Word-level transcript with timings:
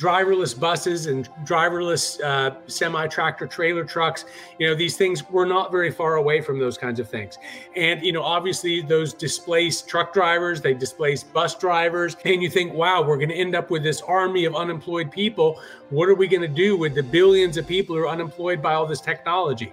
driverless 0.00 0.58
buses 0.58 1.06
and 1.06 1.28
driverless 1.44 2.20
uh, 2.22 2.56
semi 2.66 3.06
tractor 3.06 3.46
trailer 3.46 3.84
trucks. 3.84 4.24
You 4.58 4.68
know, 4.68 4.74
these 4.74 4.96
things, 4.96 5.28
we're 5.28 5.44
not 5.44 5.70
very 5.70 5.90
far 5.90 6.16
away 6.16 6.40
from 6.40 6.58
those 6.58 6.78
kinds 6.78 6.98
of 6.98 7.08
things. 7.08 7.36
And, 7.76 8.02
you 8.02 8.12
know, 8.12 8.22
obviously 8.22 8.80
those 8.80 9.12
displace 9.12 9.82
truck 9.82 10.14
drivers, 10.14 10.62
they 10.62 10.72
displace 10.72 11.22
bus 11.22 11.54
drivers. 11.54 12.16
And 12.24 12.42
you 12.42 12.48
think, 12.48 12.72
wow, 12.72 13.02
we're 13.02 13.18
going 13.18 13.28
to 13.28 13.34
end 13.34 13.54
up 13.54 13.70
with 13.70 13.82
this 13.82 14.00
army 14.00 14.46
of 14.46 14.56
unemployed 14.56 15.10
people. 15.10 15.60
What 15.90 16.08
are 16.08 16.14
we 16.14 16.28
going 16.28 16.42
to 16.42 16.48
do 16.48 16.76
with 16.76 16.94
the 16.94 17.02
billions 17.02 17.58
of 17.58 17.66
people 17.66 17.94
who 17.94 18.02
are 18.02 18.08
unemployed 18.08 18.62
by 18.62 18.74
all 18.74 18.86
this 18.86 19.00
technology? 19.00 19.72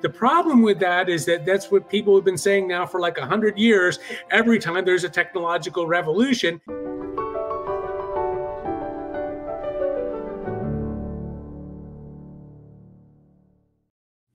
The 0.00 0.08
problem 0.08 0.62
with 0.62 0.78
that 0.80 1.08
is 1.08 1.24
that 1.26 1.44
that's 1.44 1.70
what 1.70 1.88
people 1.88 2.14
have 2.16 2.24
been 2.24 2.38
saying 2.38 2.66
now 2.66 2.86
for 2.86 3.00
like 3.00 3.18
100 3.18 3.58
years. 3.58 3.98
Every 4.30 4.58
time 4.58 4.84
there's 4.84 5.04
a 5.04 5.08
technological 5.08 5.86
revolution, 5.86 6.60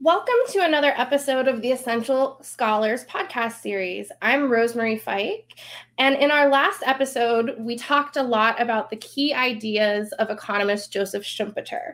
Welcome 0.04 0.36
to 0.50 0.60
another 0.60 0.92
episode 0.98 1.48
of 1.48 1.62
the 1.62 1.72
Essential 1.72 2.38
Scholars 2.42 3.06
podcast 3.06 3.62
series. 3.62 4.12
I'm 4.22 4.50
Rosemarie 4.50 5.00
Fike. 5.00 5.58
And 5.98 6.16
in 6.16 6.30
our 6.30 6.50
last 6.50 6.84
episode, 6.86 7.56
we 7.58 7.78
talked 7.78 8.18
a 8.18 8.22
lot 8.22 8.62
about 8.62 8.90
the 8.90 8.98
key 8.98 9.34
ideas 9.34 10.12
of 10.20 10.30
economist 10.30 10.92
Joseph 10.92 11.24
Schumpeter. 11.24 11.94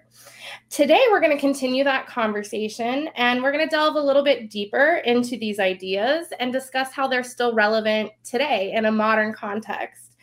Today, 0.71 1.05
we're 1.11 1.19
going 1.19 1.37
to 1.37 1.39
continue 1.39 1.83
that 1.83 2.07
conversation 2.07 3.09
and 3.15 3.43
we're 3.43 3.51
going 3.51 3.69
to 3.69 3.69
delve 3.69 3.95
a 3.95 4.01
little 4.01 4.23
bit 4.23 4.49
deeper 4.49 5.03
into 5.05 5.37
these 5.37 5.59
ideas 5.59 6.29
and 6.39 6.51
discuss 6.51 6.91
how 6.91 7.07
they're 7.07 7.21
still 7.21 7.53
relevant 7.53 8.09
today 8.23 8.71
in 8.73 8.85
a 8.85 8.91
modern 8.91 9.33
context. 9.33 10.15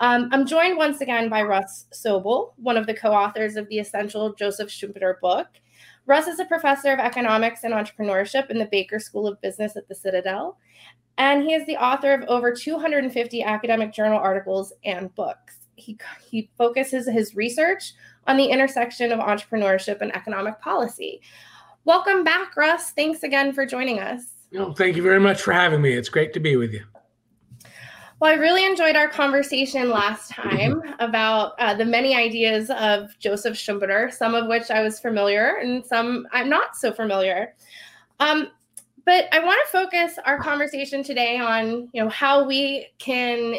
Um, 0.00 0.30
I'm 0.32 0.46
joined 0.46 0.76
once 0.76 1.00
again 1.00 1.28
by 1.28 1.42
Russ 1.42 1.86
Sobel, 1.94 2.54
one 2.56 2.76
of 2.76 2.88
the 2.88 2.94
co 2.94 3.12
authors 3.12 3.54
of 3.54 3.68
the 3.68 3.78
Essential 3.78 4.34
Joseph 4.34 4.70
Schumpeter 4.70 5.20
book. 5.20 5.46
Russ 6.10 6.26
is 6.26 6.40
a 6.40 6.44
professor 6.44 6.92
of 6.92 6.98
economics 6.98 7.62
and 7.62 7.72
entrepreneurship 7.72 8.50
in 8.50 8.58
the 8.58 8.64
Baker 8.64 8.98
School 8.98 9.28
of 9.28 9.40
Business 9.40 9.76
at 9.76 9.86
the 9.86 9.94
Citadel, 9.94 10.58
and 11.18 11.44
he 11.44 11.54
is 11.54 11.64
the 11.66 11.76
author 11.76 12.12
of 12.12 12.24
over 12.24 12.52
250 12.52 13.44
academic 13.44 13.92
journal 13.92 14.18
articles 14.18 14.72
and 14.84 15.14
books. 15.14 15.58
He, 15.76 15.96
he 16.28 16.50
focuses 16.58 17.08
his 17.08 17.36
research 17.36 17.92
on 18.26 18.36
the 18.36 18.46
intersection 18.46 19.12
of 19.12 19.20
entrepreneurship 19.20 20.00
and 20.00 20.12
economic 20.16 20.60
policy. 20.60 21.20
Welcome 21.84 22.24
back, 22.24 22.56
Russ. 22.56 22.90
Thanks 22.90 23.22
again 23.22 23.52
for 23.52 23.64
joining 23.64 24.00
us. 24.00 24.32
No, 24.50 24.72
thank 24.72 24.96
you 24.96 25.04
very 25.04 25.20
much 25.20 25.40
for 25.40 25.52
having 25.52 25.80
me. 25.80 25.92
It's 25.92 26.08
great 26.08 26.32
to 26.32 26.40
be 26.40 26.56
with 26.56 26.72
you. 26.72 26.84
Well, 28.20 28.30
I 28.30 28.34
really 28.34 28.66
enjoyed 28.66 28.96
our 28.96 29.08
conversation 29.08 29.88
last 29.88 30.30
time 30.30 30.82
about 30.98 31.58
uh, 31.58 31.72
the 31.72 31.86
many 31.86 32.14
ideas 32.14 32.68
of 32.68 33.18
Joseph 33.18 33.56
Schumpeter, 33.56 34.12
some 34.12 34.34
of 34.34 34.46
which 34.46 34.70
I 34.70 34.82
was 34.82 35.00
familiar 35.00 35.56
and 35.56 35.82
some 35.86 36.28
I'm 36.30 36.50
not 36.50 36.76
so 36.76 36.92
familiar. 36.92 37.54
Um, 38.18 38.48
but 39.06 39.24
I 39.32 39.38
want 39.38 39.58
to 39.64 39.72
focus 39.72 40.18
our 40.26 40.38
conversation 40.38 41.02
today 41.02 41.38
on, 41.38 41.88
you 41.94 42.04
know, 42.04 42.10
how 42.10 42.44
we 42.44 42.88
can 42.98 43.54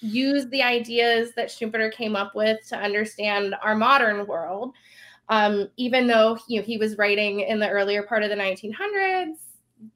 use 0.00 0.48
the 0.48 0.64
ideas 0.64 1.30
that 1.36 1.48
Schumpeter 1.48 1.92
came 1.92 2.16
up 2.16 2.34
with 2.34 2.58
to 2.70 2.76
understand 2.76 3.54
our 3.62 3.76
modern 3.76 4.26
world. 4.26 4.74
Um, 5.28 5.68
even 5.76 6.08
though 6.08 6.36
you 6.48 6.58
know, 6.58 6.66
he 6.66 6.78
was 6.78 6.98
writing 6.98 7.42
in 7.42 7.60
the 7.60 7.68
earlier 7.68 8.02
part 8.02 8.24
of 8.24 8.30
the 8.30 8.34
1900s, 8.34 9.36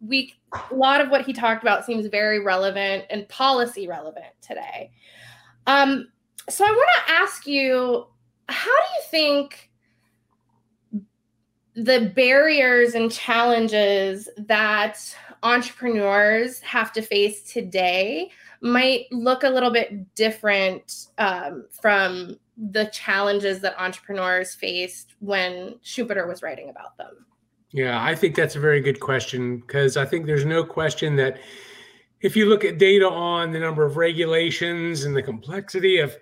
we 0.01 0.35
a 0.71 0.75
lot 0.75 1.01
of 1.01 1.11
what 1.11 1.27
he 1.27 1.33
talked 1.33 1.63
about 1.63 1.85
seems 1.85 2.07
very 2.07 2.41
relevant 2.41 3.05
and 3.11 3.29
policy 3.29 3.87
relevant 3.87 4.27
today. 4.41 4.91
Um, 5.67 6.09
so 6.49 6.65
I 6.65 6.71
want 6.71 6.89
to 7.07 7.13
ask 7.13 7.47
you, 7.47 8.07
how 8.49 8.65
do 8.65 8.87
you 8.97 9.03
think 9.11 9.71
the 11.75 12.13
barriers 12.15 12.95
and 12.95 13.11
challenges 13.11 14.29
that 14.37 15.17
entrepreneurs 15.43 16.61
have 16.61 16.93
to 16.93 17.03
face 17.03 17.43
today 17.43 18.31
might 18.61 19.07
look 19.11 19.43
a 19.43 19.49
little 19.49 19.71
bit 19.71 20.15
different 20.15 21.09
um, 21.19 21.67
from 21.71 22.39
the 22.57 22.87
challenges 22.87 23.61
that 23.61 23.79
entrepreneurs 23.79 24.55
faced 24.55 25.15
when 25.19 25.75
Schumpeter 25.85 26.29
was 26.29 26.43
writing 26.43 26.71
about 26.71 26.97
them? 26.97 27.27
Yeah, 27.75 28.01
I 28.01 28.15
think 28.15 28.37
that's 28.37 28.55
a 28.55 28.61
very 28.61 28.81
good 28.81 29.01
question 29.01 29.57
because 29.59 29.97
I 29.97 30.05
think 30.07 30.27
there's 30.27 30.45
no 30.45 30.63
question 30.63 31.17
that 31.17 31.41
if 32.21 32.37
you 32.37 32.47
look 32.47 32.65
at 32.65 32.79
data 32.79 33.11
on 33.11 33.51
the 33.51 33.59
number 33.59 33.85
of 33.85 33.97
regulations 33.97 35.03
and 35.03 35.15
the 35.15 35.23
complexity 35.23 35.99
of 35.99 36.17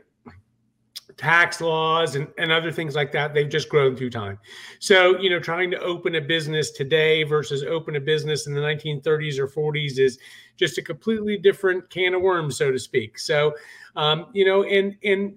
tax 1.18 1.60
laws 1.60 2.16
and, 2.16 2.26
and 2.38 2.50
other 2.50 2.72
things 2.72 2.94
like 2.94 3.12
that, 3.12 3.34
they've 3.34 3.50
just 3.50 3.68
grown 3.68 3.94
through 3.94 4.08
time. 4.08 4.38
So, 4.78 5.18
you 5.18 5.28
know, 5.28 5.38
trying 5.38 5.70
to 5.72 5.80
open 5.80 6.14
a 6.14 6.22
business 6.22 6.70
today 6.70 7.22
versus 7.22 7.62
open 7.64 7.96
a 7.96 8.00
business 8.00 8.46
in 8.46 8.54
the 8.54 8.60
1930s 8.62 9.38
or 9.38 9.46
40s 9.46 9.98
is 9.98 10.18
just 10.56 10.78
a 10.78 10.82
completely 10.82 11.36
different 11.36 11.90
can 11.90 12.14
of 12.14 12.22
worms, 12.22 12.56
so 12.56 12.70
to 12.70 12.78
speak. 12.78 13.18
So, 13.18 13.52
um, 13.94 14.28
you 14.32 14.46
know, 14.46 14.64
and 14.64 14.96
and 15.04 15.36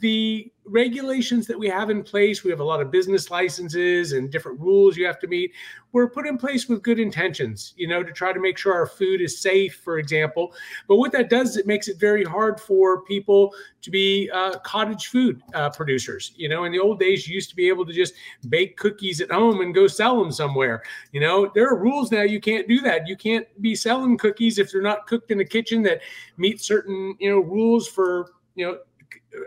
the 0.00 0.52
regulations 0.66 1.46
that 1.46 1.58
we 1.58 1.68
have 1.68 1.90
in 1.90 2.02
place, 2.02 2.42
we 2.42 2.50
have 2.50 2.60
a 2.60 2.64
lot 2.64 2.80
of 2.80 2.90
business 2.90 3.30
licenses 3.30 4.12
and 4.12 4.30
different 4.30 4.58
rules 4.60 4.96
you 4.96 5.06
have 5.06 5.18
to 5.20 5.26
meet, 5.26 5.52
were 5.92 6.08
put 6.08 6.26
in 6.26 6.36
place 6.36 6.68
with 6.68 6.82
good 6.82 6.98
intentions, 6.98 7.74
you 7.76 7.86
know, 7.86 8.02
to 8.02 8.12
try 8.12 8.32
to 8.32 8.40
make 8.40 8.58
sure 8.58 8.74
our 8.74 8.86
food 8.86 9.20
is 9.20 9.38
safe, 9.38 9.80
for 9.84 9.98
example. 9.98 10.52
But 10.88 10.96
what 10.96 11.12
that 11.12 11.30
does, 11.30 11.56
it 11.56 11.66
makes 11.66 11.88
it 11.88 11.98
very 11.98 12.24
hard 12.24 12.58
for 12.58 13.02
people 13.02 13.54
to 13.82 13.90
be 13.90 14.30
uh, 14.32 14.58
cottage 14.60 15.08
food 15.08 15.42
uh, 15.54 15.70
producers. 15.70 16.32
You 16.36 16.48
know, 16.48 16.64
in 16.64 16.72
the 16.72 16.80
old 16.80 16.98
days, 16.98 17.28
you 17.28 17.34
used 17.34 17.50
to 17.50 17.56
be 17.56 17.68
able 17.68 17.86
to 17.86 17.92
just 17.92 18.14
bake 18.48 18.76
cookies 18.76 19.20
at 19.20 19.30
home 19.30 19.60
and 19.60 19.74
go 19.74 19.86
sell 19.86 20.18
them 20.18 20.32
somewhere. 20.32 20.82
You 21.12 21.20
know, 21.20 21.50
there 21.54 21.68
are 21.68 21.78
rules 21.78 22.10
now. 22.10 22.22
You 22.22 22.40
can't 22.40 22.66
do 22.66 22.80
that. 22.80 23.06
You 23.06 23.16
can't 23.16 23.46
be 23.60 23.74
selling 23.74 24.18
cookies 24.18 24.58
if 24.58 24.72
they're 24.72 24.82
not 24.82 25.06
cooked 25.06 25.30
in 25.30 25.40
a 25.40 25.44
kitchen 25.44 25.82
that 25.82 26.00
meet 26.38 26.60
certain, 26.60 27.14
you 27.20 27.30
know, 27.30 27.40
rules 27.40 27.86
for, 27.86 28.32
you 28.56 28.66
know, 28.66 28.78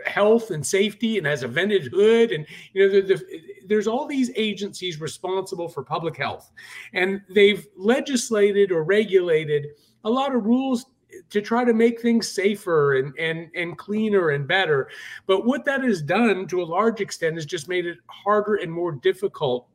health 0.04 0.50
and 0.50 0.66
safety 0.66 1.18
and 1.18 1.26
has 1.26 1.42
a 1.42 1.48
vented 1.48 1.90
hood 1.92 2.30
and 2.30 2.46
you 2.72 2.82
know 2.86 2.92
the, 2.92 3.00
the, 3.00 3.40
there's 3.66 3.86
all 3.86 4.06
these 4.06 4.30
agencies 4.34 5.00
responsible 5.00 5.68
for 5.68 5.82
public 5.82 6.16
health. 6.16 6.50
And 6.92 7.22
they've 7.28 7.66
legislated 7.76 8.72
or 8.72 8.82
regulated 8.82 9.68
a 10.04 10.10
lot 10.10 10.34
of 10.34 10.44
rules 10.44 10.86
to 11.30 11.40
try 11.40 11.64
to 11.64 11.72
make 11.72 12.00
things 12.00 12.28
safer 12.28 12.98
and 12.98 13.16
and 13.18 13.50
and 13.54 13.78
cleaner 13.78 14.30
and 14.30 14.46
better. 14.46 14.88
But 15.26 15.46
what 15.46 15.64
that 15.64 15.82
has 15.84 16.02
done 16.02 16.46
to 16.48 16.62
a 16.62 16.64
large 16.64 17.00
extent 17.00 17.36
has 17.36 17.46
just 17.46 17.68
made 17.68 17.86
it 17.86 17.98
harder 18.06 18.56
and 18.56 18.72
more 18.72 18.92
difficult 18.92 19.68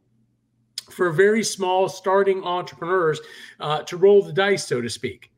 for 0.90 1.12
very 1.12 1.44
small 1.44 1.88
starting 1.88 2.44
entrepreneurs 2.44 3.22
uh, 3.60 3.82
to 3.84 3.98
roll 3.98 4.22
the 4.22 4.34
dice 4.34 4.68
so 4.68 4.82
to 4.82 4.90
speak 4.90 5.33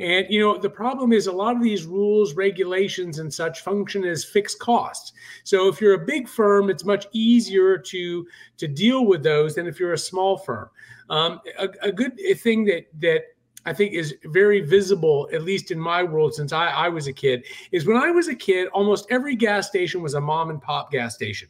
and 0.00 0.26
you 0.30 0.40
know, 0.40 0.56
the 0.56 0.70
problem 0.70 1.12
is 1.12 1.26
a 1.26 1.32
lot 1.32 1.54
of 1.54 1.62
these 1.62 1.84
rules, 1.84 2.34
regulations, 2.34 3.18
and 3.18 3.32
such 3.32 3.60
function 3.60 4.02
as 4.04 4.24
fixed 4.24 4.58
costs. 4.58 5.12
So 5.44 5.68
if 5.68 5.80
you're 5.80 5.94
a 5.94 6.06
big 6.06 6.26
firm, 6.26 6.70
it's 6.70 6.84
much 6.84 7.06
easier 7.12 7.76
to 7.76 8.26
to 8.56 8.68
deal 8.68 9.06
with 9.06 9.22
those 9.22 9.54
than 9.54 9.66
if 9.66 9.78
you're 9.78 9.92
a 9.92 9.98
small 9.98 10.38
firm. 10.38 10.70
Um, 11.10 11.40
a, 11.58 11.68
a 11.82 11.92
good 11.92 12.18
thing 12.38 12.64
that 12.64 12.86
that 13.00 13.24
I 13.66 13.74
think 13.74 13.92
is 13.92 14.14
very 14.24 14.60
visible, 14.60 15.28
at 15.34 15.42
least 15.42 15.70
in 15.70 15.78
my 15.78 16.02
world 16.02 16.34
since 16.34 16.52
I, 16.52 16.68
I 16.68 16.88
was 16.88 17.06
a 17.06 17.12
kid, 17.12 17.44
is 17.70 17.86
when 17.86 17.98
I 17.98 18.10
was 18.10 18.28
a 18.28 18.34
kid, 18.34 18.68
almost 18.68 19.06
every 19.10 19.36
gas 19.36 19.68
station 19.68 20.00
was 20.00 20.14
a 20.14 20.20
mom 20.20 20.48
and 20.48 20.62
pop 20.62 20.90
gas 20.90 21.14
station 21.14 21.48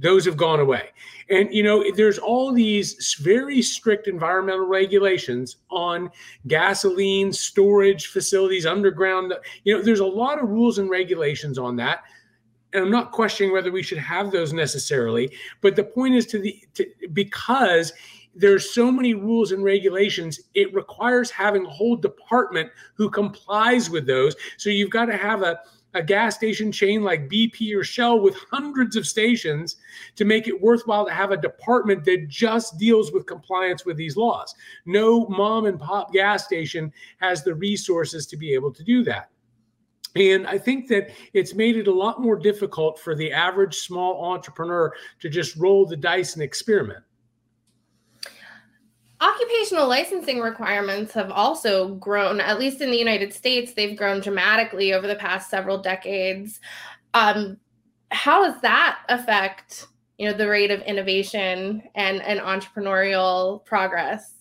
those 0.00 0.24
have 0.24 0.36
gone 0.36 0.60
away. 0.60 0.90
And, 1.28 1.52
you 1.54 1.62
know, 1.62 1.84
there's 1.94 2.18
all 2.18 2.52
these 2.52 3.14
very 3.20 3.62
strict 3.62 4.08
environmental 4.08 4.66
regulations 4.66 5.58
on 5.70 6.10
gasoline 6.48 7.32
storage 7.32 8.08
facilities, 8.08 8.66
underground. 8.66 9.34
You 9.64 9.76
know, 9.76 9.82
there's 9.82 10.00
a 10.00 10.06
lot 10.06 10.42
of 10.42 10.48
rules 10.48 10.78
and 10.78 10.90
regulations 10.90 11.58
on 11.58 11.76
that. 11.76 12.02
And 12.72 12.84
I'm 12.84 12.90
not 12.90 13.12
questioning 13.12 13.52
whether 13.52 13.70
we 13.70 13.82
should 13.82 13.98
have 13.98 14.30
those 14.30 14.52
necessarily. 14.52 15.32
But 15.60 15.76
the 15.76 15.84
point 15.84 16.14
is 16.14 16.26
to 16.26 16.38
the, 16.38 16.58
to, 16.74 16.86
because 17.12 17.92
there's 18.34 18.72
so 18.72 18.90
many 18.92 19.14
rules 19.14 19.52
and 19.52 19.64
regulations 19.64 20.40
it 20.54 20.72
requires 20.72 21.30
having 21.30 21.66
a 21.66 21.70
whole 21.70 21.96
department 21.96 22.70
who 22.94 23.10
complies 23.10 23.90
with 23.90 24.06
those 24.06 24.36
so 24.56 24.70
you've 24.70 24.88
got 24.88 25.06
to 25.06 25.16
have 25.16 25.42
a 25.42 25.58
a 25.94 26.02
gas 26.02 26.36
station 26.36 26.70
chain 26.70 27.02
like 27.02 27.28
BP 27.28 27.74
or 27.74 27.84
Shell 27.84 28.20
with 28.20 28.36
hundreds 28.50 28.96
of 28.96 29.06
stations 29.06 29.76
to 30.16 30.24
make 30.24 30.46
it 30.46 30.60
worthwhile 30.60 31.06
to 31.06 31.12
have 31.12 31.32
a 31.32 31.36
department 31.36 32.04
that 32.04 32.28
just 32.28 32.78
deals 32.78 33.12
with 33.12 33.26
compliance 33.26 33.84
with 33.84 33.96
these 33.96 34.16
laws. 34.16 34.54
No 34.86 35.26
mom 35.26 35.66
and 35.66 35.80
pop 35.80 36.12
gas 36.12 36.44
station 36.44 36.92
has 37.20 37.42
the 37.42 37.54
resources 37.54 38.26
to 38.28 38.36
be 38.36 38.54
able 38.54 38.72
to 38.72 38.84
do 38.84 39.02
that. 39.04 39.30
And 40.16 40.46
I 40.46 40.58
think 40.58 40.88
that 40.88 41.10
it's 41.34 41.54
made 41.54 41.76
it 41.76 41.86
a 41.86 41.94
lot 41.94 42.20
more 42.20 42.36
difficult 42.36 42.98
for 42.98 43.14
the 43.14 43.32
average 43.32 43.76
small 43.76 44.24
entrepreneur 44.24 44.92
to 45.20 45.28
just 45.28 45.56
roll 45.56 45.86
the 45.86 45.96
dice 45.96 46.34
and 46.34 46.42
experiment. 46.42 47.04
Occupational 49.20 49.86
licensing 49.86 50.40
requirements 50.40 51.12
have 51.12 51.30
also 51.30 51.94
grown, 51.96 52.40
at 52.40 52.58
least 52.58 52.80
in 52.80 52.90
the 52.90 52.96
United 52.96 53.34
States, 53.34 53.74
they've 53.74 53.96
grown 53.96 54.20
dramatically 54.20 54.94
over 54.94 55.06
the 55.06 55.16
past 55.16 55.50
several 55.50 55.76
decades. 55.78 56.60
Um, 57.12 57.58
how 58.10 58.44
does 58.44 58.60
that 58.62 59.00
affect 59.08 59.86
you 60.18 60.26
know 60.26 60.36
the 60.36 60.48
rate 60.48 60.70
of 60.70 60.80
innovation 60.82 61.82
and 61.94 62.20
and 62.22 62.40
entrepreneurial 62.40 63.64
progress 63.64 64.40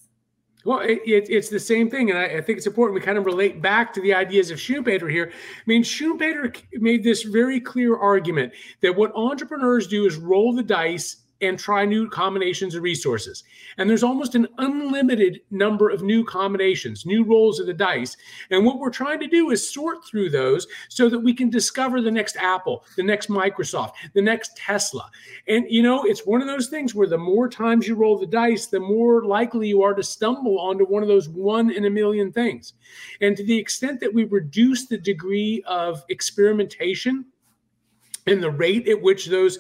well, 0.66 0.80
it, 0.80 1.00
it, 1.06 1.30
it's 1.30 1.48
the 1.48 1.60
same 1.60 1.90
thing, 1.90 2.10
and 2.10 2.20
I, 2.20 2.26
I, 2.26 2.42
think 2.42 2.58
it's 2.58 2.68
important 2.68 2.94
we 2.94 3.02
kind 3.02 3.18
of 3.18 3.26
relate 3.26 3.62
back 3.62 3.94
to 3.94 4.02
the 4.02 4.14
ideas 4.14 4.52
of 4.52 4.60
Schumpeter 4.60 5.10
here. 5.10 5.32
I 5.32 5.62
mean, 5.66 5.84
Schumpeter 5.84 6.62
made 6.74 7.02
this 7.02 7.24
very 7.24 7.62
clear 7.62 7.96
argument 7.98 8.52
that 8.82 8.94
what 8.94 9.16
entrepreneurs 9.16 9.88
do 9.88 10.06
is 10.06 10.18
roll 10.18 10.54
the 10.54 10.62
dice 10.62 11.24
and 11.42 11.58
try 11.58 11.86
new 11.86 12.10
combinations 12.10 12.76
of 12.76 12.84
resources. 12.84 13.44
And 13.78 13.90
there's 13.90 14.04
almost 14.04 14.36
an 14.36 14.48
unlimited 14.58 15.42
number 15.52 15.90
of 15.90 16.02
new 16.02 16.24
combinations, 16.24 17.06
new 17.06 17.24
rolls 17.24 17.60
of 17.60 17.68
the 17.68 17.74
dice. 17.74 18.18
And 18.52 18.66
what 18.66 18.80
we're 18.80 18.90
trying 18.90 19.20
to 19.20 19.28
do 19.28 19.52
is 19.52 19.70
sort 19.70 20.06
through 20.06 20.32
those 20.32 20.68
so 20.90 21.10
that 21.10 21.20
we 21.20 21.34
can 21.34 21.50
discover 21.50 22.02
the 22.02 22.12
next 22.12 22.36
Apple, 22.38 22.84
the 22.98 23.04
next 23.04 23.30
Microsoft, 23.30 23.94
the 24.14 24.22
next 24.22 24.58
Tesla. 24.58 25.10
And, 25.48 25.66
you 25.70 25.82
know, 25.82 26.04
it's 26.04 26.26
one 26.26 26.42
of 26.42 26.48
those 26.48 26.68
things 26.68 26.94
where 26.94 27.08
the 27.08 27.18
more 27.18 27.48
times 27.50 27.88
you 27.88 27.96
roll 27.96 28.18
the 28.18 28.26
dice, 28.26 28.68
the 28.68 28.80
more 28.80 29.24
likely 29.26 29.68
you 29.68 29.82
are 29.82 29.94
to 29.94 30.04
stumble 30.04 30.60
onto 30.60 30.86
one 30.86 31.04
of 31.04 31.08
those 31.08 31.30
one 31.30 31.70
in 31.72 31.86
a 31.86 31.90
million 31.90 32.32
things. 32.32 32.74
And 33.22 33.38
to 33.38 33.44
the 33.44 33.58
extent 33.58 34.00
that 34.02 34.14
we 34.14 34.26
reduce 34.26 34.88
the 34.88 34.98
degree 34.98 35.64
of 35.68 36.04
experimentation 36.10 37.26
and 38.28 38.44
the 38.44 38.52
rate 38.52 38.88
at 38.88 39.02
which 39.02 39.28
those 39.28 39.60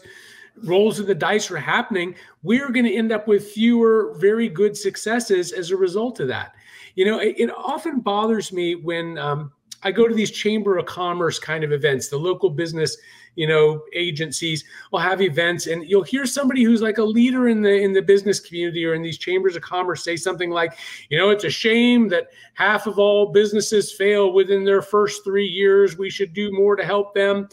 rolls 0.63 0.99
of 0.99 1.07
the 1.07 1.15
dice 1.15 1.49
are 1.51 1.57
happening, 1.57 2.15
we're 2.43 2.71
going 2.71 2.85
to 2.85 2.95
end 2.95 3.11
up 3.11 3.27
with 3.27 3.51
fewer 3.51 4.15
very 4.17 4.47
good 4.49 4.75
successes 4.77 5.51
as 5.51 5.71
a 5.71 5.77
result 5.77 6.19
of 6.19 6.27
that. 6.27 6.55
You 6.95 7.05
know, 7.05 7.19
it, 7.19 7.35
it 7.37 7.49
often 7.55 7.99
bothers 7.99 8.51
me 8.51 8.75
when 8.75 9.17
um, 9.17 9.51
I 9.83 9.91
go 9.91 10.07
to 10.07 10.13
these 10.13 10.31
chamber 10.31 10.77
of 10.77 10.85
commerce 10.85 11.39
kind 11.39 11.63
of 11.63 11.71
events, 11.71 12.09
the 12.09 12.17
local 12.17 12.49
business, 12.49 12.97
you 13.35 13.47
know, 13.47 13.83
agencies 13.93 14.65
will 14.91 14.99
have 14.99 15.21
events 15.21 15.67
and 15.67 15.87
you'll 15.87 16.03
hear 16.03 16.25
somebody 16.25 16.63
who's 16.63 16.81
like 16.81 16.97
a 16.97 17.03
leader 17.03 17.47
in 17.47 17.61
the 17.61 17.71
in 17.71 17.93
the 17.93 18.01
business 18.01 18.39
community 18.39 18.85
or 18.85 18.95
in 18.95 19.01
these 19.01 19.17
chambers 19.17 19.55
of 19.55 19.61
commerce 19.61 20.03
say 20.03 20.17
something 20.17 20.49
like, 20.49 20.77
you 21.09 21.17
know, 21.17 21.29
it's 21.29 21.45
a 21.45 21.49
shame 21.49 22.09
that 22.09 22.27
half 22.55 22.87
of 22.87 22.99
all 22.99 23.31
businesses 23.31 23.93
fail 23.93 24.33
within 24.33 24.65
their 24.65 24.81
first 24.81 25.23
3 25.23 25.45
years. 25.45 25.97
We 25.97 26.09
should 26.09 26.33
do 26.33 26.51
more 26.51 26.75
to 26.75 26.83
help 26.83 27.13
them. 27.13 27.47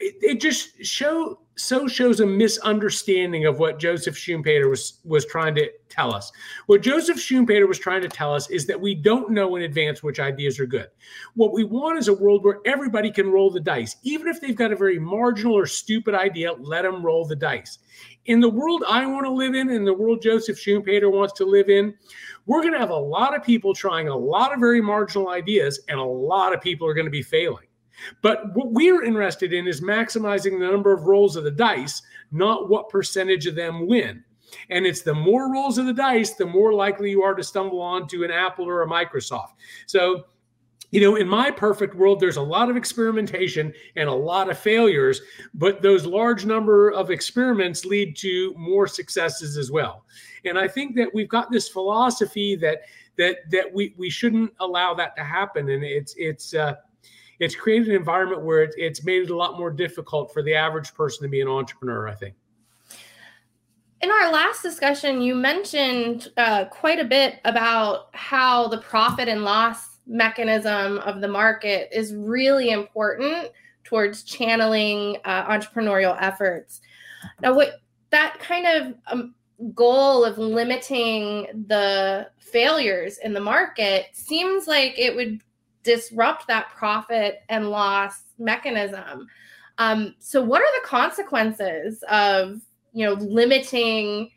It, 0.00 0.14
it 0.22 0.40
just 0.40 0.82
show 0.82 1.41
so 1.62 1.86
shows 1.86 2.18
a 2.20 2.26
misunderstanding 2.26 3.46
of 3.46 3.60
what 3.60 3.78
Joseph 3.78 4.16
Schumpeter 4.16 4.68
was 4.68 4.98
was 5.04 5.24
trying 5.24 5.54
to 5.54 5.70
tell 5.88 6.12
us. 6.12 6.32
What 6.66 6.82
Joseph 6.82 7.18
Schumpeter 7.18 7.68
was 7.68 7.78
trying 7.78 8.02
to 8.02 8.08
tell 8.08 8.34
us 8.34 8.50
is 8.50 8.66
that 8.66 8.80
we 8.80 8.94
don't 8.94 9.30
know 9.30 9.54
in 9.54 9.62
advance 9.62 10.02
which 10.02 10.18
ideas 10.18 10.58
are 10.58 10.66
good. 10.66 10.88
What 11.34 11.52
we 11.52 11.62
want 11.64 11.98
is 11.98 12.08
a 12.08 12.14
world 12.14 12.44
where 12.44 12.58
everybody 12.66 13.10
can 13.10 13.30
roll 13.30 13.50
the 13.50 13.60
dice, 13.60 13.96
even 14.02 14.26
if 14.26 14.40
they've 14.40 14.56
got 14.56 14.72
a 14.72 14.76
very 14.76 14.98
marginal 14.98 15.56
or 15.56 15.66
stupid 15.66 16.14
idea. 16.14 16.52
Let 16.52 16.82
them 16.82 17.04
roll 17.04 17.24
the 17.26 17.36
dice. 17.36 17.78
In 18.26 18.40
the 18.40 18.50
world 18.50 18.82
I 18.88 19.06
want 19.06 19.24
to 19.26 19.32
live 19.32 19.54
in, 19.54 19.70
in 19.70 19.84
the 19.84 19.94
world 19.94 20.20
Joseph 20.20 20.58
Schumpeter 20.58 21.12
wants 21.12 21.34
to 21.34 21.44
live 21.44 21.68
in, 21.68 21.94
we're 22.46 22.62
going 22.62 22.72
to 22.72 22.78
have 22.80 22.90
a 22.90 22.96
lot 22.96 23.36
of 23.36 23.44
people 23.44 23.72
trying 23.72 24.08
a 24.08 24.16
lot 24.16 24.52
of 24.52 24.58
very 24.58 24.80
marginal 24.80 25.28
ideas, 25.28 25.80
and 25.88 26.00
a 26.00 26.04
lot 26.04 26.52
of 26.52 26.60
people 26.60 26.88
are 26.88 26.94
going 26.94 27.06
to 27.06 27.10
be 27.10 27.22
failing. 27.22 27.66
But 28.20 28.54
what 28.54 28.72
we're 28.72 29.04
interested 29.04 29.52
in 29.52 29.66
is 29.66 29.80
maximizing 29.80 30.58
the 30.58 30.70
number 30.70 30.92
of 30.92 31.04
rolls 31.04 31.36
of 31.36 31.44
the 31.44 31.50
dice, 31.50 32.02
not 32.30 32.68
what 32.68 32.88
percentage 32.88 33.46
of 33.46 33.54
them 33.54 33.86
win. 33.86 34.24
And 34.70 34.86
it's 34.86 35.02
the 35.02 35.14
more 35.14 35.52
rolls 35.52 35.78
of 35.78 35.86
the 35.86 35.92
dice, 35.92 36.34
the 36.34 36.46
more 36.46 36.72
likely 36.74 37.10
you 37.10 37.22
are 37.22 37.34
to 37.34 37.42
stumble 37.42 37.80
onto 37.80 38.24
an 38.24 38.30
Apple 38.30 38.66
or 38.66 38.82
a 38.82 38.86
Microsoft. 38.86 39.54
So, 39.86 40.24
you 40.90 41.00
know, 41.00 41.16
in 41.16 41.26
my 41.26 41.50
perfect 41.50 41.94
world, 41.94 42.20
there's 42.20 42.36
a 42.36 42.42
lot 42.42 42.68
of 42.68 42.76
experimentation 42.76 43.72
and 43.96 44.10
a 44.10 44.14
lot 44.14 44.50
of 44.50 44.58
failures, 44.58 45.22
but 45.54 45.80
those 45.80 46.04
large 46.04 46.44
number 46.44 46.90
of 46.90 47.10
experiments 47.10 47.86
lead 47.86 48.14
to 48.18 48.52
more 48.58 48.86
successes 48.86 49.56
as 49.56 49.70
well. 49.70 50.04
And 50.44 50.58
I 50.58 50.68
think 50.68 50.94
that 50.96 51.08
we've 51.14 51.30
got 51.30 51.50
this 51.50 51.68
philosophy 51.68 52.56
that 52.56 52.82
that 53.16 53.38
that 53.50 53.72
we 53.72 53.94
we 53.96 54.10
shouldn't 54.10 54.52
allow 54.60 54.92
that 54.94 55.16
to 55.16 55.24
happen. 55.24 55.70
And 55.70 55.82
it's 55.82 56.14
it's 56.18 56.54
uh, 56.54 56.74
it's 57.42 57.56
created 57.56 57.88
an 57.88 57.96
environment 57.96 58.42
where 58.42 58.62
it, 58.62 58.72
it's 58.78 59.02
made 59.02 59.22
it 59.22 59.30
a 59.30 59.36
lot 59.36 59.58
more 59.58 59.68
difficult 59.68 60.32
for 60.32 60.44
the 60.44 60.54
average 60.54 60.94
person 60.94 61.24
to 61.24 61.28
be 61.28 61.40
an 61.40 61.48
entrepreneur, 61.48 62.06
I 62.06 62.14
think. 62.14 62.36
In 64.00 64.12
our 64.12 64.32
last 64.32 64.62
discussion, 64.62 65.20
you 65.20 65.34
mentioned 65.34 66.28
uh, 66.36 66.66
quite 66.66 67.00
a 67.00 67.04
bit 67.04 67.40
about 67.44 68.14
how 68.14 68.68
the 68.68 68.78
profit 68.78 69.28
and 69.28 69.42
loss 69.42 69.98
mechanism 70.06 70.98
of 70.98 71.20
the 71.20 71.26
market 71.26 71.88
is 71.92 72.14
really 72.14 72.70
important 72.70 73.48
towards 73.82 74.22
channeling 74.22 75.16
uh, 75.24 75.44
entrepreneurial 75.46 76.16
efforts. 76.20 76.80
Now, 77.40 77.54
what 77.54 77.80
that 78.10 78.38
kind 78.38 78.66
of 78.68 78.94
um, 79.08 79.34
goal 79.74 80.24
of 80.24 80.38
limiting 80.38 81.64
the 81.66 82.28
failures 82.38 83.18
in 83.18 83.32
the 83.32 83.40
market 83.40 84.06
seems 84.12 84.68
like 84.68 84.96
it 84.96 85.16
would 85.16 85.42
disrupt 85.82 86.46
that 86.46 86.70
profit 86.70 87.42
and 87.48 87.70
loss 87.70 88.22
mechanism. 88.38 89.26
Um, 89.78 90.14
so, 90.18 90.42
what 90.42 90.60
are 90.60 90.80
the 90.80 90.86
consequences 90.86 92.02
of 92.10 92.60
you 92.92 93.06
know 93.06 93.14
limiting 93.14 94.30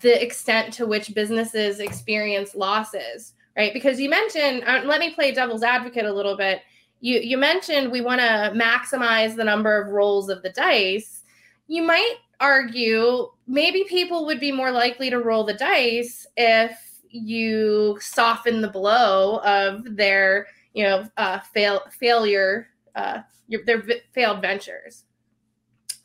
the 0.00 0.22
extent 0.22 0.74
to 0.74 0.86
which 0.86 1.14
businesses 1.14 1.80
experience 1.80 2.54
losses? 2.54 3.34
Right, 3.56 3.72
because 3.72 3.98
you 3.98 4.08
mentioned. 4.08 4.62
Uh, 4.66 4.82
let 4.84 5.00
me 5.00 5.14
play 5.14 5.32
devil's 5.32 5.62
advocate 5.62 6.04
a 6.04 6.12
little 6.12 6.36
bit. 6.36 6.62
You 7.00 7.18
you 7.20 7.38
mentioned 7.38 7.90
we 7.90 8.00
want 8.00 8.20
to 8.20 8.52
maximize 8.54 9.36
the 9.36 9.44
number 9.44 9.80
of 9.80 9.92
rolls 9.92 10.28
of 10.28 10.42
the 10.42 10.50
dice. 10.50 11.22
You 11.66 11.82
might 11.82 12.16
argue 12.40 13.28
maybe 13.46 13.84
people 13.88 14.26
would 14.26 14.40
be 14.40 14.52
more 14.52 14.70
likely 14.70 15.10
to 15.10 15.18
roll 15.18 15.44
the 15.44 15.54
dice 15.54 16.26
if 16.36 16.78
you 17.10 17.98
soften 18.00 18.60
the 18.60 18.68
blow 18.68 19.38
of 19.38 19.96
their 19.96 20.46
you 20.78 20.84
know 20.84 21.04
uh, 21.16 21.40
fail 21.40 21.82
failure 21.90 22.68
uh, 22.94 23.18
your, 23.48 23.64
their 23.64 23.82
v- 23.82 24.00
failed 24.12 24.40
ventures. 24.40 25.04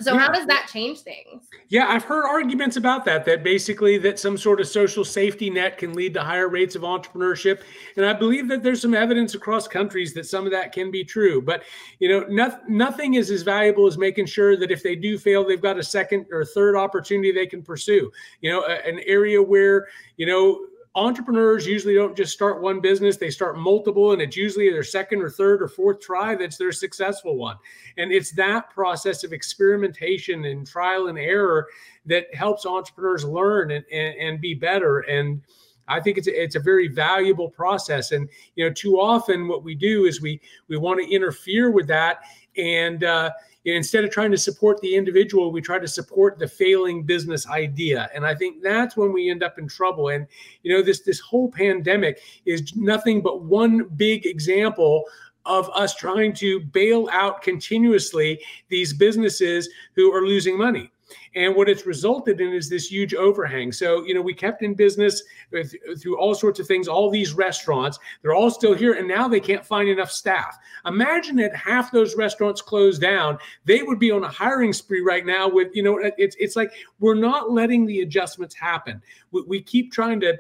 So 0.02 0.14
yeah. 0.14 0.22
how 0.22 0.32
does 0.32 0.48
that 0.48 0.68
change 0.74 1.02
things? 1.02 1.48
Yeah, 1.70 1.86
I've 1.88 2.04
heard 2.04 2.26
arguments 2.26 2.76
about 2.76 3.06
that. 3.06 3.24
That 3.26 3.44
basically 3.44 4.00
that 4.00 4.18
some 4.18 4.36
sort 4.36 4.60
of 4.60 4.68
social 4.68 5.06
safety 5.06 5.52
net 5.52 5.78
can 5.78 5.94
lead 5.94 6.16
to 6.16 6.24
higher 6.24 6.50
rates 6.50 6.76
of 6.76 6.82
entrepreneurship, 6.82 7.62
and 7.98 8.06
I 8.06 8.14
believe 8.14 8.48
that 8.48 8.64
there's 8.64 8.82
some 8.82 8.96
evidence 8.96 9.36
across 9.36 9.68
countries 9.68 10.16
that 10.16 10.26
some 10.26 10.46
of 10.46 10.52
that 10.52 10.72
can 10.72 10.90
be 10.90 11.04
true. 11.04 11.40
But 11.40 11.62
you 12.00 12.10
know, 12.10 12.26
no, 12.28 12.58
nothing 12.68 13.14
is 13.14 13.30
as 13.30 13.44
valuable 13.44 13.86
as 13.86 14.00
making 14.00 14.26
sure 14.26 14.58
that 14.58 14.72
if 14.72 14.82
they 14.82 14.96
do 14.96 15.20
fail, 15.20 15.46
they've 15.46 15.62
got 15.62 15.78
a 15.78 15.84
second 15.84 16.26
or 16.32 16.44
third 16.44 16.76
opportunity 16.76 17.32
they 17.32 17.46
can 17.46 17.62
pursue. 17.62 18.12
You 18.42 18.50
know, 18.50 18.64
a, 18.64 18.88
an 18.88 19.02
area 19.06 19.40
where 19.40 19.88
you 20.18 20.26
know 20.26 20.66
entrepreneurs 20.96 21.66
usually 21.66 21.96
don't 21.96 22.16
just 22.16 22.34
start 22.34 22.62
one 22.62 22.80
business 22.80 23.18
they 23.18 23.32
start 23.32 23.58
multiple 23.58 24.12
and 24.12 24.22
it's 24.22 24.38
usually 24.38 24.70
their 24.70 24.84
second 24.84 25.22
or 25.22 25.30
third 25.30 25.62
or 25.62 25.68
fourth 25.68 26.00
try 26.00 26.36
that's 26.36 26.58
their 26.58 26.72
successful 26.72 27.36
one. 27.36 27.58
And 27.98 28.12
it's 28.12 28.32
that 28.34 28.70
process 28.70 29.24
of 29.24 29.34
experimentation 29.34 30.46
and 30.46 30.68
trial 30.68 31.08
and 31.08 31.18
error 31.18 31.68
that 32.06 32.34
helps 32.36 32.66
entrepreneurs 32.66 33.26
learn 33.26 33.72
and, 33.72 33.86
and, 33.92 34.16
and 34.16 34.42
be 34.42 34.54
better. 34.54 35.00
And 35.00 35.42
I 35.88 36.00
think 36.00 36.18
it's 36.18 36.28
a, 36.28 36.44
it's 36.44 36.56
a 36.56 36.60
very 36.60 36.88
valuable 36.88 37.50
process, 37.50 38.14
and 38.14 38.30
you 38.56 38.66
know, 38.66 38.72
too 38.74 39.00
often 39.00 39.50
what 39.50 39.64
we 39.64 39.76
do 39.76 40.06
is 40.06 40.22
we 40.22 40.40
we 40.70 40.78
want 40.78 41.02
to 41.04 41.14
interfere 41.14 41.72
with 41.72 41.88
that, 41.88 42.22
and 42.56 43.04
uh, 43.04 43.32
instead 43.66 44.04
of 44.04 44.12
trying 44.12 44.32
to 44.32 44.38
support 44.38 44.80
the 44.82 44.96
individual, 44.96 45.52
we 45.52 45.62
try 45.62 45.80
to 45.80 45.88
support 45.88 46.38
the 46.38 46.48
failing 46.48 47.04
business 47.04 47.48
idea. 47.48 48.10
And 48.14 48.26
I 48.26 48.36
think 48.36 48.62
that's 48.62 48.98
when 48.98 49.14
we 49.14 49.30
end 49.30 49.44
up 49.44 49.58
in 49.58 49.68
trouble. 49.68 50.10
And 50.10 50.28
you 50.64 50.74
know, 50.74 50.82
this 50.82 51.02
this 51.02 51.20
whole 51.20 51.50
pandemic 51.50 52.20
is 52.46 52.76
nothing 52.76 53.22
but 53.22 53.44
one 53.44 53.86
big 53.96 54.26
example 54.26 55.06
of 55.46 55.70
us 55.74 55.94
trying 55.96 56.34
to 56.34 56.62
bail 56.62 57.10
out 57.12 57.42
continuously 57.42 58.40
these 58.70 58.94
businesses 58.94 59.70
who 59.96 60.14
are 60.14 60.26
losing 60.26 60.58
money. 60.58 60.90
And 61.36 61.56
what 61.56 61.70
it's 61.70 61.86
resulted 61.86 62.42
in 62.42 62.54
is 62.54 62.70
this 62.70 62.92
huge 62.92 63.14
overhang. 63.14 63.72
So, 63.72 64.04
you 64.06 64.14
know, 64.14 64.22
we 64.22 64.34
kept 64.34 64.62
in 64.62 64.74
business 64.74 65.24
with, 65.52 65.74
through 66.02 66.18
all 66.18 66.36
sorts 66.36 66.60
of 66.60 66.68
things, 66.68 66.88
all 66.88 67.10
these 67.10 67.34
restaurants, 67.34 68.00
they're 68.22 68.34
all 68.34 68.50
still 68.50 68.74
here, 68.74 68.94
and 68.94 69.08
now 69.08 69.28
they 69.28 69.40
can't 69.40 69.66
find 69.66 69.90
enough 69.90 70.12
staff. 70.12 70.58
Imagine 70.86 71.36
that 71.38 71.56
half 71.56 71.92
those 71.92 72.16
restaurants 72.16 72.62
closed 72.62 73.02
down, 73.02 73.38
they 73.66 73.84
would 73.84 74.00
be 74.00 74.12
on 74.12 74.24
a 74.24 74.30
hiring 74.30 74.74
spree 74.74 75.02
right 75.02 75.26
now 75.26 75.48
with, 75.50 75.76
you 75.76 75.84
know, 75.84 76.00
it's, 76.18 76.36
it's 76.40 76.56
like 76.56 76.72
we're 77.00 77.16
not 77.16 77.52
letting 77.52 77.86
the 77.86 78.02
adjustments 78.02 78.56
happen. 78.56 79.02
We, 79.32 79.44
we 79.44 79.62
keep 79.62 79.92
trying 79.92 80.20
to 80.22 80.38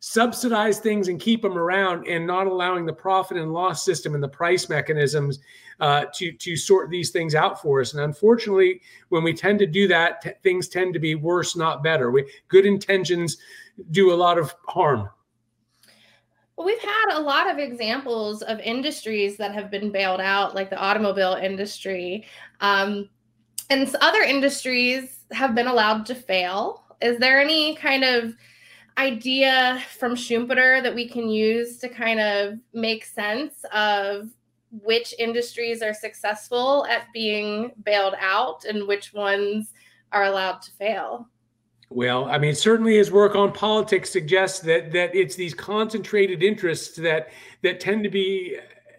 subsidize 0.00 0.80
things 0.80 1.08
and 1.08 1.20
keep 1.20 1.42
them 1.42 1.58
around 1.58 2.06
and 2.08 2.26
not 2.26 2.46
allowing 2.46 2.86
the 2.86 2.92
profit 2.92 3.36
and 3.36 3.52
loss 3.52 3.84
system 3.84 4.14
and 4.14 4.22
the 4.22 4.28
price 4.28 4.68
mechanisms 4.70 5.38
uh, 5.80 6.06
to 6.14 6.32
to 6.32 6.56
sort 6.56 6.88
these 6.90 7.10
things 7.10 7.34
out 7.34 7.60
for 7.60 7.80
us 7.80 7.92
and 7.92 8.02
unfortunately 8.02 8.80
when 9.10 9.22
we 9.22 9.32
tend 9.32 9.58
to 9.58 9.66
do 9.66 9.86
that 9.86 10.22
t- 10.22 10.30
things 10.42 10.68
tend 10.68 10.94
to 10.94 11.00
be 11.00 11.14
worse 11.14 11.54
not 11.54 11.82
better 11.82 12.10
we, 12.10 12.26
good 12.48 12.64
intentions 12.64 13.36
do 13.90 14.12
a 14.12 14.14
lot 14.14 14.38
of 14.38 14.54
harm 14.66 15.08
well, 16.56 16.66
we've 16.66 16.78
had 16.78 17.16
a 17.16 17.20
lot 17.20 17.50
of 17.50 17.58
examples 17.58 18.42
of 18.42 18.58
industries 18.60 19.38
that 19.38 19.54
have 19.54 19.70
been 19.70 19.90
bailed 19.90 20.20
out, 20.20 20.54
like 20.54 20.68
the 20.68 20.76
automobile 20.76 21.32
industry. 21.32 22.26
Um, 22.60 23.08
and 23.70 23.96
other 24.02 24.20
industries 24.20 25.20
have 25.32 25.54
been 25.54 25.68
allowed 25.68 26.04
to 26.04 26.14
fail. 26.14 26.84
Is 27.00 27.18
there 27.18 27.40
any 27.40 27.76
kind 27.76 28.04
of 28.04 28.34
idea 29.00 29.82
from 29.98 30.14
Schumpeter 30.14 30.82
that 30.82 30.94
we 30.94 31.08
can 31.08 31.28
use 31.28 31.78
to 31.78 31.88
kind 31.88 32.20
of 32.20 32.58
make 32.74 33.04
sense 33.04 33.64
of 33.72 34.28
which 34.70 35.14
industries 35.18 35.82
are 35.82 35.94
successful 35.94 36.86
at 36.86 37.06
being 37.12 37.72
bailed 37.84 38.14
out 38.20 38.64
and 38.64 38.86
which 38.86 39.12
ones 39.14 39.72
are 40.12 40.24
allowed 40.24 40.60
to 40.62 40.70
fail? 40.72 41.28
Well, 41.88 42.26
I 42.26 42.38
mean, 42.38 42.54
certainly 42.54 42.96
his 42.96 43.10
work 43.10 43.34
on 43.34 43.52
politics 43.52 44.10
suggests 44.10 44.60
that 44.60 44.92
that 44.92 45.14
it's 45.14 45.34
these 45.34 45.54
concentrated 45.54 46.42
interests 46.42 46.96
that 46.98 47.30
that 47.62 47.80
tend 47.80 48.04
to 48.04 48.10
be 48.10 48.58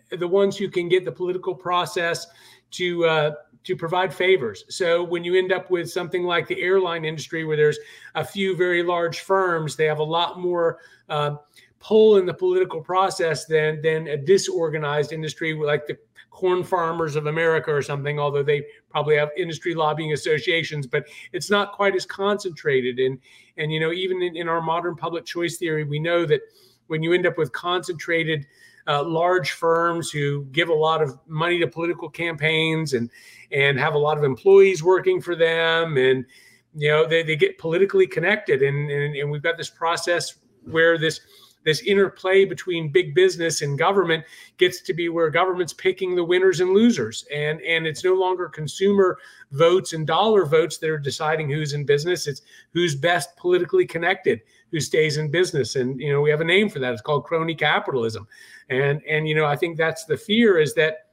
the 0.10 0.28
ones 0.28 0.58
who 0.58 0.68
can 0.68 0.90
get 0.90 1.06
the 1.06 1.12
political 1.12 1.56
process 1.56 2.28
to 2.72 3.06
uh, 3.06 3.32
to 3.64 3.76
provide 3.76 4.14
favors. 4.14 4.66
So 4.70 5.04
when 5.04 5.24
you 5.24 5.36
end 5.36 5.52
up 5.52 5.70
with 5.70 5.90
something 5.90 6.24
like 6.24 6.48
the 6.48 6.62
airline 6.62 7.06
industry, 7.06 7.46
where 7.46 7.58
there's 7.58 7.80
a 8.16 8.24
few 8.24 8.56
very 8.56 8.84
large 8.84 9.20
firms, 9.20 9.76
they 9.76 9.86
have 9.86 10.00
a 10.00 10.04
lot 10.04 10.40
more 10.40 10.80
uh, 11.10 11.36
pull 11.80 12.18
in 12.18 12.26
the 12.26 12.34
political 12.34 12.82
process 12.82 13.46
than 13.46 13.82
than 13.82 14.08
a 14.08 14.18
disorganized 14.18 15.12
industry 15.12 15.54
like 15.54 15.86
the 15.88 15.98
corn 16.30 16.64
farmers 16.64 17.16
of 17.16 17.28
America 17.28 17.72
or 17.72 17.82
something. 17.82 18.20
Although 18.20 18.44
they 18.44 18.66
probably 18.90 19.16
have 19.18 19.30
industry 19.38 19.76
lobbying 19.76 20.14
associations, 20.14 20.88
but 20.88 21.06
it's 21.34 21.50
not 21.50 21.74
quite 21.74 21.96
as 21.96 22.06
concentrated. 22.06 23.00
And 23.00 23.20
and 23.58 23.72
you 23.72 23.80
know 23.80 23.92
even 23.92 24.22
in, 24.22 24.36
in 24.36 24.48
our 24.48 24.62
modern 24.62 24.96
public 24.96 25.26
choice 25.26 25.58
theory, 25.58 25.84
we 25.84 26.00
know 26.00 26.26
that 26.26 26.42
when 26.88 27.04
you 27.04 27.14
end 27.14 27.26
up 27.26 27.38
with 27.38 27.52
concentrated 27.52 28.46
uh, 28.92 29.04
large 29.04 29.52
firms 29.52 30.12
who 30.12 30.46
give 30.52 30.70
a 30.70 30.74
lot 30.74 31.02
of 31.02 31.18
money 31.28 31.60
to 31.60 31.68
political 31.68 32.10
campaigns 32.10 32.94
and 32.94 33.10
and 33.52 33.80
have 33.80 33.94
a 33.94 33.98
lot 33.98 34.18
of 34.18 34.24
employees 34.24 34.84
working 34.84 35.22
for 35.22 35.36
them. 35.36 35.98
And 35.98 36.26
you 36.74 36.90
know 36.90 37.08
they, 37.08 37.24
they 37.24 37.36
get 37.36 37.58
politically 37.58 38.08
connected. 38.08 38.62
And, 38.62 38.92
and 38.92 39.16
and 39.16 39.32
we've 39.32 39.44
got 39.44 39.58
this 39.58 39.70
process 39.70 40.36
where 40.64 40.98
this 40.98 41.22
this 41.64 41.82
interplay 41.84 42.44
between 42.44 42.92
big 42.92 43.14
business 43.14 43.62
and 43.62 43.78
government 43.78 44.26
gets 44.58 44.82
to 44.82 44.94
be 44.94 45.10
where 45.10 45.30
government's 45.30 45.74
picking 45.74 46.16
the 46.16 46.24
winners 46.24 46.60
and 46.60 46.72
losers. 46.72 47.26
And 47.34 47.62
and 47.62 47.88
it's 47.88 48.04
no 48.04 48.14
longer 48.14 48.50
consumer 48.50 49.20
votes 49.52 49.94
and 49.94 50.06
dollar 50.06 50.46
votes 50.46 50.80
that 50.80 50.90
are 50.90 50.98
deciding 50.98 51.50
who's 51.50 51.74
in 51.74 51.86
business. 51.86 52.28
It's 52.28 52.42
who's 52.74 52.96
best 52.96 53.38
politically 53.38 53.86
connected 53.86 54.42
who 54.72 54.80
stays 54.80 55.18
in 55.18 55.30
business. 55.30 55.76
And 55.76 56.00
you 56.00 56.12
know 56.12 56.22
we 56.22 56.30
have 56.30 56.42
a 56.42 56.46
name 56.46 56.70
for 56.70 56.80
that. 56.80 56.94
It's 56.94 57.02
called 57.02 57.26
crony 57.26 57.56
capitalism. 57.56 58.28
And 58.70 59.02
and 59.08 59.28
you 59.28 59.36
know 59.36 59.46
i 59.46 59.56
think 59.56 59.78
that's 59.78 60.06
the 60.06 60.18
fear 60.18 60.58
is 60.60 60.74
that 60.76 61.08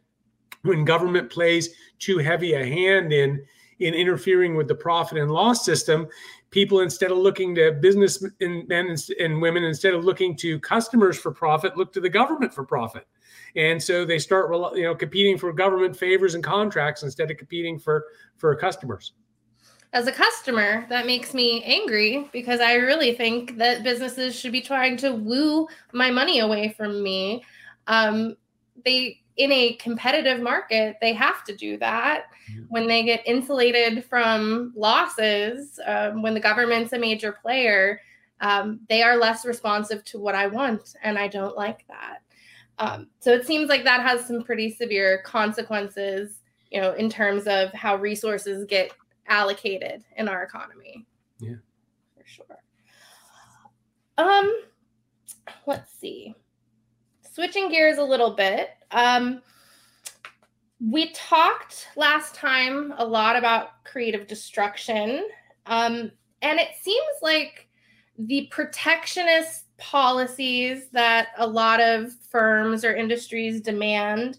when 0.63 0.85
government 0.85 1.31
plays 1.31 1.71
too 1.99 2.19
heavy 2.19 2.55
a 2.55 2.65
hand 2.65 3.13
in 3.13 3.45
in 3.81 3.95
interfering 3.95 4.57
with 4.57 4.67
the 4.67 4.75
profit 4.75 5.19
and 5.19 5.31
loss 5.31 5.65
system 5.65 6.09
people 6.51 6.81
instead 6.81 7.11
of 7.11 7.19
looking 7.19 7.55
to 7.55 7.73
business 7.73 8.25
men 8.41 8.97
and 9.21 9.43
women 9.43 9.65
instead 9.65 9.95
of 9.95 10.05
looking 10.05 10.35
to 10.37 10.59
customers 10.61 11.19
for 11.19 11.31
profit 11.31 11.77
look 11.77 11.93
to 11.93 12.01
the 12.01 12.09
government 12.09 12.53
for 12.53 12.65
profit. 12.65 13.07
And 13.57 13.83
so 13.83 14.05
they 14.05 14.19
start 14.19 14.51
you 14.77 14.85
know 14.85 14.95
competing 14.95 15.37
for 15.37 15.53
government 15.53 15.97
favors 15.97 16.35
and 16.35 16.43
contracts 16.43 17.03
instead 17.03 17.31
of 17.31 17.37
competing 17.37 17.79
for 17.79 18.05
for 18.37 18.55
customers 18.57 19.13
as 19.93 20.07
a 20.07 20.13
customer, 20.13 20.87
that 20.89 21.07
makes 21.07 21.33
me 21.33 21.63
angry 21.65 22.29
because 22.33 22.61
I 22.61 22.75
really 22.75 23.15
think 23.15 23.57
that 23.57 23.83
businesses 23.83 24.39
should 24.39 24.53
be 24.53 24.61
trying 24.61 24.97
to 24.99 25.13
woo 25.13 25.67
my 25.93 26.11
money 26.11 26.41
away 26.41 26.75
from 26.77 27.03
me. 27.03 27.45
Um, 27.87 28.37
they 28.85 29.21
in 29.39 29.53
a 29.53 29.75
competitive 29.75 30.41
market, 30.41 30.97
they 31.01 31.13
have 31.13 31.45
to 31.45 31.57
do 31.57 31.79
that. 31.79 32.25
When 32.69 32.89
they 32.89 33.05
get 33.05 33.27
insulated 33.27 34.05
from 34.05 34.73
losses, 34.77 35.79
um, 35.87 36.23
when 36.23 36.35
the 36.35 36.41
government's 36.41 36.93
a 36.93 36.99
major 36.99 37.33
player, 37.33 38.01
um, 38.41 38.81
they 38.89 39.03
are 39.03 39.17
less 39.17 39.47
responsive 39.47 40.05
to 40.07 40.19
what 40.19 40.35
I 40.35 40.49
want, 40.49 40.95
and 41.03 41.17
I 41.17 41.29
don't 41.29 41.57
like 41.57 41.87
that. 41.87 42.19
Um, 42.79 43.09
so 43.21 43.33
it 43.33 43.47
seems 43.47 43.69
like 43.69 43.85
that 43.85 44.03
has 44.03 44.27
some 44.27 44.43
pretty 44.43 44.71
severe 44.73 45.23
consequences, 45.23 46.41
you 46.71 46.81
know, 46.81 46.93
in 46.95 47.09
terms 47.09 47.47
of 47.47 47.73
how 47.73 47.97
resources 47.97 48.65
get 48.65 48.93
allocated 49.29 50.05
in 50.17 50.29
our 50.29 50.43
economy. 50.43 51.07
Yeah. 51.41 51.57
For 52.17 52.25
sure. 52.27 52.59
Um 54.17 54.63
let's 55.67 55.93
see. 55.93 56.35
Switching 57.33 57.71
gears 57.71 57.99
a 57.99 58.05
little 58.05 58.35
bit. 58.35 58.71
Um 58.91 59.43
we 60.81 61.11
talked 61.13 61.89
last 61.97 62.35
time 62.35 62.95
a 62.99 63.05
lot 63.05 63.37
about 63.37 63.85
creative 63.85 64.27
destruction. 64.27 65.29
Um 65.67 66.11
and 66.43 66.59
it 66.59 66.71
seems 66.81 67.17
like 67.23 67.69
the 68.19 68.49
protectionist 68.51 69.65
policies 69.79 70.89
that 70.91 71.29
a 71.39 71.47
lot 71.47 71.81
of 71.81 72.13
firms 72.31 72.85
or 72.85 72.95
industries 72.95 73.61
demand 73.61 74.39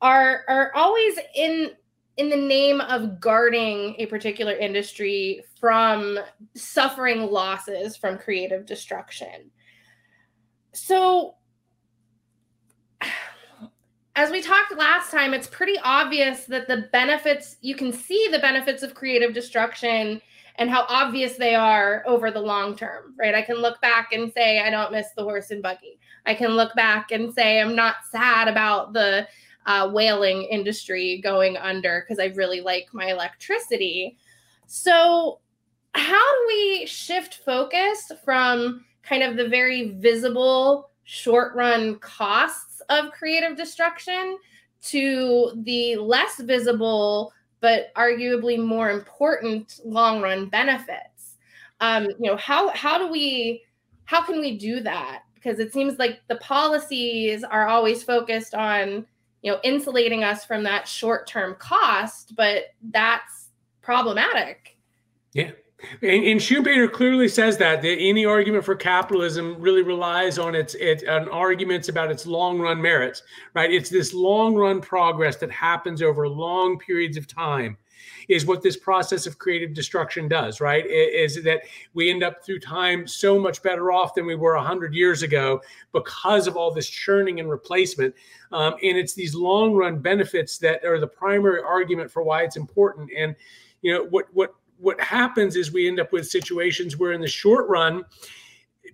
are 0.00 0.44
are 0.48 0.72
always 0.74 1.18
in 1.34 1.70
in 2.16 2.28
the 2.28 2.36
name 2.36 2.80
of 2.80 3.20
guarding 3.20 3.94
a 3.98 4.06
particular 4.06 4.52
industry 4.52 5.42
from 5.58 6.18
suffering 6.54 7.30
losses 7.30 7.96
from 7.96 8.18
creative 8.18 8.66
destruction. 8.66 9.50
So, 10.72 11.36
as 14.16 14.30
we 14.30 14.42
talked 14.42 14.76
last 14.76 15.10
time, 15.10 15.32
it's 15.32 15.46
pretty 15.46 15.78
obvious 15.82 16.44
that 16.46 16.68
the 16.68 16.88
benefits, 16.92 17.56
you 17.62 17.74
can 17.74 17.92
see 17.92 18.28
the 18.30 18.38
benefits 18.38 18.82
of 18.82 18.94
creative 18.94 19.32
destruction 19.32 20.20
and 20.56 20.68
how 20.68 20.84
obvious 20.88 21.36
they 21.36 21.54
are 21.54 22.02
over 22.06 22.30
the 22.30 22.40
long 22.40 22.76
term, 22.76 23.14
right? 23.18 23.34
I 23.34 23.40
can 23.40 23.56
look 23.56 23.80
back 23.80 24.12
and 24.12 24.30
say, 24.32 24.60
I 24.60 24.68
don't 24.68 24.92
miss 24.92 25.08
the 25.16 25.22
horse 25.22 25.50
and 25.50 25.62
buggy. 25.62 25.98
I 26.26 26.34
can 26.34 26.50
look 26.50 26.74
back 26.74 27.10
and 27.10 27.32
say, 27.32 27.58
I'm 27.58 27.74
not 27.74 27.96
sad 28.10 28.48
about 28.48 28.92
the 28.92 29.26
uh, 29.66 29.90
whaling 29.90 30.42
industry 30.44 31.20
going 31.22 31.56
under 31.56 32.00
because 32.00 32.18
I 32.18 32.34
really 32.34 32.60
like 32.60 32.88
my 32.92 33.06
electricity. 33.06 34.16
So, 34.66 35.40
how 35.94 36.32
do 36.32 36.44
we 36.48 36.86
shift 36.86 37.40
focus 37.44 38.10
from 38.24 38.84
kind 39.02 39.22
of 39.22 39.36
the 39.36 39.48
very 39.48 39.90
visible 39.90 40.90
short 41.04 41.54
run 41.54 41.98
costs 41.98 42.80
of 42.88 43.12
creative 43.12 43.56
destruction 43.56 44.38
to 44.82 45.52
the 45.64 45.96
less 45.96 46.40
visible 46.40 47.32
but 47.60 47.94
arguably 47.94 48.58
more 48.58 48.90
important 48.90 49.80
long 49.84 50.20
run 50.20 50.48
benefits? 50.48 51.36
Um, 51.80 52.04
you 52.04 52.30
know, 52.30 52.36
how 52.36 52.70
how 52.70 52.98
do 52.98 53.08
we 53.08 53.62
how 54.04 54.22
can 54.22 54.40
we 54.40 54.56
do 54.56 54.80
that? 54.80 55.22
Because 55.34 55.58
it 55.58 55.72
seems 55.72 55.98
like 55.98 56.20
the 56.28 56.36
policies 56.36 57.44
are 57.44 57.66
always 57.66 58.02
focused 58.02 58.54
on 58.54 59.06
you 59.42 59.52
know 59.52 59.58
insulating 59.64 60.24
us 60.24 60.44
from 60.44 60.62
that 60.62 60.88
short-term 60.88 61.56
cost 61.58 62.34
but 62.36 62.74
that's 62.90 63.42
problematic. 63.82 64.78
Yeah. 65.32 65.50
And, 66.00 66.24
and 66.24 66.40
Schumpeter 66.40 66.90
clearly 66.90 67.28
says 67.28 67.58
that, 67.58 67.82
that 67.82 67.96
any 67.98 68.24
argument 68.24 68.64
for 68.64 68.76
capitalism 68.76 69.60
really 69.60 69.82
relies 69.82 70.38
on 70.38 70.54
its 70.54 70.74
it 70.74 71.06
on 71.08 71.28
arguments 71.28 71.88
about 71.88 72.10
its 72.10 72.24
long 72.24 72.60
run 72.60 72.80
merits, 72.80 73.22
right? 73.54 73.70
It's 73.70 73.90
this 73.90 74.14
long 74.14 74.54
run 74.54 74.80
progress 74.80 75.36
that 75.38 75.50
happens 75.50 76.00
over 76.00 76.28
long 76.28 76.78
periods 76.78 77.16
of 77.16 77.26
time 77.26 77.76
is 78.28 78.46
what 78.46 78.62
this 78.62 78.76
process 78.76 79.26
of 79.26 79.38
creative 79.38 79.74
destruction 79.74 80.28
does, 80.28 80.60
right? 80.60 80.84
Is 80.86 81.42
that 81.42 81.62
we 81.94 82.10
end 82.10 82.22
up 82.22 82.44
through 82.44 82.60
time 82.60 83.06
so 83.06 83.38
much 83.38 83.62
better 83.62 83.92
off 83.92 84.14
than 84.14 84.26
we 84.26 84.34
were 84.34 84.54
100 84.56 84.94
years 84.94 85.22
ago 85.22 85.60
because 85.92 86.46
of 86.46 86.56
all 86.56 86.72
this 86.72 86.88
churning 86.88 87.40
and 87.40 87.50
replacement. 87.50 88.14
Um, 88.52 88.74
and 88.82 88.96
it's 88.98 89.14
these 89.14 89.34
long 89.34 89.74
run 89.74 89.98
benefits 89.98 90.58
that 90.58 90.84
are 90.84 91.00
the 91.00 91.06
primary 91.06 91.62
argument 91.62 92.10
for 92.10 92.22
why 92.22 92.42
it's 92.42 92.56
important. 92.56 93.10
And, 93.16 93.34
you 93.82 93.92
know, 93.92 94.04
what, 94.04 94.26
what, 94.32 94.54
what 94.78 95.00
happens 95.00 95.56
is 95.56 95.72
we 95.72 95.86
end 95.88 96.00
up 96.00 96.12
with 96.12 96.28
situations 96.28 96.96
where 96.96 97.12
in 97.12 97.20
the 97.20 97.28
short 97.28 97.68
run, 97.68 98.04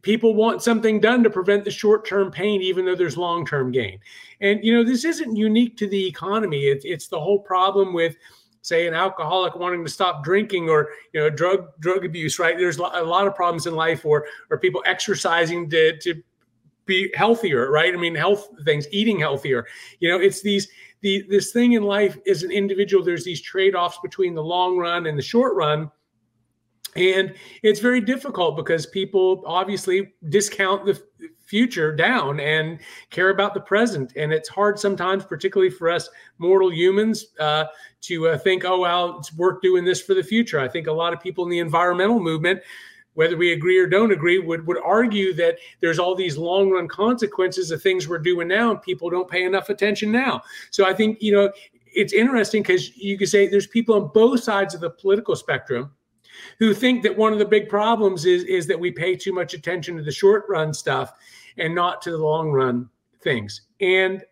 people 0.02 0.34
want 0.34 0.62
something 0.62 1.00
done 1.00 1.22
to 1.24 1.30
prevent 1.30 1.64
the 1.64 1.70
short-term 1.70 2.30
pain 2.30 2.60
even 2.62 2.84
though 2.84 2.94
there's 2.94 3.16
long-term 3.16 3.72
gain 3.72 3.98
and 4.40 4.62
you 4.62 4.72
know 4.72 4.84
this 4.84 5.04
isn't 5.04 5.36
unique 5.36 5.76
to 5.76 5.88
the 5.88 6.06
economy 6.06 6.66
it, 6.66 6.82
it's 6.84 7.08
the 7.08 7.18
whole 7.18 7.38
problem 7.38 7.92
with 7.92 8.16
say 8.62 8.86
an 8.86 8.94
alcoholic 8.94 9.54
wanting 9.54 9.84
to 9.84 9.90
stop 9.90 10.24
drinking 10.24 10.68
or 10.68 10.90
you 11.12 11.20
know 11.20 11.30
drug 11.30 11.68
drug 11.80 12.04
abuse 12.04 12.38
right? 12.38 12.58
There's 12.58 12.78
a 12.78 12.82
lot 12.82 13.26
of 13.26 13.34
problems 13.34 13.66
in 13.66 13.74
life 13.74 14.04
or 14.04 14.26
or 14.50 14.58
people 14.58 14.82
exercising 14.86 15.70
to 15.70 15.98
to 15.98 16.22
be 16.86 17.12
healthier 17.14 17.70
right? 17.70 17.92
I 17.92 17.96
mean 17.96 18.14
health 18.14 18.48
things 18.64 18.86
eating 18.90 19.18
healthier. 19.18 19.66
You 20.00 20.10
know 20.10 20.18
it's 20.18 20.42
these 20.42 20.68
the 21.00 21.24
this 21.28 21.52
thing 21.52 21.72
in 21.72 21.82
life 21.82 22.18
is 22.26 22.42
an 22.42 22.50
individual. 22.50 23.04
There's 23.04 23.24
these 23.24 23.40
trade-offs 23.40 23.98
between 24.02 24.34
the 24.34 24.42
long 24.42 24.76
run 24.76 25.06
and 25.06 25.16
the 25.16 25.22
short 25.22 25.54
run. 25.54 25.90
And 26.96 27.34
it's 27.62 27.80
very 27.80 28.00
difficult 28.00 28.56
because 28.56 28.86
people 28.86 29.44
obviously 29.46 30.14
discount 30.30 30.84
the 30.84 31.00
future 31.48 31.94
down 31.94 32.38
and 32.40 32.78
care 33.10 33.30
about 33.30 33.54
the 33.54 33.60
present. 33.60 34.12
And 34.16 34.32
it's 34.32 34.48
hard 34.48 34.78
sometimes, 34.78 35.24
particularly 35.24 35.70
for 35.70 35.90
us 35.90 36.10
mortal 36.38 36.70
humans, 36.70 37.28
uh, 37.40 37.64
to 38.02 38.28
uh, 38.28 38.38
think, 38.38 38.64
oh, 38.64 38.80
well, 38.80 39.18
it's 39.18 39.34
worth 39.34 39.60
doing 39.62 39.84
this 39.84 40.00
for 40.00 40.14
the 40.14 40.22
future. 40.22 40.60
I 40.60 40.68
think 40.68 40.86
a 40.86 40.92
lot 40.92 41.12
of 41.12 41.20
people 41.20 41.44
in 41.44 41.50
the 41.50 41.58
environmental 41.58 42.20
movement 42.20 42.60
whether 43.18 43.36
we 43.36 43.52
agree 43.52 43.76
or 43.76 43.88
don't 43.88 44.12
agree, 44.12 44.38
would, 44.38 44.64
would 44.68 44.78
argue 44.84 45.34
that 45.34 45.58
there's 45.80 45.98
all 45.98 46.14
these 46.14 46.38
long 46.38 46.70
run 46.70 46.86
consequences 46.86 47.72
of 47.72 47.82
things 47.82 48.06
we're 48.06 48.16
doing 48.16 48.46
now 48.46 48.70
and 48.70 48.80
people 48.80 49.10
don't 49.10 49.28
pay 49.28 49.42
enough 49.42 49.70
attention 49.70 50.12
now. 50.12 50.40
So 50.70 50.86
I 50.86 50.94
think, 50.94 51.20
you 51.20 51.32
know, 51.32 51.50
it's 51.92 52.12
interesting 52.12 52.62
because 52.62 52.96
you 52.96 53.18
could 53.18 53.28
say 53.28 53.48
there's 53.48 53.66
people 53.66 53.96
on 53.96 54.12
both 54.14 54.44
sides 54.44 54.72
of 54.72 54.80
the 54.80 54.90
political 54.90 55.34
spectrum 55.34 55.90
who 56.60 56.72
think 56.72 57.02
that 57.02 57.16
one 57.16 57.32
of 57.32 57.40
the 57.40 57.44
big 57.44 57.68
problems 57.68 58.24
is, 58.24 58.44
is 58.44 58.68
that 58.68 58.78
we 58.78 58.92
pay 58.92 59.16
too 59.16 59.32
much 59.32 59.52
attention 59.52 59.96
to 59.96 60.02
the 60.04 60.12
short 60.12 60.44
run 60.48 60.72
stuff 60.72 61.12
and 61.58 61.74
not 61.74 62.02
to 62.02 62.10
the 62.10 62.18
long 62.18 62.50
run 62.50 62.88
things. 63.22 63.62
And, 63.80 64.22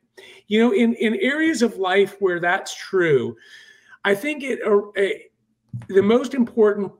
you 0.46 0.60
know, 0.60 0.72
in, 0.72 0.94
in 0.94 1.16
areas 1.16 1.62
of 1.62 1.76
life 1.76 2.16
where 2.20 2.40
that's 2.40 2.74
true, 2.74 3.36
I 4.04 4.14
think 4.14 4.42
it, 4.42 4.60
uh, 4.64 5.02
the 5.88 6.02
most 6.02 6.34
important 6.34 6.92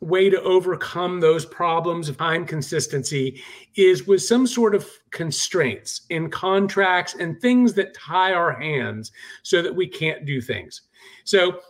way 0.00 0.28
to 0.28 0.40
overcome 0.42 1.20
those 1.20 1.46
problems 1.46 2.08
of 2.08 2.18
time 2.18 2.44
consistency 2.44 3.42
is 3.76 4.06
with 4.06 4.22
some 4.22 4.46
sort 4.46 4.74
of 4.74 4.88
constraints 5.10 6.02
in 6.10 6.30
contracts 6.30 7.14
and 7.18 7.40
things 7.40 7.72
that 7.72 7.94
tie 7.94 8.32
our 8.32 8.52
hands 8.52 9.10
so 9.42 9.62
that 9.62 9.74
we 9.74 9.88
can't 9.88 10.26
do 10.26 10.40
things. 10.40 10.82
So 11.24 11.60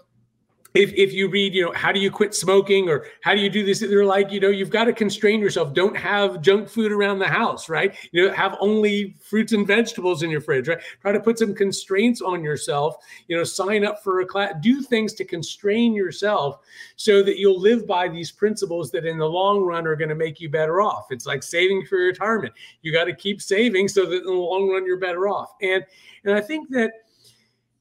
if, 0.77 0.93
if 0.93 1.13
you 1.15 1.29
read, 1.29 1.55
you 1.55 1.65
know, 1.65 1.73
how 1.73 1.91
do 1.91 1.99
you 1.99 2.11
quit 2.11 2.35
smoking 2.35 2.89
or 2.89 3.07
how 3.23 3.35
do 3.35 3.41
you 3.41 3.49
do 3.49 3.65
this? 3.65 3.81
They're 3.81 4.05
like, 4.05 4.31
you 4.31 4.41
know, 4.41 4.51
you've 4.51 4.71
got 4.71 4.85
to 4.85 4.93
constrain 4.93 5.41
yourself. 5.41 5.73
Don't 5.73 5.97
have 5.97 6.43
junk 6.43 6.69
food 6.69 6.93
around 6.93 7.19
the 7.19 7.29
house, 7.29 7.69
right? 7.69 7.97
You 8.13 8.27
know, 8.27 8.35
have 8.35 8.57
only 8.61 9.17
fruits 9.23 9.53
and 9.53 9.67
vegetables 9.67 10.23
in 10.23 10.31
your 10.31 10.43
fridge, 10.43 10.69
right? 10.69 10.79
Try 11.01 11.13
to 11.13 11.21
put 11.21 11.39
some 11.39 11.55
constraints 11.55 12.21
on 12.21 12.45
yourself, 12.45 12.97
you 13.27 13.37
know, 13.37 13.45
sign 13.45 13.85
up 13.87 14.03
for 14.03 14.21
a 14.21 14.27
class, 14.27 14.53
do 14.61 14.83
things 14.83 15.15
to 15.15 15.25
constrain 15.25 15.95
yourself 15.95 16.61
so 16.97 17.23
that 17.23 17.39
you'll 17.39 17.61
live 17.61 17.87
by 17.87 18.07
these 18.07 18.31
principles 18.31 18.91
that 18.91 19.07
in 19.07 19.17
the 19.17 19.29
long 19.29 19.63
run 19.63 19.87
are 19.87 19.97
going 19.97 20.11
to 20.11 20.15
make 20.15 20.41
you 20.41 20.51
better 20.51 20.83
off. 20.83 21.07
It's 21.11 21.27
like 21.27 21.43
saving 21.43 21.87
for 21.87 21.97
retirement. 21.97 22.53
You 22.83 22.93
got 22.93 23.05
to 23.05 23.15
keep 23.15 23.41
saving 23.41 23.89
so 23.89 24.05
that 24.05 24.19
in 24.19 24.27
the 24.27 24.33
long 24.33 24.71
run 24.71 24.85
you're 24.85 24.99
better 24.99 25.27
off. 25.29 25.55
And 25.63 25.85
and 26.25 26.35
I 26.35 26.41
think 26.41 26.69
that 26.71 27.06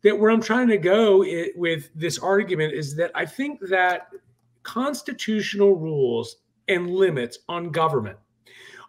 that 0.06 0.20
where 0.20 0.30
I'm 0.30 0.40
trying 0.42 0.68
to 0.68 0.78
go 0.78 1.24
it, 1.24 1.58
with 1.58 1.90
this 1.96 2.20
argument 2.20 2.74
is 2.74 2.96
that 2.96 3.10
I 3.16 3.26
think 3.26 3.60
that 3.70 4.10
constitutional 4.62 5.76
rules 5.76 6.36
and 6.68 6.92
limits 6.92 7.40
on 7.50 7.72
government 7.72 8.16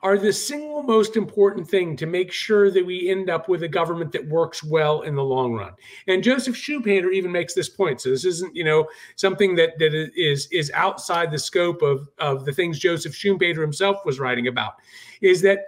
are 0.02 0.18
the 0.18 0.30
single 0.30 0.82
most 0.82 1.16
important 1.16 1.66
thing 1.66 1.96
to 1.96 2.04
make 2.04 2.30
sure 2.30 2.70
that 2.70 2.85
we 2.85 3.08
end 3.08 3.30
up 3.30 3.49
with 3.49 3.62
a 3.62 3.68
government 3.68 4.12
that 4.12 4.28
works 4.28 4.62
well 4.62 5.00
in 5.02 5.14
the 5.14 5.25
long 5.25 5.54
run. 5.54 5.73
And 6.06 6.23
Joseph 6.23 6.54
Schumpeter 6.54 7.11
even 7.11 7.32
makes 7.32 7.54
this 7.54 7.70
point. 7.70 8.02
So 8.02 8.11
this 8.11 8.26
isn't, 8.26 8.54
you 8.54 8.64
know, 8.64 8.87
something 9.16 9.56
that 9.56 9.78
that 9.78 9.94
is 10.14 10.49
is 10.52 10.70
outside 10.75 11.30
the 11.30 11.38
scope 11.38 11.80
of 11.80 12.11
of 12.18 12.44
the 12.44 12.52
things 12.52 12.78
Joseph 12.78 13.14
Schumpeter 13.14 13.62
himself 13.62 14.04
was 14.04 14.20
writing 14.20 14.49
about. 14.49 14.75
Is 15.23 15.40
that 15.42 15.61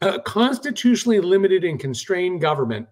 a 0.00 0.18
constitutionally 0.18 1.20
limited 1.20 1.62
and 1.62 1.78
constrained 1.78 2.40
government 2.40 2.88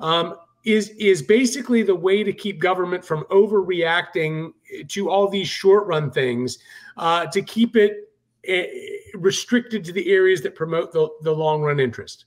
um, 0.00 0.36
is 0.68 0.90
is 0.98 1.22
basically 1.22 1.82
the 1.82 1.94
way 1.94 2.22
to 2.22 2.32
keep 2.32 2.60
government 2.60 3.02
from 3.02 3.24
overreacting 3.30 4.52
to 4.88 5.08
all 5.08 5.26
these 5.28 5.48
short 5.48 5.86
run 5.86 6.10
things 6.10 6.58
uh, 6.98 7.26
to 7.26 7.40
keep 7.40 7.74
it 7.74 8.10
uh, 8.48 9.18
restricted 9.18 9.82
to 9.84 9.92
the 9.92 10.10
areas 10.12 10.42
that 10.42 10.54
promote 10.54 10.92
the, 10.92 11.08
the 11.22 11.32
long 11.32 11.62
run 11.62 11.80
interest. 11.80 12.26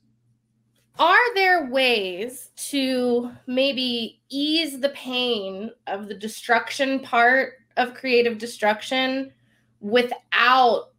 Are 0.98 1.36
there 1.36 1.69
ways 1.69 2.50
to 2.69 3.31
maybe 3.45 4.21
ease 4.29 4.79
the 4.79 4.89
pain 4.89 5.69
of 5.86 6.07
the 6.07 6.15
destruction 6.15 7.00
part 7.00 7.53
of 7.77 7.93
creative 7.93 8.39
destruction 8.39 9.31
without 9.79 10.93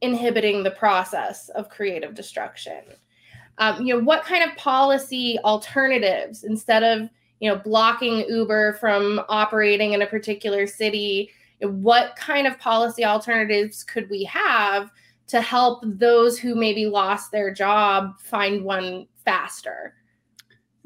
inhibiting 0.00 0.62
the 0.62 0.70
process 0.70 1.50
of 1.50 1.68
creative 1.68 2.14
destruction 2.14 2.82
um, 3.58 3.84
you 3.84 3.94
know 3.94 4.02
what 4.02 4.24
kind 4.24 4.48
of 4.48 4.56
policy 4.56 5.38
alternatives 5.44 6.44
instead 6.44 6.82
of 6.82 7.08
you 7.40 7.50
know 7.50 7.56
blocking 7.56 8.24
uber 8.28 8.74
from 8.74 9.20
operating 9.28 9.92
in 9.92 10.02
a 10.02 10.06
particular 10.06 10.66
city 10.66 11.30
what 11.60 12.14
kind 12.16 12.46
of 12.46 12.58
policy 12.58 13.04
alternatives 13.04 13.82
could 13.82 14.08
we 14.10 14.24
have 14.24 14.90
to 15.26 15.40
help 15.40 15.82
those 15.84 16.38
who 16.38 16.54
maybe 16.54 16.86
lost 16.86 17.32
their 17.32 17.52
job 17.52 18.18
find 18.20 18.62
one 18.62 19.06
faster 19.24 19.94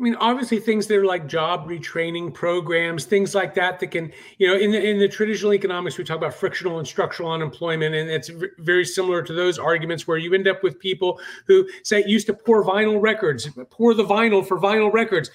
I 0.00 0.02
mean, 0.02 0.14
obviously, 0.14 0.58
things 0.58 0.86
that 0.86 0.96
are 0.96 1.04
like 1.04 1.26
job 1.26 1.68
retraining 1.68 2.32
programs, 2.32 3.04
things 3.04 3.34
like 3.34 3.52
that, 3.56 3.78
that 3.80 3.88
can, 3.88 4.10
you 4.38 4.48
know, 4.48 4.56
in 4.56 4.70
the 4.70 4.82
in 4.82 4.98
the 4.98 5.08
traditional 5.08 5.52
economics, 5.52 5.98
we 5.98 6.04
talk 6.04 6.16
about 6.16 6.32
frictional 6.32 6.78
and 6.78 6.88
structural 6.88 7.30
unemployment, 7.30 7.94
and 7.94 8.08
it's 8.08 8.30
very 8.58 8.86
similar 8.86 9.22
to 9.22 9.34
those 9.34 9.58
arguments 9.58 10.08
where 10.08 10.16
you 10.16 10.32
end 10.32 10.48
up 10.48 10.62
with 10.62 10.78
people 10.78 11.20
who 11.46 11.68
say 11.82 12.02
used 12.06 12.26
to 12.28 12.32
pour 12.32 12.64
vinyl 12.64 12.98
records, 12.98 13.46
pour 13.68 13.92
the 13.92 14.04
vinyl 14.04 14.46
for 14.46 14.58
vinyl 14.58 14.90
records. 14.90 15.30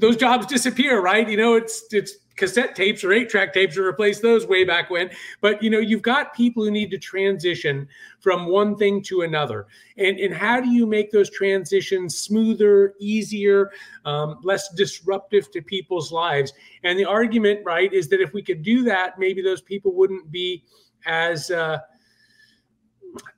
Those 0.00 0.16
jobs 0.16 0.46
disappear, 0.46 1.00
right? 1.00 1.28
You 1.28 1.36
know, 1.36 1.54
it's 1.54 1.84
it's 1.92 2.16
cassette 2.38 2.74
tapes 2.74 3.04
or 3.04 3.12
eight 3.12 3.28
track 3.28 3.52
tapes 3.52 3.74
to 3.74 3.82
replace 3.82 4.20
those 4.20 4.46
way 4.46 4.64
back 4.64 4.88
when. 4.88 5.10
But 5.40 5.62
you 5.62 5.68
know, 5.68 5.78
you've 5.78 6.02
got 6.02 6.34
people 6.34 6.64
who 6.64 6.70
need 6.70 6.90
to 6.92 6.98
transition 6.98 7.88
from 8.20 8.46
one 8.46 8.76
thing 8.76 9.02
to 9.02 9.22
another. 9.22 9.66
And, 9.96 10.18
and 10.18 10.34
how 10.34 10.60
do 10.60 10.70
you 10.70 10.86
make 10.86 11.10
those 11.10 11.30
transitions 11.30 12.18
smoother, 12.18 12.94
easier, 12.98 13.70
um, 14.04 14.38
less 14.42 14.72
disruptive 14.74 15.50
to 15.52 15.60
people's 15.62 16.10
lives? 16.12 16.52
And 16.84 16.98
the 16.98 17.04
argument, 17.04 17.60
right, 17.64 17.92
is 17.92 18.08
that 18.08 18.20
if 18.20 18.32
we 18.32 18.42
could 18.42 18.62
do 18.62 18.84
that, 18.84 19.18
maybe 19.18 19.42
those 19.42 19.60
people 19.60 19.92
wouldn't 19.94 20.30
be 20.30 20.64
as 21.06 21.50
uh, 21.50 21.78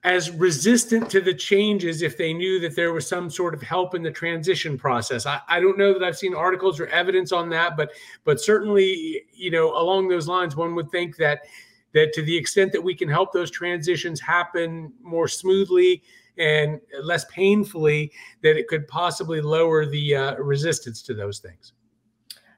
as 0.03 0.31
resistant 0.31 1.09
to 1.09 1.21
the 1.21 1.33
changes 1.33 2.01
if 2.01 2.17
they 2.17 2.33
knew 2.33 2.59
that 2.59 2.75
there 2.75 2.93
was 2.93 3.07
some 3.07 3.29
sort 3.29 3.53
of 3.53 3.61
help 3.61 3.95
in 3.95 4.03
the 4.03 4.11
transition 4.11 4.77
process. 4.77 5.25
I, 5.25 5.39
I 5.47 5.59
don't 5.59 5.77
know 5.77 5.93
that 5.93 6.03
I've 6.03 6.17
seen 6.17 6.35
articles 6.35 6.79
or 6.79 6.87
evidence 6.87 7.31
on 7.31 7.49
that, 7.49 7.77
but 7.77 7.91
but 8.23 8.39
certainly, 8.41 9.23
you 9.33 9.51
know, 9.51 9.71
along 9.77 10.07
those 10.07 10.27
lines, 10.27 10.55
one 10.55 10.75
would 10.75 10.89
think 10.91 11.17
that 11.17 11.41
that 11.93 12.13
to 12.13 12.21
the 12.21 12.35
extent 12.35 12.71
that 12.71 12.81
we 12.81 12.95
can 12.95 13.09
help 13.09 13.33
those 13.33 13.51
transitions 13.51 14.19
happen 14.19 14.93
more 15.01 15.27
smoothly 15.27 16.03
and 16.37 16.79
less 17.03 17.25
painfully, 17.25 18.11
that 18.41 18.57
it 18.57 18.67
could 18.67 18.87
possibly 18.87 19.41
lower 19.41 19.85
the 19.85 20.15
uh, 20.15 20.35
resistance 20.35 21.01
to 21.03 21.13
those 21.13 21.39
things. 21.39 21.73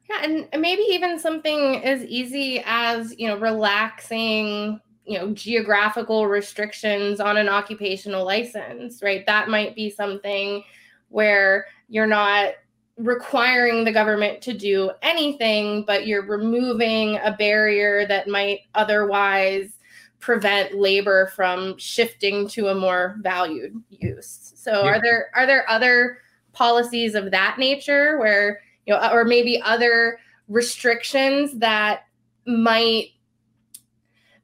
Yeah, 0.09 0.23
and 0.23 0.61
maybe 0.61 0.83
even 0.83 1.17
something 1.17 1.83
as 1.83 2.03
easy 2.03 2.61
as 2.65 3.15
you 3.17 3.27
know 3.27 3.37
relaxing 3.37 4.79
you 5.05 5.17
know 5.17 5.31
geographical 5.33 6.27
restrictions 6.27 7.19
on 7.19 7.37
an 7.37 7.49
occupational 7.49 8.25
license 8.25 9.01
right 9.01 9.25
that 9.25 9.49
might 9.49 9.75
be 9.75 9.89
something 9.89 10.63
where 11.09 11.65
you're 11.89 12.07
not 12.07 12.53
requiring 12.97 13.83
the 13.83 13.91
government 13.91 14.41
to 14.41 14.53
do 14.53 14.91
anything 15.01 15.83
but 15.85 16.07
you're 16.07 16.25
removing 16.25 17.17
a 17.23 17.35
barrier 17.37 18.05
that 18.07 18.27
might 18.27 18.61
otherwise 18.75 19.77
prevent 20.19 20.75
labor 20.75 21.27
from 21.35 21.77
shifting 21.77 22.47
to 22.47 22.67
a 22.67 22.75
more 22.75 23.17
valued 23.21 23.73
use 23.89 24.53
so 24.55 24.83
yeah. 24.83 24.91
are 24.91 25.01
there 25.01 25.29
are 25.35 25.45
there 25.45 25.69
other 25.69 26.19
policies 26.53 27.15
of 27.15 27.31
that 27.31 27.57
nature 27.57 28.19
where 28.19 28.61
you 28.85 28.93
know 28.93 29.11
or 29.11 29.25
maybe 29.25 29.61
other 29.63 30.19
restrictions 30.47 31.57
that 31.57 32.03
might 32.45 33.07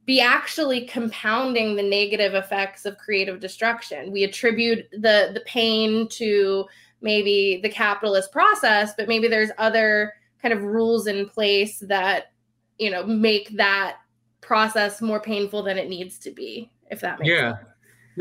be 0.10 0.20
actually 0.20 0.88
compounding 0.88 1.76
the 1.76 1.84
negative 1.84 2.34
effects 2.34 2.84
of 2.88 2.98
creative 2.98 3.40
destruction. 3.40 4.12
We 4.12 4.24
attribute 4.24 4.90
the 4.92 5.30
the 5.36 5.44
pain 5.46 6.08
to 6.14 6.66
maybe 7.00 7.60
the 7.62 7.70
capitalist 7.70 8.32
process, 8.32 8.96
but 8.98 9.08
maybe 9.08 9.28
there's 9.28 9.52
other 9.60 10.14
kind 10.42 10.52
of 10.52 10.64
rules 10.64 11.06
in 11.06 11.30
place 11.30 11.78
that 11.82 12.32
you 12.80 12.90
know 12.90 13.06
make 13.06 13.56
that 13.58 13.98
process 14.42 15.00
more 15.00 15.20
painful 15.20 15.62
than 15.62 15.78
it 15.78 15.90
needs 15.90 16.18
to 16.18 16.32
be. 16.32 16.72
If 16.90 17.02
that 17.02 17.20
makes 17.20 17.30
yeah. 17.30 17.58
sense. 17.58 17.70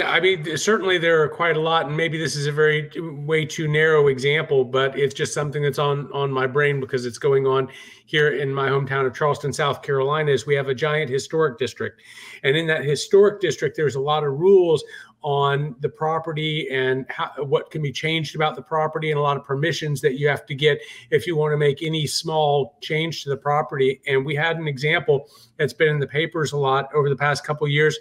I 0.04 0.20
mean, 0.20 0.56
certainly 0.56 0.98
there 0.98 1.22
are 1.22 1.28
quite 1.28 1.56
a 1.56 1.60
lot, 1.60 1.86
and 1.86 1.96
maybe 1.96 2.18
this 2.18 2.36
is 2.36 2.46
a 2.46 2.52
very 2.52 2.90
uh, 2.96 3.12
way 3.22 3.44
too 3.44 3.66
narrow 3.66 4.08
example, 4.08 4.64
but 4.64 4.98
it's 4.98 5.14
just 5.14 5.32
something 5.32 5.62
that's 5.62 5.78
on 5.78 6.10
on 6.12 6.30
my 6.30 6.46
brain 6.46 6.80
because 6.80 7.06
it's 7.06 7.18
going 7.18 7.46
on 7.46 7.68
here 8.06 8.30
in 8.30 8.52
my 8.52 8.68
hometown 8.68 9.06
of 9.06 9.14
Charleston, 9.14 9.52
South 9.52 9.82
Carolina. 9.82 10.30
Is 10.32 10.46
we 10.46 10.54
have 10.54 10.68
a 10.68 10.74
giant 10.74 11.10
historic 11.10 11.58
district, 11.58 12.02
and 12.42 12.56
in 12.56 12.66
that 12.66 12.84
historic 12.84 13.40
district, 13.40 13.76
there's 13.76 13.94
a 13.94 14.00
lot 14.00 14.24
of 14.24 14.34
rules 14.34 14.84
on 15.22 15.74
the 15.80 15.88
property 15.88 16.68
and 16.70 17.04
how, 17.08 17.32
what 17.38 17.70
can 17.72 17.82
be 17.82 17.90
changed 17.90 18.36
about 18.36 18.54
the 18.54 18.62
property, 18.62 19.10
and 19.10 19.18
a 19.18 19.22
lot 19.22 19.36
of 19.36 19.44
permissions 19.44 20.00
that 20.00 20.18
you 20.18 20.28
have 20.28 20.46
to 20.46 20.54
get 20.54 20.80
if 21.10 21.26
you 21.26 21.36
want 21.36 21.52
to 21.52 21.56
make 21.56 21.82
any 21.82 22.06
small 22.06 22.78
change 22.82 23.24
to 23.24 23.30
the 23.30 23.36
property. 23.36 24.00
And 24.06 24.24
we 24.24 24.34
had 24.34 24.58
an 24.58 24.68
example 24.68 25.28
that's 25.56 25.72
been 25.72 25.88
in 25.88 25.98
the 25.98 26.06
papers 26.06 26.52
a 26.52 26.58
lot 26.58 26.88
over 26.94 27.08
the 27.08 27.16
past 27.16 27.44
couple 27.44 27.66
years 27.66 27.98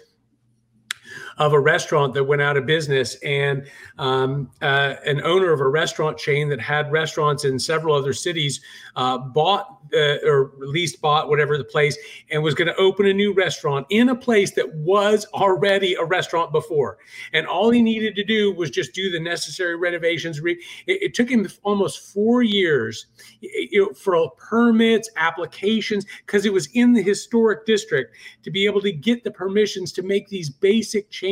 of 1.38 1.52
a 1.52 1.60
restaurant 1.60 2.14
that 2.14 2.24
went 2.24 2.42
out 2.42 2.56
of 2.56 2.66
business, 2.66 3.14
and 3.16 3.66
um, 3.98 4.50
uh, 4.60 4.94
an 5.06 5.22
owner 5.22 5.52
of 5.52 5.60
a 5.60 5.68
restaurant 5.68 6.18
chain 6.18 6.48
that 6.48 6.60
had 6.60 6.90
restaurants 6.92 7.44
in 7.44 7.58
several 7.58 7.94
other 7.94 8.12
cities 8.12 8.60
uh, 8.96 9.16
bought 9.18 9.78
uh, 9.94 10.16
or 10.24 10.52
least 10.58 11.00
bought 11.00 11.28
whatever 11.28 11.56
the 11.56 11.64
place 11.64 11.96
and 12.30 12.42
was 12.42 12.54
going 12.54 12.68
to 12.68 12.76
open 12.76 13.06
a 13.06 13.12
new 13.12 13.32
restaurant 13.32 13.86
in 13.90 14.10
a 14.10 14.14
place 14.14 14.50
that 14.52 14.74
was 14.74 15.26
already 15.32 15.94
a 15.94 16.04
restaurant 16.04 16.52
before. 16.52 16.98
And 17.32 17.46
all 17.46 17.70
he 17.70 17.82
needed 17.82 18.14
to 18.16 18.24
do 18.24 18.52
was 18.52 18.70
just 18.70 18.92
do 18.92 19.10
the 19.10 19.20
necessary 19.20 19.76
renovations. 19.76 20.38
It, 20.44 20.58
it 20.86 21.14
took 21.14 21.30
him 21.30 21.48
almost 21.62 22.12
four 22.12 22.42
years 22.42 23.06
you 23.40 23.86
know, 23.86 23.94
for 23.94 24.30
permits, 24.32 25.08
applications, 25.16 26.04
because 26.26 26.44
it 26.44 26.52
was 26.52 26.68
in 26.74 26.92
the 26.92 27.02
historic 27.02 27.64
district 27.66 28.14
to 28.42 28.50
be 28.50 28.66
able 28.66 28.80
to 28.82 28.92
get 28.92 29.24
the 29.24 29.30
permissions 29.30 29.92
to 29.92 30.02
make 30.02 30.28
these 30.28 30.50
basic 30.50 31.10
changes. 31.10 31.27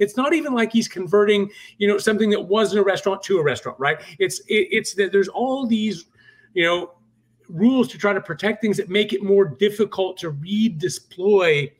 It's 0.00 0.16
not 0.16 0.32
even 0.34 0.52
like 0.52 0.72
he's 0.72 0.88
converting, 0.88 1.50
you 1.78 1.88
know, 1.88 1.98
something 1.98 2.30
that 2.30 2.40
wasn't 2.40 2.80
a 2.80 2.84
restaurant 2.84 3.22
to 3.24 3.38
a 3.38 3.42
restaurant, 3.42 3.78
right? 3.78 4.00
It's 4.18 4.40
it, 4.40 4.68
it's 4.70 4.94
that 4.94 5.12
there's 5.12 5.28
all 5.28 5.66
these, 5.66 6.06
you 6.54 6.64
know, 6.64 6.92
rules 7.48 7.88
to 7.88 7.98
try 7.98 8.12
to 8.12 8.20
protect 8.20 8.60
things 8.60 8.76
that 8.76 8.88
make 8.88 9.12
it 9.12 9.22
more 9.22 9.44
difficult 9.44 10.16
to 10.18 10.32
redeploy 10.32 11.70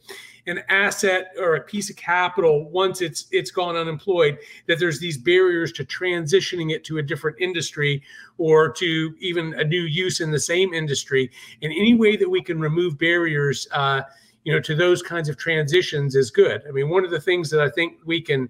an 0.47 0.61
asset 0.69 1.33
or 1.39 1.57
a 1.57 1.61
piece 1.61 1.89
of 1.89 1.97
capital 1.97 2.69
once 2.71 3.01
it's 3.01 3.27
it's 3.31 3.51
gone 3.51 3.77
unemployed 3.77 4.39
that 4.67 4.79
there's 4.79 5.01
these 5.01 5.17
barriers 5.17 5.73
to 5.73 5.85
transitioning 5.85 6.71
it 6.71 6.85
to 6.85 6.99
a 6.99 7.03
different 7.03 7.37
industry 7.41 8.03
or 8.37 8.71
to 8.71 9.15
even 9.21 9.55
a 9.55 9.65
new 9.65 9.83
use 9.83 10.21
in 10.21 10.31
the 10.31 10.39
same 10.39 10.75
industry 10.75 11.31
and 11.63 11.73
any 11.73 11.95
way 11.95 12.17
that 12.17 12.29
we 12.29 12.43
can 12.43 12.61
remove 12.61 12.99
barriers 12.99 13.67
uh, 13.73 14.03
you 14.45 14.53
know 14.53 14.61
to 14.61 14.75
those 14.75 15.03
kinds 15.03 15.29
of 15.29 15.37
transitions 15.37 16.15
is 16.15 16.31
good 16.31 16.63
i 16.69 16.71
mean 16.71 16.89
one 16.89 17.05
of 17.05 17.11
the 17.11 17.21
things 17.21 17.51
that 17.51 17.61
i 17.61 17.69
think 17.69 17.99
we 18.05 18.21
can 18.21 18.49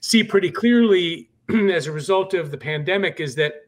see 0.00 0.22
pretty 0.22 0.50
clearly 0.50 1.28
as 1.72 1.86
a 1.86 1.92
result 1.92 2.34
of 2.34 2.50
the 2.50 2.58
pandemic 2.58 3.20
is 3.20 3.34
that 3.34 3.66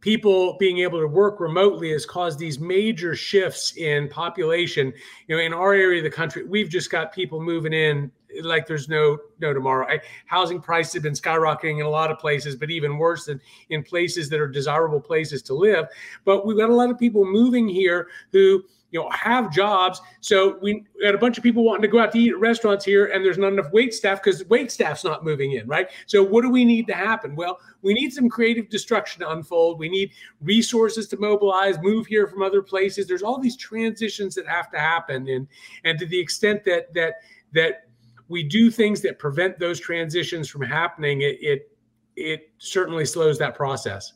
people 0.00 0.56
being 0.58 0.78
able 0.78 0.98
to 0.98 1.06
work 1.06 1.40
remotely 1.40 1.92
has 1.92 2.06
caused 2.06 2.38
these 2.38 2.58
major 2.58 3.14
shifts 3.14 3.76
in 3.76 4.08
population. 4.08 4.92
You 5.26 5.36
know, 5.36 5.42
in 5.42 5.52
our 5.52 5.74
area 5.74 5.98
of 5.98 6.04
the 6.04 6.10
country, 6.10 6.44
we've 6.44 6.68
just 6.68 6.90
got 6.90 7.12
people 7.12 7.40
moving 7.40 7.72
in 7.72 8.10
like 8.42 8.66
there's 8.66 8.88
no 8.88 9.18
no 9.40 9.52
tomorrow. 9.52 9.86
I, 9.88 10.00
housing 10.26 10.60
prices 10.60 10.94
have 10.94 11.02
been 11.02 11.14
skyrocketing 11.14 11.80
in 11.80 11.86
a 11.86 11.90
lot 11.90 12.10
of 12.10 12.18
places, 12.18 12.56
but 12.56 12.70
even 12.70 12.96
worse 12.96 13.26
than 13.26 13.40
in 13.70 13.82
places 13.82 14.28
that 14.30 14.40
are 14.40 14.48
desirable 14.48 15.00
places 15.00 15.42
to 15.42 15.54
live. 15.54 15.86
But 16.24 16.46
we've 16.46 16.56
got 16.56 16.70
a 16.70 16.74
lot 16.74 16.90
of 16.90 16.98
people 16.98 17.24
moving 17.24 17.68
here 17.68 18.08
who 18.32 18.62
you 18.90 19.00
know 19.00 19.08
have 19.10 19.52
jobs. 19.52 20.00
So 20.20 20.58
we 20.60 20.84
got 21.02 21.14
a 21.14 21.18
bunch 21.18 21.38
of 21.38 21.44
people 21.44 21.64
wanting 21.64 21.82
to 21.82 21.88
go 21.88 22.00
out 22.00 22.12
to 22.12 22.18
eat 22.18 22.30
at 22.30 22.38
restaurants 22.38 22.84
here 22.84 23.06
and 23.06 23.24
there's 23.24 23.38
not 23.38 23.52
enough 23.52 23.70
wait 23.72 23.94
staff 23.94 24.22
because 24.22 24.44
wait 24.46 24.70
staff's 24.70 25.04
not 25.04 25.24
moving 25.24 25.52
in 25.52 25.66
right? 25.66 25.88
So 26.06 26.22
what 26.22 26.42
do 26.42 26.50
we 26.50 26.64
need 26.64 26.86
to 26.88 26.94
happen? 26.94 27.36
Well 27.36 27.58
we 27.82 27.94
need 27.94 28.12
some 28.12 28.28
creative 28.28 28.68
destruction 28.68 29.20
to 29.20 29.30
unfold. 29.30 29.78
We 29.78 29.88
need 29.88 30.12
resources 30.40 31.08
to 31.08 31.16
mobilize 31.16 31.78
move 31.80 32.06
here 32.06 32.26
from 32.26 32.42
other 32.42 32.62
places. 32.62 33.06
There's 33.06 33.22
all 33.22 33.38
these 33.38 33.56
transitions 33.56 34.34
that 34.34 34.46
have 34.46 34.70
to 34.72 34.78
happen 34.78 35.28
and 35.28 35.46
and 35.84 35.98
to 35.98 36.06
the 36.06 36.18
extent 36.18 36.64
that 36.64 36.92
that 36.94 37.14
that 37.52 37.86
we 38.28 38.42
do 38.42 38.70
things 38.70 39.00
that 39.02 39.18
prevent 39.18 39.58
those 39.58 39.80
transitions 39.80 40.48
from 40.48 40.62
happening 40.62 41.22
it 41.22 41.38
it, 41.40 41.70
it 42.16 42.50
certainly 42.58 43.04
slows 43.04 43.38
that 43.38 43.54
process 43.54 44.14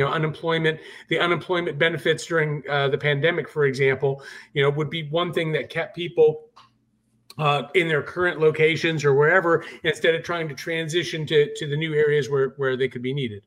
you 0.00 0.06
know 0.06 0.10
unemployment 0.10 0.80
the 1.08 1.18
unemployment 1.18 1.78
benefits 1.78 2.24
during 2.24 2.62
uh, 2.70 2.88
the 2.88 2.96
pandemic 2.96 3.46
for 3.50 3.66
example 3.66 4.22
you 4.54 4.62
know 4.62 4.70
would 4.70 4.88
be 4.88 5.06
one 5.10 5.30
thing 5.30 5.52
that 5.52 5.68
kept 5.68 5.94
people 5.94 6.46
uh, 7.38 7.64
in 7.74 7.86
their 7.86 8.02
current 8.02 8.40
locations 8.40 9.04
or 9.04 9.14
wherever 9.14 9.62
instead 9.84 10.14
of 10.14 10.22
trying 10.22 10.48
to 10.48 10.54
transition 10.54 11.26
to 11.26 11.54
to 11.54 11.66
the 11.66 11.76
new 11.76 11.92
areas 11.92 12.30
where 12.30 12.54
where 12.56 12.78
they 12.78 12.88
could 12.88 13.02
be 13.02 13.12
needed 13.12 13.42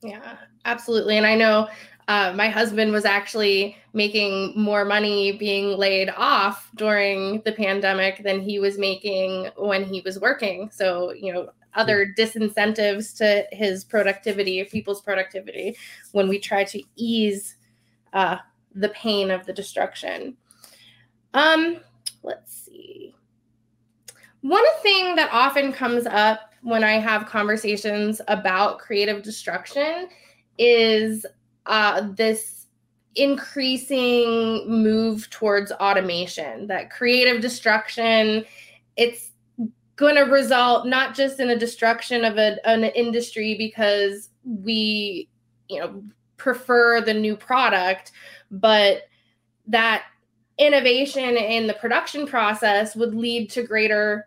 yeah 0.00 0.36
absolutely 0.64 1.16
and 1.16 1.26
i 1.26 1.34
know 1.34 1.68
uh, 2.06 2.32
my 2.34 2.48
husband 2.48 2.92
was 2.92 3.04
actually 3.04 3.76
making 3.92 4.52
more 4.56 4.84
money 4.84 5.32
being 5.32 5.76
laid 5.76 6.10
off 6.16 6.68
during 6.74 7.40
the 7.42 7.52
pandemic 7.52 8.22
than 8.24 8.40
he 8.40 8.58
was 8.58 8.78
making 8.78 9.48
when 9.56 9.84
he 9.84 10.00
was 10.00 10.18
working. 10.18 10.68
So, 10.72 11.12
you 11.12 11.32
know, 11.32 11.50
other 11.74 12.14
disincentives 12.18 13.16
to 13.18 13.46
his 13.52 13.84
productivity, 13.84 14.62
people's 14.64 15.00
productivity, 15.00 15.76
when 16.12 16.28
we 16.28 16.38
try 16.38 16.64
to 16.64 16.82
ease 16.96 17.56
uh, 18.12 18.36
the 18.74 18.88
pain 18.90 19.30
of 19.30 19.46
the 19.46 19.52
destruction. 19.52 20.36
Um, 21.34 21.78
let's 22.22 22.52
see. 22.52 23.14
One 24.42 24.64
thing 24.82 25.16
that 25.16 25.30
often 25.32 25.72
comes 25.72 26.06
up 26.06 26.54
when 26.62 26.84
I 26.84 26.92
have 26.92 27.26
conversations 27.26 28.20
about 28.28 28.78
creative 28.78 29.22
destruction 29.22 30.08
is 30.58 31.24
uh, 31.66 32.08
this 32.14 32.66
increasing 33.16 34.68
move 34.68 35.28
towards 35.30 35.72
automation, 35.72 36.66
that 36.68 36.90
creative 36.90 37.40
destruction, 37.40 38.44
it's 38.96 39.30
going 40.00 40.16
to 40.16 40.22
result 40.22 40.86
not 40.86 41.14
just 41.14 41.38
in 41.38 41.50
a 41.50 41.58
destruction 41.58 42.24
of 42.24 42.38
a, 42.38 42.56
an 42.66 42.84
industry 42.84 43.54
because 43.56 44.30
we 44.44 45.28
you 45.68 45.78
know 45.78 46.02
prefer 46.36 47.00
the 47.00 47.14
new 47.14 47.36
product 47.36 48.12
but 48.50 49.02
that 49.66 50.04
innovation 50.58 51.36
in 51.36 51.66
the 51.66 51.74
production 51.74 52.26
process 52.26 52.96
would 52.96 53.14
lead 53.14 53.50
to 53.50 53.62
greater 53.62 54.26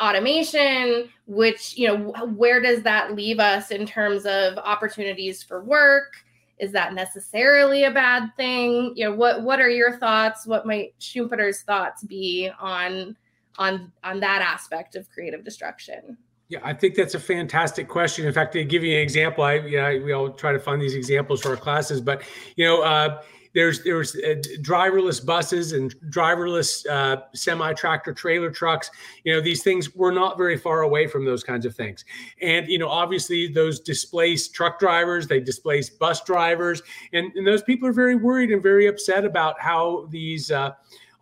automation 0.00 1.08
which 1.26 1.76
you 1.76 1.88
know 1.88 2.12
where 2.36 2.60
does 2.60 2.82
that 2.82 3.14
leave 3.14 3.40
us 3.40 3.70
in 3.70 3.84
terms 3.86 4.24
of 4.26 4.56
opportunities 4.58 5.42
for 5.42 5.62
work? 5.62 6.14
Is 6.58 6.72
that 6.72 6.94
necessarily 6.94 7.84
a 7.84 7.90
bad 7.90 8.30
thing? 8.36 8.92
You 8.94 9.06
know 9.06 9.14
what 9.14 9.42
what 9.42 9.60
are 9.60 9.68
your 9.68 9.98
thoughts? 9.98 10.46
What 10.46 10.66
might 10.66 10.94
schumpeter's 11.00 11.62
thoughts 11.62 12.04
be 12.04 12.50
on 12.60 13.16
on 13.58 13.92
on 14.04 14.20
that 14.20 14.42
aspect 14.42 14.96
of 14.96 15.08
creative 15.10 15.44
destruction 15.44 16.16
yeah, 16.48 16.60
I 16.62 16.74
think 16.74 16.94
that's 16.94 17.14
a 17.14 17.20
fantastic 17.20 17.88
question. 17.88 18.24
In 18.24 18.32
fact, 18.32 18.52
to 18.52 18.64
give 18.64 18.84
you 18.84 18.94
an 18.94 19.02
example, 19.02 19.42
I 19.42 19.54
you 19.54 19.78
know, 19.78 20.00
we 20.04 20.12
all 20.12 20.30
try 20.30 20.52
to 20.52 20.60
find 20.60 20.80
these 20.80 20.94
examples 20.94 21.42
for 21.42 21.48
our 21.48 21.56
classes, 21.56 22.00
but 22.00 22.22
you 22.54 22.64
know, 22.64 22.82
uh, 22.82 23.20
there's 23.52 23.82
there's 23.82 24.14
uh, 24.14 24.36
driverless 24.60 25.24
buses 25.24 25.72
and 25.72 25.92
driverless 26.10 26.86
uh, 26.88 27.22
semi 27.34 27.72
tractor 27.72 28.12
trailer 28.12 28.50
trucks. 28.50 28.90
You 29.24 29.34
know, 29.34 29.40
these 29.40 29.64
things 29.64 29.96
we're 29.96 30.12
not 30.12 30.38
very 30.38 30.56
far 30.56 30.82
away 30.82 31.08
from 31.08 31.24
those 31.24 31.42
kinds 31.42 31.66
of 31.66 31.74
things. 31.74 32.04
And 32.40 32.68
you 32.68 32.78
know, 32.78 32.88
obviously, 32.88 33.48
those 33.48 33.80
displace 33.80 34.46
truck 34.46 34.78
drivers, 34.78 35.26
they 35.26 35.40
displace 35.40 35.90
bus 35.90 36.22
drivers, 36.22 36.80
and, 37.12 37.32
and 37.34 37.44
those 37.44 37.62
people 37.62 37.88
are 37.88 37.94
very 37.94 38.14
worried 38.14 38.52
and 38.52 38.62
very 38.62 38.86
upset 38.86 39.24
about 39.24 39.58
how 39.58 40.06
these 40.10 40.52
uh, 40.52 40.72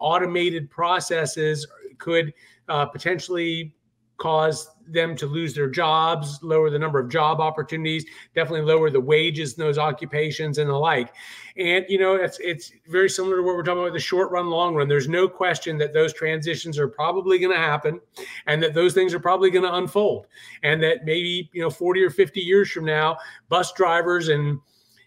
automated 0.00 0.68
processes 0.68 1.66
could 1.98 2.32
uh, 2.68 2.86
potentially 2.86 3.74
cause 4.16 4.70
them 4.86 5.16
to 5.16 5.26
lose 5.26 5.54
their 5.54 5.68
jobs, 5.68 6.38
lower 6.42 6.70
the 6.70 6.78
number 6.78 6.98
of 6.98 7.08
job 7.08 7.40
opportunities, 7.40 8.04
definitely 8.34 8.60
lower 8.60 8.90
the 8.90 9.00
wages 9.00 9.54
in 9.54 9.64
those 9.64 9.78
occupations 9.78 10.58
and 10.58 10.70
the 10.70 10.74
like. 10.74 11.12
And 11.56 11.84
you 11.88 11.98
know, 11.98 12.14
it's 12.14 12.38
it's 12.40 12.72
very 12.88 13.08
similar 13.08 13.36
to 13.36 13.42
what 13.42 13.56
we're 13.56 13.62
talking 13.62 13.82
about 13.82 13.92
the 13.92 14.00
short 14.00 14.30
run, 14.30 14.46
long 14.46 14.74
run. 14.74 14.88
There's 14.88 15.08
no 15.08 15.28
question 15.28 15.78
that 15.78 15.92
those 15.92 16.12
transitions 16.12 16.78
are 16.78 16.88
probably 16.88 17.38
going 17.38 17.52
to 17.52 17.58
happen, 17.58 18.00
and 18.46 18.62
that 18.62 18.74
those 18.74 18.94
things 18.94 19.14
are 19.14 19.20
probably 19.20 19.50
going 19.50 19.64
to 19.64 19.74
unfold, 19.74 20.26
and 20.62 20.82
that 20.82 21.04
maybe 21.04 21.50
you 21.52 21.62
know 21.62 21.70
40 21.70 22.02
or 22.02 22.10
50 22.10 22.40
years 22.40 22.70
from 22.70 22.84
now, 22.84 23.16
bus 23.48 23.72
drivers 23.72 24.28
and 24.28 24.58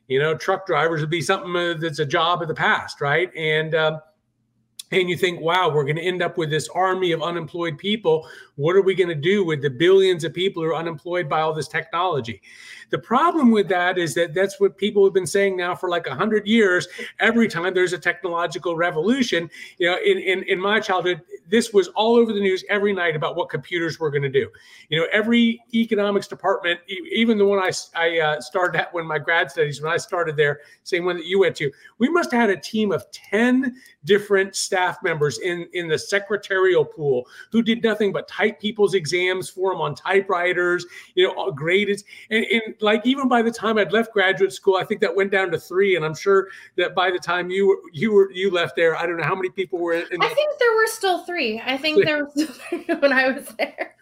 you 0.08 0.20
know 0.20 0.36
truck 0.36 0.66
drivers 0.66 1.02
would 1.02 1.10
be 1.10 1.22
something 1.22 1.56
uh, 1.56 1.76
that's 1.80 2.00
a 2.00 2.06
job 2.06 2.42
of 2.42 2.48
the 2.48 2.56
past, 2.56 3.02
right? 3.02 3.32
And 3.36 3.76
um, 3.76 4.00
and 4.92 5.10
you 5.10 5.18
think, 5.18 5.42
wow, 5.42 5.70
we're 5.70 5.84
going 5.84 5.98
to 5.98 6.02
end 6.02 6.22
up 6.22 6.38
with 6.38 6.50
this 6.50 6.70
army 6.70 7.12
of 7.12 7.22
unemployed 7.22 7.78
people. 7.78 8.28
What 8.56 8.76
are 8.76 8.82
we 8.82 8.96
going 8.96 9.10
to 9.10 9.16
do 9.16 9.44
with 9.44 9.62
the 9.62 9.70
billions 9.70 10.24
of 10.24 10.34
people 10.34 10.64
who 10.64 10.70
are 10.70 10.76
unemployed 10.76 11.28
by 11.28 11.42
all 11.42 11.54
this 11.54 11.68
technology? 11.68 12.42
The 12.90 12.98
problem 12.98 13.52
with 13.52 13.68
that 13.68 13.98
is 13.98 14.14
that 14.14 14.34
that's 14.34 14.62
what 14.62 14.78
people 14.78 15.04
have 15.04 15.14
been 15.14 15.28
saying 15.28 15.58
now 15.58 15.76
for 15.76 15.90
like 15.90 16.08
a 16.08 16.16
hundred 16.16 16.48
years. 16.48 16.88
Every 17.20 17.50
time 17.50 17.74
there's 17.74 17.92
a 17.92 17.98
technological 17.98 18.78
revolution, 18.78 19.50
you 19.78 19.92
know, 19.92 19.98
in, 20.06 20.18
in, 20.20 20.44
in 20.44 20.60
my 20.60 20.80
childhood, 20.80 21.22
this 21.50 21.74
was 21.74 21.90
all 21.90 22.16
over 22.16 22.32
the 22.32 22.40
news 22.40 22.64
every 22.70 22.94
night 22.94 23.16
about 23.16 23.36
what 23.36 23.50
computers 23.50 24.00
were 24.00 24.10
going 24.10 24.24
to 24.24 24.30
do. 24.30 24.50
You 24.88 25.00
know, 25.02 25.08
every 25.12 25.62
economics 25.74 26.28
department, 26.28 26.80
even 27.12 27.38
the 27.38 27.46
one 27.46 27.60
I, 27.60 27.72
I 27.94 28.20
uh, 28.20 28.42
started 28.42 28.80
at 28.80 28.94
when 28.94 29.06
my 29.06 29.20
grad 29.20 29.52
studies, 29.52 29.82
when 29.82 29.92
I 29.92 29.98
started 29.98 30.38
there, 30.38 30.62
same 30.84 31.04
one 31.04 31.18
that 31.18 31.26
you 31.26 31.40
went 31.40 31.58
to, 31.58 31.70
we 31.98 32.08
must 32.10 32.32
have 32.32 32.42
had 32.42 32.50
a 32.50 32.60
team 32.60 32.94
of 32.94 33.10
10 33.12 33.76
different 34.06 34.56
staff 34.56 34.77
members 35.04 35.40
in, 35.40 35.68
in 35.74 35.88
the 35.88 35.98
secretarial 35.98 36.84
pool 36.84 37.26
who 37.52 37.62
did 37.62 37.84
nothing 37.84 38.12
but 38.12 38.28
type 38.28 38.60
people's 38.60 38.94
exams 38.94 39.50
for 39.50 39.72
them 39.72 39.82
on 39.82 39.96
typewriters, 39.96 40.86
you 41.16 41.28
know, 41.28 41.52
graded. 41.52 42.04
And, 42.30 42.46
and 42.46 42.76
like 42.82 43.06
even 43.06 43.28
by 43.28 43.42
the 43.42 43.52
time 43.52 43.78
I'd 43.78 43.94
left 43.94 44.12
graduate 44.12 44.52
school, 44.52 44.76
I 44.76 44.84
think 44.84 45.00
that 45.02 45.16
went 45.16 45.32
down 45.32 45.52
to 45.52 45.60
three. 45.60 45.96
And 45.96 46.04
I'm 46.04 46.16
sure 46.16 46.50
that 46.76 46.94
by 46.94 47.10
the 47.10 47.20
time 47.20 47.50
you 47.50 47.68
were 47.68 47.78
you 47.94 48.12
were 48.12 48.32
you 48.32 48.52
left 48.52 48.76
there, 48.76 48.98
I 48.98 49.06
don't 49.06 49.18
know 49.18 49.24
how 49.24 49.36
many 49.36 49.50
people 49.50 49.80
were 49.80 49.94
in. 49.94 50.22
I 50.22 50.30
think 50.34 50.60
there 50.60 50.76
were 50.76 50.88
still 50.88 51.24
three 51.24 51.38
three. 51.38 51.62
I 51.66 51.78
think 51.78 52.06
there 52.06 52.26
was 52.26 52.60
when 53.00 53.14
I 53.14 53.30
was 53.30 53.48
there 53.58 53.96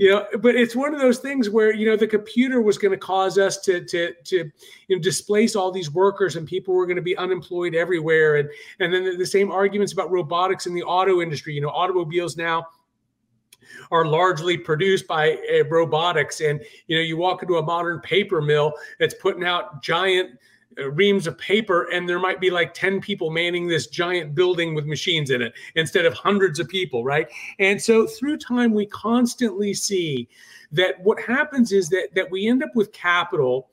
you 0.00 0.08
know 0.08 0.24
but 0.40 0.54
it's 0.54 0.74
one 0.74 0.94
of 0.94 1.00
those 1.00 1.18
things 1.18 1.50
where 1.50 1.74
you 1.74 1.84
know 1.84 1.94
the 1.94 2.06
computer 2.06 2.62
was 2.62 2.78
going 2.78 2.90
to 2.90 2.96
cause 2.96 3.36
us 3.36 3.60
to 3.60 3.84
to 3.84 4.14
to 4.24 4.50
you 4.88 4.96
know 4.96 4.98
displace 4.98 5.54
all 5.54 5.70
these 5.70 5.90
workers 5.90 6.36
and 6.36 6.48
people 6.48 6.72
were 6.72 6.86
going 6.86 6.96
to 6.96 7.02
be 7.02 7.16
unemployed 7.18 7.74
everywhere. 7.74 8.36
And 8.36 8.48
and 8.80 8.94
then 8.94 9.04
the, 9.04 9.16
the 9.16 9.26
same 9.26 9.52
arguments 9.52 9.92
about 9.92 10.10
robotics 10.10 10.66
in 10.66 10.72
the 10.72 10.82
auto 10.82 11.20
industry. 11.20 11.52
You 11.52 11.60
know 11.60 11.68
automobiles 11.68 12.38
now 12.38 12.66
are 13.90 14.06
largely 14.06 14.56
produced 14.56 15.06
by 15.06 15.32
uh, 15.32 15.64
robotics. 15.68 16.40
And 16.40 16.62
you 16.86 16.96
know 16.96 17.02
you 17.02 17.18
walk 17.18 17.42
into 17.42 17.58
a 17.58 17.62
modern 17.62 18.00
paper 18.00 18.40
mill 18.40 18.72
that's 18.98 19.14
putting 19.14 19.44
out 19.44 19.82
giant 19.82 20.30
Uh, 20.78 20.88
reams 20.92 21.26
of 21.26 21.36
paper 21.36 21.90
and 21.90 22.08
there 22.08 22.20
might 22.20 22.40
be 22.40 22.48
like 22.48 22.72
10 22.74 23.00
people 23.00 23.28
manning 23.28 23.66
this 23.66 23.88
giant 23.88 24.36
building 24.36 24.72
with 24.72 24.86
machines 24.86 25.30
in 25.30 25.42
it 25.42 25.52
instead 25.74 26.06
of 26.06 26.14
hundreds 26.14 26.60
of 26.60 26.68
people 26.68 27.02
right? 27.02 27.28
And 27.58 27.82
so 27.82 28.06
through 28.06 28.36
time 28.36 28.72
we 28.72 28.86
constantly 28.86 29.74
see 29.74 30.28
that 30.70 31.00
what 31.00 31.20
happens 31.20 31.72
is 31.72 31.88
that 31.88 32.10
that 32.14 32.30
we 32.30 32.46
end 32.46 32.62
up 32.62 32.70
with 32.76 32.92
capital 32.92 33.70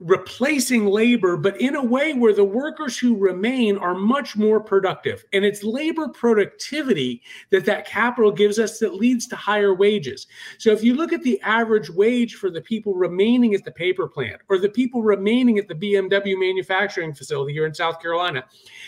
replacing 0.00 0.86
labor, 0.86 1.36
but 1.36 1.60
in 1.60 1.76
a 1.76 1.84
way 1.84 2.14
where 2.14 2.32
the 2.32 2.44
workers 2.44 2.98
who 2.98 3.16
remain 3.16 3.76
are 3.76 3.94
much 3.94 4.34
more 4.34 4.58
productive. 4.58 5.24
And 5.34 5.44
it's 5.44 5.62
labor 5.62 6.08
productivity 6.08 7.22
that 7.50 7.66
that 7.66 7.86
capital 7.86 8.32
gives 8.32 8.58
us 8.58 8.78
that 8.78 8.94
leads 8.94 9.26
to 9.28 9.36
higher 9.36 9.74
wages. 9.74 10.26
So 10.58 10.72
if 10.72 10.82
you 10.82 10.94
look 10.94 11.12
at 11.12 11.22
the 11.22 11.40
average 11.42 11.90
wage 11.90 12.36
for 12.36 12.50
the 12.50 12.62
people 12.62 12.94
remaining 12.94 13.54
at 13.54 13.64
the 13.64 13.70
paper 13.70 14.08
plant 14.08 14.40
or 14.48 14.58
the 14.58 14.70
people 14.70 15.02
remaining 15.02 15.58
at 15.58 15.68
the 15.68 15.74
BMW 15.74 16.38
manufacturing 16.38 17.12
facility 17.12 17.52
here 17.52 17.66
in 17.66 17.74
South 17.74 18.00
Carolina, 18.00 18.44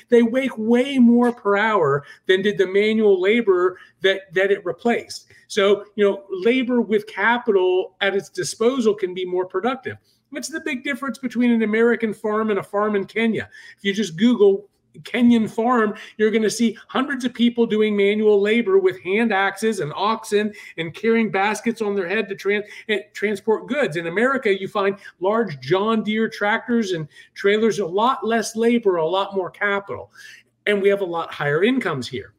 they 0.08 0.22
make 0.22 0.56
way 0.56 0.98
more 0.98 1.30
per 1.30 1.58
hour 1.58 2.04
than 2.26 2.40
did 2.40 2.56
the 2.56 2.66
manual 2.66 3.20
labor 3.20 3.78
that, 4.00 4.32
that 4.32 4.50
it 4.50 4.64
replaced. 4.64 5.26
So, 5.48 5.84
you 5.94 6.04
know, 6.08 6.24
labor 6.30 6.80
with 6.80 7.06
capital 7.06 7.96
at 8.00 8.16
its 8.16 8.30
disposal 8.30 8.94
can 8.94 9.12
be 9.12 9.26
more 9.26 9.44
productive. 9.44 9.98
What's 10.32 10.48
the 10.48 10.60
big 10.60 10.82
difference 10.82 11.18
between 11.18 11.50
an 11.50 11.62
American 11.62 12.14
farm 12.14 12.48
and 12.48 12.58
a 12.58 12.62
farm 12.62 12.96
in 12.96 13.04
Kenya? 13.04 13.50
If 13.76 13.84
you 13.84 13.92
just 13.92 14.16
Google 14.16 14.66
Kenyan 15.00 15.48
farm, 15.48 15.94
you're 16.16 16.30
going 16.30 16.42
to 16.42 16.50
see 16.50 16.78
hundreds 16.88 17.26
of 17.26 17.34
people 17.34 17.66
doing 17.66 17.94
manual 17.94 18.40
labor 18.40 18.78
with 18.78 18.98
hand 19.02 19.30
axes 19.30 19.80
and 19.80 19.92
oxen 19.94 20.54
and 20.78 20.94
carrying 20.94 21.30
baskets 21.30 21.82
on 21.82 21.94
their 21.94 22.08
head 22.08 22.30
to 22.30 22.62
eh, 22.88 23.00
transport 23.12 23.66
goods. 23.66 23.98
In 23.98 24.06
America, 24.06 24.58
you 24.58 24.68
find 24.68 24.96
large 25.20 25.60
John 25.60 26.02
Deere 26.02 26.30
tractors 26.30 26.92
and 26.92 27.06
trailers, 27.34 27.78
a 27.78 27.86
lot 27.86 28.26
less 28.26 28.56
labor, 28.56 28.96
a 28.96 29.06
lot 29.06 29.36
more 29.36 29.50
capital. 29.50 30.10
And 30.66 30.80
we 30.80 30.88
have 30.88 31.02
a 31.02 31.06
lot 31.06 31.30
higher 31.30 31.62
incomes 31.62 32.08
here. 32.08 32.32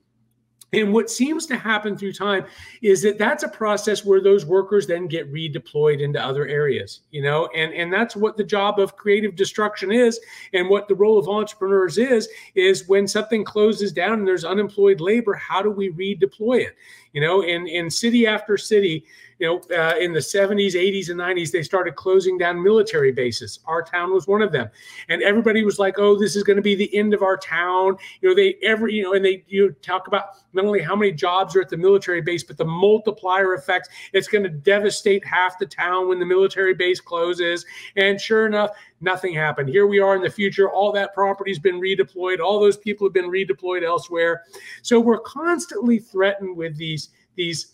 And 0.74 0.92
what 0.92 1.10
seems 1.10 1.46
to 1.48 1.56
happen 1.56 1.96
through 1.96 2.14
time 2.14 2.46
is 2.82 3.02
that 3.04 3.20
that's 3.20 3.44
a 3.44 3.48
process 3.48 4.04
where 4.04 4.22
those 4.22 4.46
workers 4.46 4.88
then 4.88 5.08
get 5.08 5.32
redeployed 5.32 6.02
into 6.02 6.24
other 6.24 6.48
areas, 6.48 7.02
you 7.12 7.22
know, 7.22 7.48
and, 7.56 7.74
and 7.74 7.94
that's 7.94 8.16
what 8.16 8.38
the 8.38 8.44
job 8.44 8.80
of 8.80 8.96
creative 8.96 9.36
destruction 9.36 9.92
is. 9.92 10.20
And 10.54 10.70
what 10.70 10.88
the 10.88 10.96
role 10.96 11.20
of 11.20 11.30
entrepreneurs 11.30 11.98
is, 11.98 12.28
is 12.56 12.88
when 12.88 13.08
something 13.08 13.44
closes 13.44 13.92
down 13.92 14.20
and 14.20 14.28
there's 14.28 14.46
unemployed 14.46 15.00
labor, 15.00 15.34
how 15.36 15.62
do 15.62 15.70
we 15.70 15.92
redeploy 15.92 16.66
it? 16.66 16.76
You 17.14 17.22
know, 17.22 17.44
in, 17.44 17.68
in 17.68 17.92
city 17.92 18.26
after 18.26 18.58
city, 18.58 19.06
you 19.44 19.50
know, 19.50 19.78
uh, 19.78 19.98
in 19.98 20.14
the 20.14 20.22
70s, 20.22 20.74
80s, 20.74 21.10
and 21.10 21.20
90s, 21.20 21.52
they 21.52 21.64
started 21.64 21.98
closing 21.98 22.38
down 22.38 22.64
military 22.64 23.12
bases. 23.12 23.60
Our 23.66 23.84
town 23.84 24.14
was 24.14 24.26
one 24.26 24.42
of 24.42 24.54
them, 24.54 24.70
and 25.10 25.22
everybody 25.22 25.66
was 25.66 25.80
like, 25.80 26.00
"Oh, 26.00 26.18
this 26.18 26.38
is 26.38 26.44
going 26.44 26.56
to 26.56 26.62
be 26.62 26.76
the 26.76 26.96
end 26.96 27.14
of 27.14 27.22
our 27.22 27.36
town." 27.36 27.98
You 28.22 28.30
know, 28.30 28.36
they 28.36 28.56
every 28.64 28.94
you 28.94 29.04
know, 29.04 29.16
and 29.16 29.26
they 29.26 29.44
you 29.50 29.72
talk 29.82 30.08
about 30.08 30.28
not 30.54 30.64
only 30.64 30.80
how 30.82 30.96
many 30.96 31.12
jobs 31.12 31.58
are 31.58 31.62
at 31.62 31.68
the 31.68 31.76
military 31.76 32.22
base, 32.22 32.42
but 32.42 32.56
the 32.56 32.64
multiplier 32.64 33.54
effects. 33.54 33.90
It's 34.14 34.30
going 34.30 34.46
to 34.46 34.50
devastate 34.50 35.26
half 35.26 35.60
the 35.60 35.66
town 35.66 36.08
when 36.08 36.20
the 36.20 36.26
military 36.26 36.74
base 36.74 37.02
closes. 37.02 37.66
And 37.98 38.22
sure 38.22 38.46
enough, 38.46 38.70
nothing 39.02 39.34
happened. 39.34 39.68
Here 39.68 39.88
we 39.88 40.00
are 40.00 40.16
in 40.16 40.22
the 40.22 40.30
future. 40.30 40.70
All 40.70 40.94
that 40.94 41.14
property's 41.14 41.60
been 41.60 41.82
redeployed. 41.82 42.40
All 42.40 42.62
those 42.62 42.78
people 42.78 43.08
have 43.08 43.14
been 43.14 43.30
redeployed 43.30 43.84
elsewhere. 43.84 44.44
So 44.84 45.02
we're 45.02 45.20
constantly 45.20 46.00
threatened 46.00 46.56
with 46.56 46.78
these 46.78 47.10
these 47.36 47.73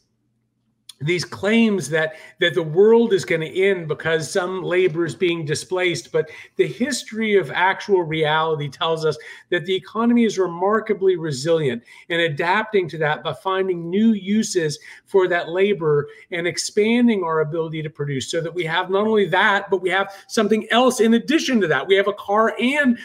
these 1.02 1.24
claims 1.24 1.90
that 1.90 2.16
that 2.40 2.54
the 2.54 2.64
world 2.64 3.14
is 3.14 3.26
going 3.26 3.42
to 3.42 3.62
end 3.62 3.88
because 3.88 4.30
some 4.30 4.62
labor 4.62 5.06
is 5.06 5.16
being 5.16 5.46
displaced 5.46 6.12
but 6.12 6.30
the 6.58 6.68
history 6.68 7.38
of 7.38 7.52
actual 7.52 8.04
reality 8.04 8.68
tells 8.68 9.06
us 9.06 9.18
that 9.50 9.66
the 9.66 9.76
economy 9.76 10.26
is 10.26 10.38
remarkably 10.38 11.16
resilient 11.16 11.82
and 12.10 12.22
adapting 12.22 12.88
to 12.88 12.98
that 12.98 13.24
by 13.24 13.34
finding 13.34 13.90
new 13.90 14.14
uses 14.14 14.78
for 15.06 15.28
that 15.28 15.50
labor 15.50 16.10
and 16.32 16.46
expanding 16.46 17.24
our 17.24 17.42
ability 17.42 17.82
to 17.82 17.90
produce 17.90 18.30
so 18.30 18.42
that 18.42 18.54
we 18.54 18.66
have 18.66 18.90
not 18.90 19.08
only 19.08 19.26
that 19.26 19.70
but 19.70 19.82
we 19.82 19.90
have 19.90 20.14
something 20.28 20.68
else 20.72 21.00
in 21.00 21.14
addition 21.14 21.62
to 21.62 21.68
that. 21.68 21.88
We 21.88 21.96
have 21.96 22.08
a 22.08 22.14
car 22.14 22.56
and 22.60 22.98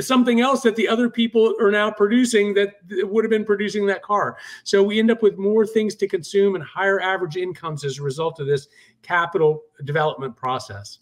something 0.00 0.40
else 0.40 0.62
that 0.62 0.76
the 0.76 0.88
other 0.88 1.10
people 1.10 1.54
are 1.60 1.70
now 1.70 1.90
producing 1.90 2.54
that 2.54 2.74
would 2.90 3.24
have 3.24 3.30
been 3.30 3.44
producing 3.44 3.86
that 3.86 4.02
car. 4.02 4.36
So 4.64 4.82
we 4.82 4.98
end 4.98 5.10
up 5.10 5.22
with 5.22 5.38
more 5.38 5.66
things 5.66 5.94
to 5.96 6.08
consume 6.08 6.54
and 6.54 6.64
higher 6.64 7.00
average 7.00 7.36
incomes 7.36 7.84
as 7.84 7.98
a 7.98 8.02
result 8.02 8.40
of 8.40 8.46
this 8.46 8.68
capital 9.02 9.62
development 9.84 10.36
process. 10.36 10.98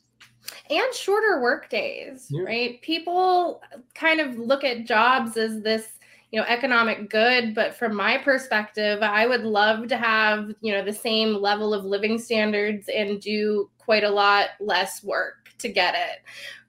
And 0.70 0.94
shorter 0.94 1.40
work 1.40 1.68
days, 1.68 2.28
yeah. 2.30 2.42
right? 2.42 2.80
People 2.82 3.60
kind 3.94 4.20
of 4.20 4.38
look 4.38 4.64
at 4.64 4.86
jobs 4.86 5.36
as 5.36 5.62
this 5.62 5.88
you 6.32 6.40
know 6.40 6.46
economic 6.48 7.08
good 7.08 7.54
but 7.54 7.74
from 7.74 7.94
my 7.94 8.18
perspective 8.18 9.00
i 9.00 9.26
would 9.26 9.42
love 9.42 9.86
to 9.86 9.96
have 9.96 10.52
you 10.60 10.72
know 10.72 10.84
the 10.84 10.92
same 10.92 11.34
level 11.34 11.72
of 11.72 11.84
living 11.84 12.18
standards 12.18 12.88
and 12.88 13.20
do 13.20 13.70
quite 13.78 14.02
a 14.02 14.10
lot 14.10 14.48
less 14.58 15.04
work 15.04 15.45
to 15.58 15.68
get 15.68 15.94
it 15.94 16.22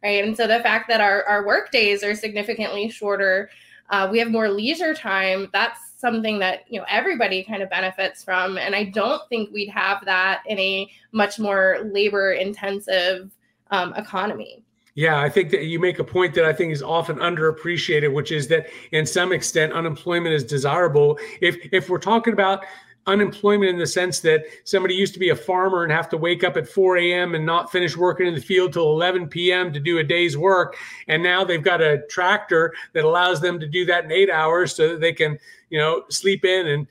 right? 0.03 0.23
And 0.23 0.35
so 0.35 0.47
the 0.47 0.59
fact 0.59 0.87
that 0.89 1.01
our, 1.01 1.23
our 1.23 1.45
work 1.45 1.71
days 1.71 2.03
are 2.03 2.15
significantly 2.15 2.89
shorter, 2.89 3.49
uh, 3.89 4.07
we 4.11 4.19
have 4.19 4.29
more 4.29 4.49
leisure 4.49 4.93
time, 4.93 5.49
that's 5.53 5.79
something 5.97 6.39
that, 6.39 6.61
you 6.69 6.79
know, 6.79 6.85
everybody 6.89 7.43
kind 7.43 7.63
of 7.63 7.69
benefits 7.69 8.23
from. 8.23 8.57
And 8.57 8.75
I 8.75 8.85
don't 8.85 9.21
think 9.29 9.51
we'd 9.51 9.69
have 9.69 10.03
that 10.05 10.43
in 10.45 10.59
a 10.59 10.89
much 11.11 11.39
more 11.39 11.79
labor 11.91 12.33
intensive 12.33 13.31
um, 13.71 13.93
economy. 13.95 14.63
Yeah, 14.93 15.21
I 15.21 15.29
think 15.29 15.51
that 15.51 15.65
you 15.65 15.79
make 15.79 15.99
a 15.99 16.03
point 16.03 16.33
that 16.33 16.43
I 16.43 16.51
think 16.51 16.73
is 16.73 16.81
often 16.81 17.17
underappreciated, 17.17 18.11
which 18.11 18.31
is 18.31 18.47
that 18.47 18.67
in 18.91 19.05
some 19.05 19.31
extent 19.31 19.71
unemployment 19.71 20.33
is 20.33 20.43
desirable. 20.43 21.19
If 21.39 21.55
if 21.71 21.87
we're 21.87 21.99
talking 21.99 22.33
about 22.33 22.65
unemployment 23.07 23.69
in 23.69 23.79
the 23.79 23.87
sense 23.87 24.19
that 24.19 24.45
somebody 24.65 24.93
used 24.93 25.13
to 25.13 25.19
be 25.19 25.29
a 25.29 25.35
farmer 25.35 25.83
and 25.83 25.91
have 25.91 26.09
to 26.09 26.17
wake 26.17 26.43
up 26.43 26.57
at 26.57 26.67
4 26.67 26.97
a.m. 26.97 27.35
and 27.35 27.45
not 27.45 27.71
finish 27.71 27.97
working 27.97 28.27
in 28.27 28.35
the 28.35 28.41
field 28.41 28.73
till 28.73 28.91
11 28.91 29.29
p.m. 29.29 29.73
to 29.73 29.79
do 29.79 29.97
a 29.97 30.03
day's 30.03 30.37
work. 30.37 30.75
And 31.07 31.23
now 31.23 31.43
they've 31.43 31.63
got 31.63 31.81
a 31.81 32.03
tractor 32.09 32.73
that 32.93 33.05
allows 33.05 33.41
them 33.41 33.59
to 33.59 33.67
do 33.67 33.85
that 33.85 34.03
in 34.03 34.11
eight 34.11 34.29
hours 34.29 34.75
so 34.75 34.89
that 34.89 35.01
they 35.01 35.13
can, 35.13 35.39
you 35.69 35.79
know, 35.79 36.03
sleep 36.09 36.45
in 36.45 36.67
and 36.67 36.87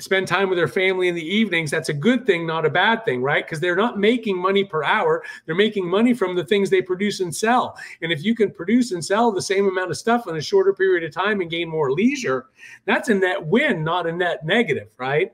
spend 0.00 0.26
time 0.26 0.48
with 0.48 0.58
their 0.58 0.68
family 0.68 1.08
in 1.08 1.14
the 1.14 1.22
evenings. 1.22 1.70
That's 1.70 1.90
a 1.90 1.94
good 1.94 2.26
thing, 2.26 2.46
not 2.46 2.64
a 2.64 2.70
bad 2.70 3.04
thing, 3.04 3.22
right? 3.22 3.44
Because 3.44 3.60
they're 3.60 3.76
not 3.76 3.98
making 3.98 4.38
money 4.38 4.64
per 4.64 4.82
hour. 4.82 5.22
They're 5.46 5.54
making 5.54 5.88
money 5.88 6.14
from 6.14 6.34
the 6.34 6.44
things 6.44 6.70
they 6.70 6.82
produce 6.82 7.20
and 7.20 7.34
sell. 7.34 7.76
And 8.02 8.10
if 8.10 8.24
you 8.24 8.34
can 8.34 8.50
produce 8.50 8.92
and 8.92 9.04
sell 9.04 9.30
the 9.30 9.42
same 9.42 9.68
amount 9.68 9.90
of 9.90 9.98
stuff 9.98 10.26
in 10.26 10.36
a 10.36 10.40
shorter 10.40 10.72
period 10.72 11.04
of 11.04 11.12
time 11.12 11.40
and 11.40 11.50
gain 11.50 11.68
more 11.68 11.92
leisure, 11.92 12.46
that's 12.86 13.08
a 13.08 13.14
net 13.14 13.44
win, 13.44 13.84
not 13.84 14.06
a 14.06 14.12
net 14.12 14.44
negative, 14.44 14.88
right? 14.96 15.32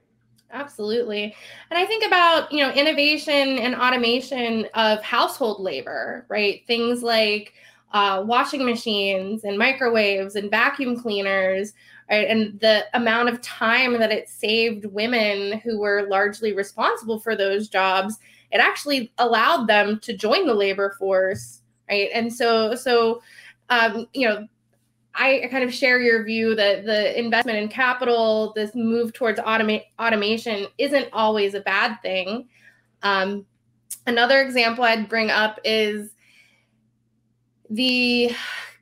Absolutely. 0.52 1.34
And 1.70 1.78
I 1.78 1.84
think 1.86 2.04
about, 2.06 2.52
you 2.52 2.60
know, 2.62 2.70
innovation 2.72 3.58
and 3.58 3.74
automation 3.74 4.66
of 4.74 5.02
household 5.02 5.60
labor, 5.60 6.24
right? 6.28 6.62
Things 6.66 7.02
like 7.02 7.52
uh, 7.92 8.22
washing 8.24 8.64
machines 8.64 9.44
and 9.44 9.58
microwaves 9.58 10.36
and 10.36 10.50
vacuum 10.50 11.00
cleaners, 11.00 11.72
right? 12.08 12.28
And 12.28 12.58
the 12.60 12.84
amount 12.94 13.28
of 13.28 13.40
time 13.42 13.94
that 13.98 14.12
it 14.12 14.28
saved 14.28 14.86
women 14.86 15.58
who 15.60 15.80
were 15.80 16.06
largely 16.08 16.52
responsible 16.52 17.18
for 17.18 17.34
those 17.36 17.68
jobs, 17.68 18.18
it 18.52 18.58
actually 18.58 19.12
allowed 19.18 19.66
them 19.66 19.98
to 20.00 20.16
join 20.16 20.46
the 20.46 20.54
labor 20.54 20.94
force, 20.98 21.60
right? 21.90 22.08
And 22.14 22.32
so, 22.32 22.74
so, 22.76 23.20
um, 23.68 24.06
you 24.14 24.28
know, 24.28 24.46
I 25.16 25.48
kind 25.50 25.64
of 25.64 25.72
share 25.72 25.98
your 26.00 26.22
view 26.24 26.54
that 26.54 26.84
the 26.84 27.18
investment 27.18 27.58
in 27.58 27.68
capital, 27.68 28.52
this 28.54 28.74
move 28.74 29.12
towards 29.14 29.40
automate 29.40 29.84
automation, 29.98 30.66
isn't 30.78 31.08
always 31.12 31.54
a 31.54 31.60
bad 31.60 31.96
thing. 32.02 32.48
Um, 33.02 33.46
another 34.06 34.42
example 34.42 34.84
I'd 34.84 35.08
bring 35.08 35.30
up 35.30 35.58
is 35.64 36.10
the 37.70 38.30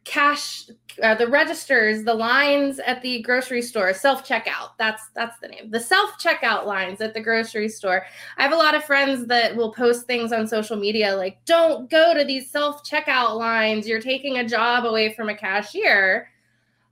cash, 0.04 0.64
uh, 1.02 1.14
the 1.14 1.26
registers, 1.26 2.04
the 2.04 2.14
lines 2.14 2.78
at 2.78 3.02
the 3.02 3.22
grocery 3.22 3.62
store, 3.62 3.92
self 3.94 4.26
checkout. 4.26 4.70
That's 4.78 5.02
that's 5.14 5.38
the 5.40 5.48
name. 5.48 5.70
The 5.70 5.80
self 5.80 6.18
checkout 6.22 6.66
lines 6.66 7.00
at 7.00 7.14
the 7.14 7.20
grocery 7.20 7.68
store. 7.68 8.06
I 8.38 8.42
have 8.42 8.52
a 8.52 8.56
lot 8.56 8.74
of 8.74 8.84
friends 8.84 9.26
that 9.26 9.56
will 9.56 9.72
post 9.72 10.06
things 10.06 10.32
on 10.32 10.46
social 10.46 10.76
media 10.76 11.16
like, 11.16 11.44
"Don't 11.44 11.90
go 11.90 12.14
to 12.14 12.24
these 12.24 12.50
self 12.50 12.84
checkout 12.88 13.36
lines. 13.36 13.88
You're 13.88 14.00
taking 14.00 14.38
a 14.38 14.48
job 14.48 14.84
away 14.84 15.12
from 15.14 15.28
a 15.28 15.34
cashier." 15.34 16.28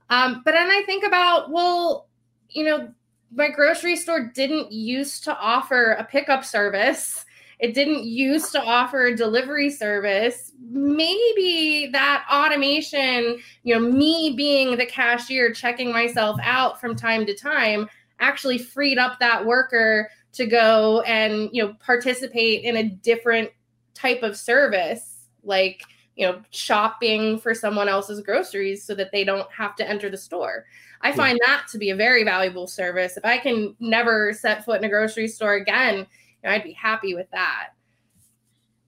Um, 0.09 0.41
but 0.45 0.51
then 0.51 0.69
I 0.69 0.83
think 0.85 1.05
about, 1.05 1.49
well, 1.49 2.07
you 2.49 2.65
know, 2.65 2.89
my 3.33 3.49
grocery 3.49 3.95
store 3.95 4.31
didn't 4.35 4.71
used 4.71 5.23
to 5.23 5.37
offer 5.37 5.93
a 5.93 6.03
pickup 6.03 6.43
service. 6.45 7.25
It 7.59 7.73
didn't 7.73 8.05
used 8.05 8.51
to 8.53 8.61
offer 8.61 9.13
delivery 9.15 9.69
service. 9.69 10.51
Maybe 10.69 11.89
that 11.91 12.25
automation, 12.31 13.39
you 13.63 13.73
know, 13.73 13.79
me 13.79 14.33
being 14.35 14.77
the 14.77 14.85
cashier 14.85 15.53
checking 15.53 15.91
myself 15.91 16.39
out 16.43 16.79
from 16.79 16.95
time 16.95 17.25
to 17.25 17.35
time 17.35 17.87
actually 18.19 18.57
freed 18.57 18.97
up 18.97 19.19
that 19.19 19.45
worker 19.45 20.09
to 20.33 20.45
go 20.45 21.01
and, 21.01 21.49
you 21.51 21.63
know, 21.63 21.73
participate 21.79 22.63
in 22.63 22.77
a 22.77 22.89
different 22.89 23.49
type 23.93 24.23
of 24.23 24.35
service 24.35 25.27
like 25.43 25.83
you 26.15 26.25
know 26.25 26.41
shopping 26.51 27.39
for 27.39 27.53
someone 27.53 27.87
else's 27.87 28.21
groceries 28.21 28.83
so 28.83 28.93
that 28.95 29.11
they 29.11 29.23
don't 29.23 29.49
have 29.51 29.75
to 29.75 29.87
enter 29.87 30.09
the 30.09 30.17
store 30.17 30.65
i 31.01 31.09
yeah. 31.09 31.15
find 31.15 31.39
that 31.45 31.65
to 31.71 31.77
be 31.77 31.89
a 31.89 31.95
very 31.95 32.23
valuable 32.23 32.67
service 32.67 33.17
if 33.17 33.25
i 33.25 33.37
can 33.37 33.75
never 33.79 34.33
set 34.33 34.63
foot 34.65 34.79
in 34.79 34.85
a 34.85 34.89
grocery 34.89 35.27
store 35.27 35.55
again 35.55 36.05
i'd 36.45 36.63
be 36.63 36.73
happy 36.73 37.13
with 37.13 37.29
that 37.31 37.69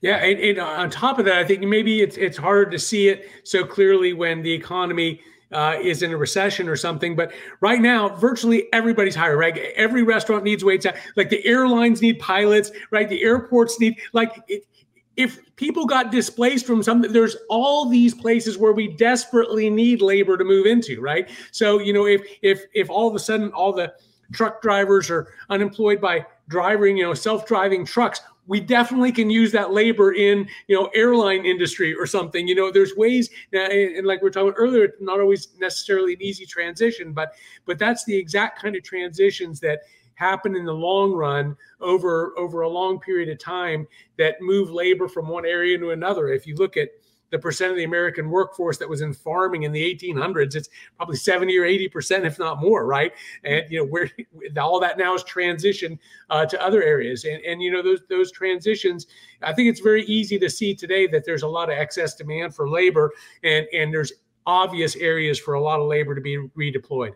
yeah 0.01 0.17
and, 0.17 0.39
and, 0.39 0.59
on 0.59 0.89
top 0.89 1.19
of 1.19 1.25
that 1.25 1.37
i 1.37 1.43
think 1.43 1.61
maybe 1.61 2.01
it's 2.01 2.17
it's 2.17 2.37
hard 2.37 2.71
to 2.71 2.79
see 2.79 3.07
it 3.07 3.29
so 3.43 3.65
clearly 3.65 4.13
when 4.13 4.41
the 4.41 4.51
economy 4.51 5.21
uh, 5.51 5.77
is 5.81 6.01
in 6.03 6.11
a 6.11 6.17
recession 6.17 6.67
or 6.67 6.75
something. 6.75 7.15
But 7.15 7.31
right 7.61 7.79
now, 7.79 8.09
virtually 8.09 8.65
everybody's 8.73 9.15
hiring, 9.15 9.37
right? 9.37 9.57
Every 9.75 10.03
restaurant 10.03 10.43
needs 10.43 10.65
waits. 10.65 10.85
Like 11.15 11.29
the 11.29 11.45
airlines 11.45 12.01
need 12.01 12.19
pilots, 12.19 12.71
right? 12.91 13.07
The 13.07 13.23
airports 13.23 13.79
need, 13.79 13.99
like, 14.11 14.33
it, 14.47 14.63
if 15.15 15.39
people 15.55 15.85
got 15.85 16.11
displaced 16.11 16.65
from 16.65 16.83
something 16.83 17.11
there's 17.13 17.37
all 17.49 17.87
these 17.87 18.13
places 18.13 18.57
where 18.57 18.73
we 18.73 18.89
desperately 18.95 19.69
need 19.69 20.01
labor 20.01 20.37
to 20.37 20.43
move 20.43 20.65
into 20.65 20.99
right 20.99 21.29
so 21.51 21.79
you 21.79 21.93
know 21.93 22.05
if 22.05 22.21
if 22.41 22.65
if 22.73 22.89
all 22.89 23.07
of 23.07 23.15
a 23.15 23.19
sudden 23.19 23.49
all 23.51 23.71
the 23.71 23.93
truck 24.33 24.61
drivers 24.61 25.09
are 25.09 25.33
unemployed 25.49 26.01
by 26.01 26.25
driving 26.47 26.97
you 26.97 27.03
know 27.03 27.13
self-driving 27.13 27.85
trucks 27.85 28.21
we 28.47 28.59
definitely 28.59 29.11
can 29.11 29.29
use 29.29 29.51
that 29.51 29.71
labor 29.71 30.13
in 30.13 30.47
you 30.67 30.75
know 30.75 30.89
airline 30.93 31.45
industry 31.45 31.95
or 31.95 32.05
something 32.05 32.47
you 32.47 32.55
know 32.55 32.71
there's 32.71 32.95
ways 32.95 33.29
and 33.53 34.05
like 34.05 34.21
we 34.21 34.27
are 34.27 34.31
talking 34.31 34.53
earlier 34.53 34.93
not 34.99 35.19
always 35.19 35.49
necessarily 35.59 36.13
an 36.13 36.21
easy 36.21 36.45
transition 36.45 37.13
but 37.13 37.33
but 37.65 37.79
that's 37.79 38.05
the 38.05 38.15
exact 38.15 38.61
kind 38.61 38.75
of 38.75 38.83
transitions 38.83 39.59
that 39.59 39.79
happen 40.15 40.55
in 40.55 40.65
the 40.65 40.73
long 40.73 41.13
run 41.13 41.55
over 41.81 42.33
over 42.37 42.61
a 42.61 42.69
long 42.69 42.99
period 42.99 43.29
of 43.29 43.37
time 43.37 43.87
that 44.17 44.35
move 44.41 44.71
labor 44.71 45.07
from 45.07 45.27
one 45.27 45.45
area 45.45 45.77
to 45.77 45.91
another. 45.91 46.29
If 46.29 46.47
you 46.47 46.55
look 46.55 46.77
at 46.77 46.89
the 47.31 47.39
percent 47.39 47.71
of 47.71 47.77
the 47.77 47.83
American 47.83 48.29
workforce 48.29 48.77
that 48.77 48.87
was 48.87 49.01
in 49.01 49.13
farming 49.13 49.63
in 49.63 49.71
the 49.71 49.95
1800s, 49.95 50.55
it's 50.55 50.69
probably 50.97 51.15
70 51.15 51.57
or 51.57 51.65
80 51.65 51.87
percent, 51.89 52.25
if 52.25 52.39
not 52.39 52.61
more, 52.61 52.85
right? 52.85 53.11
And 53.43 53.65
you 53.69 53.79
know 53.79 53.85
where 53.85 54.09
all 54.57 54.79
that 54.79 54.97
now 54.97 55.13
is 55.15 55.23
transitioned 55.23 55.99
uh, 56.29 56.45
to 56.45 56.61
other 56.61 56.83
areas, 56.83 57.25
and 57.25 57.43
and 57.43 57.61
you 57.61 57.71
know 57.71 57.81
those 57.81 58.01
those 58.09 58.31
transitions. 58.31 59.07
I 59.41 59.53
think 59.53 59.69
it's 59.69 59.81
very 59.81 60.03
easy 60.05 60.39
to 60.39 60.49
see 60.49 60.73
today 60.75 61.07
that 61.07 61.25
there's 61.25 61.43
a 61.43 61.47
lot 61.47 61.69
of 61.69 61.77
excess 61.77 62.15
demand 62.15 62.55
for 62.55 62.69
labor, 62.69 63.11
and 63.43 63.67
and 63.73 63.93
there's 63.93 64.13
obvious 64.45 64.95
areas 64.97 65.39
for 65.39 65.55
a 65.55 65.61
lot 65.61 65.79
of 65.79 65.87
labor 65.87 66.15
to 66.15 66.21
be 66.21 66.37
redeployed. 66.57 67.13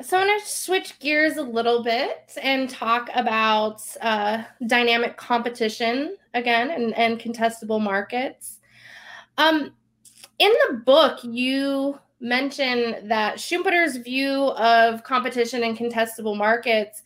So 0.00 0.16
I'm 0.16 0.28
going 0.28 0.38
to 0.38 0.46
switch 0.46 0.96
gears 1.00 1.38
a 1.38 1.42
little 1.42 1.82
bit 1.82 2.32
and 2.40 2.70
talk 2.70 3.10
about 3.14 3.82
uh, 4.00 4.44
dynamic 4.66 5.16
competition 5.16 6.16
again 6.34 6.70
and, 6.70 6.94
and 6.96 7.18
contestable 7.18 7.80
markets. 7.80 8.58
Um, 9.38 9.72
in 10.38 10.52
the 10.68 10.76
book, 10.76 11.18
you 11.24 11.98
mention 12.20 13.08
that 13.08 13.38
Schumpeter's 13.38 13.96
view 13.96 14.50
of 14.52 15.02
competition 15.02 15.64
and 15.64 15.76
contestable 15.76 16.36
markets 16.36 17.02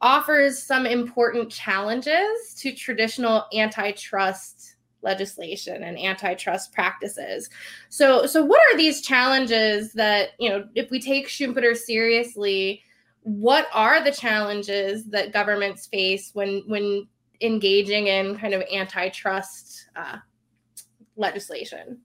offers 0.00 0.62
some 0.62 0.86
important 0.86 1.50
challenges 1.50 2.54
to 2.56 2.72
traditional 2.72 3.44
antitrust 3.52 4.61
legislation 5.02 5.82
and 5.82 5.98
antitrust 5.98 6.72
practices. 6.72 7.50
So, 7.88 8.26
so 8.26 8.44
what 8.44 8.60
are 8.70 8.76
these 8.76 9.00
challenges 9.00 9.92
that 9.94 10.30
you 10.38 10.48
know? 10.48 10.64
If 10.74 10.90
we 10.90 11.00
take 11.00 11.28
Schumpeter 11.28 11.76
seriously, 11.76 12.82
what 13.22 13.66
are 13.72 14.02
the 14.02 14.12
challenges 14.12 15.04
that 15.06 15.32
governments 15.32 15.86
face 15.86 16.30
when 16.34 16.62
when 16.66 17.06
engaging 17.40 18.06
in 18.06 18.38
kind 18.38 18.54
of 18.54 18.62
antitrust 18.72 19.88
uh, 19.96 20.18
legislation? 21.16 21.98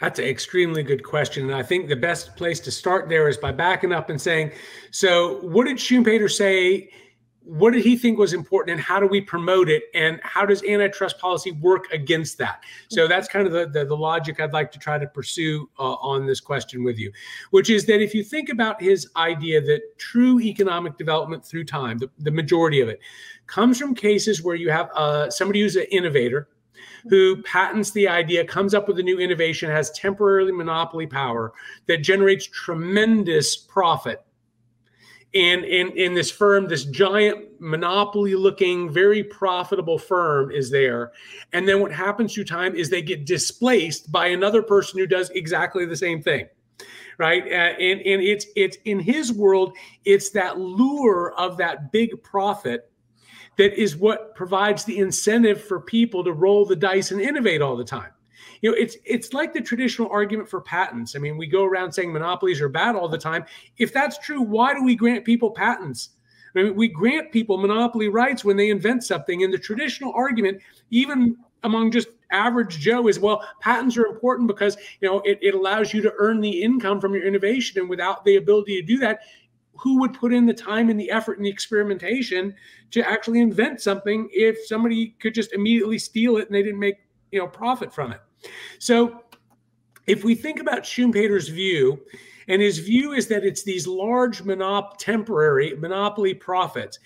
That's 0.00 0.18
an 0.18 0.26
extremely 0.26 0.82
good 0.82 1.02
question. 1.02 1.46
And 1.46 1.54
I 1.54 1.62
think 1.62 1.88
the 1.88 1.96
best 1.96 2.36
place 2.36 2.60
to 2.60 2.70
start 2.70 3.08
there 3.08 3.28
is 3.28 3.38
by 3.38 3.52
backing 3.52 3.92
up 3.92 4.10
and 4.10 4.20
saying, 4.20 4.52
so 4.90 5.38
what 5.40 5.66
did 5.66 5.78
Schumpeter 5.78 6.30
say 6.30 6.90
what 7.46 7.72
did 7.72 7.84
he 7.84 7.96
think 7.96 8.18
was 8.18 8.32
important 8.32 8.74
and 8.74 8.80
how 8.80 9.00
do 9.00 9.06
we 9.06 9.20
promote 9.20 9.68
it? 9.68 9.84
And 9.94 10.20
how 10.22 10.44
does 10.44 10.62
antitrust 10.64 11.18
policy 11.18 11.52
work 11.52 11.84
against 11.92 12.38
that? 12.38 12.64
So 12.88 13.02
mm-hmm. 13.02 13.08
that's 13.08 13.28
kind 13.28 13.46
of 13.46 13.52
the, 13.52 13.66
the, 13.66 13.84
the 13.84 13.96
logic 13.96 14.40
i'd 14.40 14.52
like 14.52 14.70
to 14.72 14.78
try 14.78 14.98
to 14.98 15.06
pursue 15.06 15.68
uh, 15.78 15.94
on 15.94 16.26
this 16.26 16.40
question 16.40 16.84
with 16.84 16.98
you 16.98 17.12
which 17.50 17.70
is 17.70 17.86
that 17.86 18.00
if 18.00 18.14
you 18.14 18.22
think 18.22 18.48
about 18.48 18.80
his 18.80 19.08
idea 19.16 19.60
that 19.60 19.80
true 19.98 20.40
economic 20.40 20.96
development 20.96 21.44
through 21.44 21.64
time 21.64 21.98
the, 21.98 22.10
the 22.18 22.30
majority 22.30 22.80
of 22.80 22.88
it 22.88 23.00
comes 23.46 23.78
from 23.78 23.94
cases 23.94 24.42
where 24.42 24.56
you 24.56 24.70
have 24.70 24.90
uh, 24.94 25.30
somebody 25.30 25.60
who's 25.60 25.76
an 25.76 25.86
innovator 25.90 26.48
who 27.08 27.40
patents 27.42 27.92
the 27.92 28.08
idea, 28.08 28.44
comes 28.44 28.74
up 28.74 28.88
with 28.88 28.98
a 28.98 29.02
new 29.02 29.20
innovation, 29.20 29.70
has 29.70 29.92
temporarily 29.92 30.50
monopoly 30.50 31.06
power 31.06 31.52
that 31.86 31.98
generates 31.98 32.46
tremendous 32.46 33.56
profit 33.56 34.25
and 35.34 35.64
in 35.64 36.14
this 36.14 36.30
firm 36.30 36.66
this 36.66 36.84
giant 36.84 37.60
monopoly 37.60 38.34
looking 38.34 38.90
very 38.90 39.22
profitable 39.22 39.98
firm 39.98 40.50
is 40.50 40.70
there. 40.70 41.12
And 41.52 41.68
then 41.68 41.80
what 41.80 41.92
happens 41.92 42.34
through 42.34 42.44
time 42.44 42.74
is 42.74 42.88
they 42.88 43.02
get 43.02 43.26
displaced 43.26 44.10
by 44.10 44.28
another 44.28 44.62
person 44.62 44.98
who 44.98 45.06
does 45.06 45.30
exactly 45.30 45.84
the 45.84 45.96
same 45.96 46.22
thing 46.22 46.48
right? 47.18 47.44
Uh, 47.44 47.74
and 47.80 48.00
and 48.00 48.22
it's 48.22 48.46
it's 48.56 48.76
in 48.84 49.00
his 49.00 49.32
world 49.32 49.72
it's 50.04 50.30
that 50.30 50.58
lure 50.58 51.32
of 51.38 51.56
that 51.56 51.92
big 51.92 52.22
profit 52.22 52.90
that 53.56 53.80
is 53.80 53.96
what 53.96 54.34
provides 54.34 54.84
the 54.84 54.98
incentive 54.98 55.62
for 55.64 55.80
people 55.80 56.22
to 56.24 56.32
roll 56.32 56.64
the 56.66 56.76
dice 56.76 57.10
and 57.10 57.20
innovate 57.20 57.62
all 57.62 57.76
the 57.76 57.84
time 57.84 58.10
you 58.60 58.70
know 58.70 58.76
it's 58.76 58.96
it's 59.04 59.32
like 59.32 59.52
the 59.52 59.60
traditional 59.60 60.08
argument 60.10 60.48
for 60.48 60.60
patents. 60.60 61.16
I 61.16 61.18
mean 61.18 61.36
we 61.36 61.46
go 61.46 61.64
around 61.64 61.92
saying 61.92 62.12
monopolies 62.12 62.60
are 62.60 62.68
bad 62.68 62.96
all 62.96 63.08
the 63.08 63.18
time. 63.18 63.44
If 63.78 63.92
that's 63.92 64.18
true 64.18 64.42
why 64.42 64.74
do 64.74 64.84
we 64.84 64.96
grant 64.96 65.24
people 65.24 65.50
patents? 65.50 66.10
I 66.56 66.62
mean, 66.62 66.74
we 66.74 66.88
grant 66.88 67.32
people 67.32 67.58
monopoly 67.58 68.08
rights 68.08 68.44
when 68.44 68.56
they 68.56 68.70
invent 68.70 69.04
something 69.04 69.42
and 69.42 69.52
the 69.52 69.58
traditional 69.58 70.12
argument 70.14 70.62
even 70.90 71.36
among 71.64 71.90
just 71.90 72.08
average 72.32 72.78
joe 72.78 73.06
is 73.08 73.20
well 73.20 73.46
patents 73.60 73.96
are 73.96 74.06
important 74.06 74.48
because 74.48 74.76
you 75.00 75.08
know 75.08 75.20
it, 75.20 75.38
it 75.42 75.54
allows 75.54 75.92
you 75.92 76.02
to 76.02 76.12
earn 76.18 76.40
the 76.40 76.62
income 76.62 77.00
from 77.00 77.14
your 77.14 77.24
innovation 77.24 77.80
and 77.80 77.88
without 77.88 78.24
the 78.24 78.36
ability 78.36 78.80
to 78.80 78.86
do 78.86 78.98
that 78.98 79.20
who 79.78 80.00
would 80.00 80.14
put 80.14 80.32
in 80.32 80.46
the 80.46 80.54
time 80.54 80.88
and 80.88 80.98
the 80.98 81.10
effort 81.10 81.36
and 81.36 81.46
the 81.46 81.50
experimentation 81.50 82.54
to 82.90 83.06
actually 83.08 83.40
invent 83.40 83.80
something 83.80 84.28
if 84.32 84.66
somebody 84.66 85.14
could 85.20 85.34
just 85.34 85.52
immediately 85.52 85.98
steal 85.98 86.38
it 86.38 86.46
and 86.46 86.54
they 86.54 86.62
didn't 86.62 86.80
make 86.80 86.96
you 87.30 87.38
know 87.38 87.46
profit 87.46 87.92
from 87.92 88.12
it 88.12 88.20
so 88.78 89.22
if 90.06 90.24
we 90.24 90.34
think 90.34 90.60
about 90.60 90.84
Schumpeter's 90.84 91.48
view, 91.48 92.00
and 92.48 92.62
his 92.62 92.78
view 92.78 93.12
is 93.12 93.26
that 93.28 93.44
it's 93.44 93.64
these 93.64 93.86
large 93.86 94.44
monop- 94.44 94.98
temporary 94.98 95.74
monopoly 95.76 96.34
profits 96.34 96.98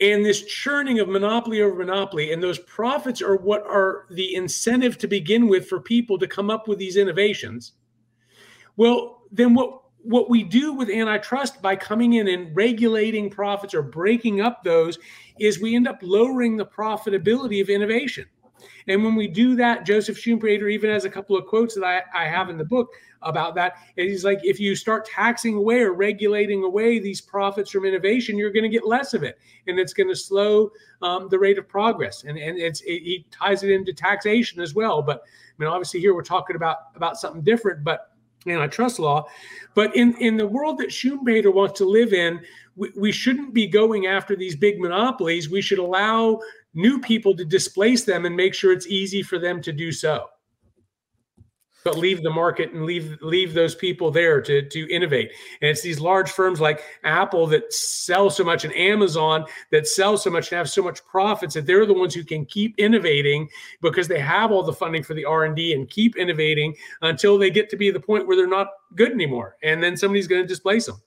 and 0.00 0.24
this 0.24 0.44
churning 0.46 0.98
of 0.98 1.08
monopoly 1.08 1.60
over 1.60 1.74
monopoly 1.74 2.32
and 2.32 2.42
those 2.42 2.58
profits 2.60 3.20
are 3.20 3.36
what 3.36 3.62
are 3.66 4.06
the 4.10 4.34
incentive 4.34 4.96
to 4.98 5.06
begin 5.06 5.48
with 5.48 5.68
for 5.68 5.80
people 5.80 6.18
to 6.18 6.26
come 6.26 6.50
up 6.50 6.68
with 6.68 6.78
these 6.78 6.96
innovations 6.96 7.72
well 8.76 9.22
then 9.30 9.54
what 9.54 9.82
what 10.02 10.30
we 10.30 10.42
do 10.42 10.72
with 10.72 10.88
antitrust 10.88 11.60
by 11.60 11.76
coming 11.76 12.14
in 12.14 12.28
and 12.28 12.56
regulating 12.56 13.28
profits 13.28 13.74
or 13.74 13.82
breaking 13.82 14.40
up 14.40 14.64
those 14.64 14.98
is 15.38 15.60
we 15.60 15.76
end 15.76 15.86
up 15.86 15.98
lowering 16.00 16.56
the 16.56 16.64
profitability 16.64 17.60
of 17.60 17.68
innovation 17.68 18.24
and 18.88 19.02
when 19.04 19.14
we 19.14 19.28
do 19.28 19.56
that, 19.56 19.86
Joseph 19.86 20.16
Schumpeter 20.18 20.70
even 20.70 20.90
has 20.90 21.04
a 21.04 21.10
couple 21.10 21.36
of 21.36 21.46
quotes 21.46 21.74
that 21.74 21.84
I, 21.84 22.02
I 22.14 22.26
have 22.26 22.50
in 22.50 22.58
the 22.58 22.64
book 22.64 22.92
about 23.22 23.54
that. 23.54 23.74
And 23.96 24.08
he's 24.08 24.24
like, 24.24 24.40
if 24.42 24.58
you 24.58 24.74
start 24.74 25.04
taxing 25.04 25.54
away 25.54 25.80
or 25.80 25.92
regulating 25.92 26.64
away 26.64 26.98
these 26.98 27.20
profits 27.20 27.70
from 27.70 27.84
innovation, 27.84 28.38
you're 28.38 28.52
going 28.52 28.62
to 28.62 28.68
get 28.68 28.86
less 28.86 29.14
of 29.14 29.22
it, 29.22 29.38
and 29.66 29.78
it's 29.78 29.92
going 29.92 30.08
to 30.08 30.16
slow 30.16 30.70
um, 31.02 31.28
the 31.28 31.38
rate 31.38 31.58
of 31.58 31.68
progress. 31.68 32.24
And 32.24 32.38
and 32.38 32.58
it's 32.58 32.80
it, 32.82 33.02
he 33.02 33.26
ties 33.30 33.62
it 33.62 33.70
into 33.70 33.92
taxation 33.92 34.60
as 34.60 34.74
well. 34.74 35.02
But 35.02 35.22
I 35.22 35.52
mean, 35.58 35.68
obviously 35.68 36.00
here 36.00 36.14
we're 36.14 36.22
talking 36.22 36.56
about 36.56 36.76
about 36.94 37.18
something 37.18 37.42
different, 37.42 37.84
but 37.84 38.10
antitrust 38.46 38.98
law. 38.98 39.26
But 39.74 39.94
in, 39.94 40.14
in 40.16 40.36
the 40.36 40.46
world 40.46 40.78
that 40.78 40.88
Schumpeter 40.88 41.52
wants 41.52 41.78
to 41.78 41.84
live 41.84 42.12
in, 42.12 42.40
we, 42.76 42.90
we 42.96 43.12
shouldn't 43.12 43.52
be 43.52 43.66
going 43.66 44.06
after 44.06 44.34
these 44.34 44.56
big 44.56 44.80
monopolies. 44.80 45.50
We 45.50 45.60
should 45.60 45.78
allow 45.78 46.40
new 46.74 47.00
people 47.00 47.36
to 47.36 47.44
displace 47.44 48.04
them 48.04 48.26
and 48.26 48.36
make 48.36 48.54
sure 48.54 48.72
it's 48.72 48.86
easy 48.86 49.22
for 49.22 49.38
them 49.38 49.60
to 49.62 49.72
do 49.72 49.92
so. 49.92 50.26
but 51.84 51.96
leave 51.96 52.22
the 52.22 52.30
market 52.30 52.72
and 52.72 52.84
leave 52.84 53.16
leave 53.22 53.54
those 53.54 53.74
people 53.74 54.10
there 54.10 54.40
to 54.42 54.62
to 54.68 54.88
innovate. 54.90 55.32
And 55.60 55.70
it's 55.70 55.82
these 55.82 56.00
large 56.00 56.30
firms 56.30 56.60
like 56.60 56.82
Apple 57.04 57.46
that 57.48 57.72
sell 57.72 58.30
so 58.30 58.44
much 58.44 58.64
and 58.64 58.74
Amazon 58.74 59.44
that 59.70 59.86
sell 59.86 60.16
so 60.16 60.30
much 60.30 60.50
and 60.50 60.58
have 60.58 60.68
so 60.68 60.82
much 60.82 61.04
profits 61.06 61.54
that 61.54 61.66
they're 61.66 61.86
the 61.86 61.94
ones 61.94 62.14
who 62.14 62.24
can 62.24 62.44
keep 62.44 62.74
innovating 62.78 63.48
because 63.80 64.08
they 64.08 64.20
have 64.20 64.52
all 64.52 64.62
the 64.62 64.72
funding 64.72 65.02
for 65.02 65.14
the 65.14 65.24
R&D 65.24 65.72
and 65.72 65.88
keep 65.88 66.16
innovating 66.16 66.76
until 67.02 67.38
they 67.38 67.50
get 67.50 67.70
to 67.70 67.76
be 67.76 67.90
the 67.90 68.00
point 68.00 68.26
where 68.26 68.36
they're 68.36 68.46
not 68.46 68.68
good 68.94 69.12
anymore. 69.12 69.56
And 69.62 69.82
then 69.82 69.96
somebody's 69.96 70.26
going 70.26 70.42
to 70.42 70.48
displace 70.48 70.86
them. 70.86 71.00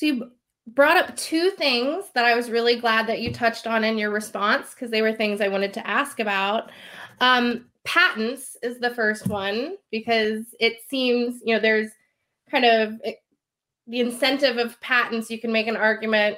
You 0.00 0.30
brought 0.66 0.96
up 0.96 1.16
two 1.16 1.50
things 1.50 2.04
that 2.14 2.24
I 2.24 2.34
was 2.34 2.50
really 2.50 2.76
glad 2.76 3.06
that 3.08 3.20
you 3.20 3.32
touched 3.32 3.66
on 3.66 3.84
in 3.84 3.98
your 3.98 4.10
response 4.10 4.70
because 4.70 4.90
they 4.90 5.02
were 5.02 5.12
things 5.12 5.40
I 5.40 5.48
wanted 5.48 5.72
to 5.74 5.86
ask 5.86 6.20
about. 6.20 6.70
Um, 7.20 7.66
patents 7.84 8.56
is 8.62 8.78
the 8.78 8.94
first 8.94 9.26
one 9.26 9.76
because 9.90 10.46
it 10.60 10.78
seems, 10.88 11.40
you 11.44 11.54
know, 11.54 11.60
there's 11.60 11.90
kind 12.50 12.64
of 12.64 13.00
eh, 13.04 13.14
the 13.86 14.00
incentive 14.00 14.58
of 14.58 14.80
patents. 14.80 15.30
You 15.30 15.40
can 15.40 15.52
make 15.52 15.66
an 15.66 15.76
argument 15.76 16.36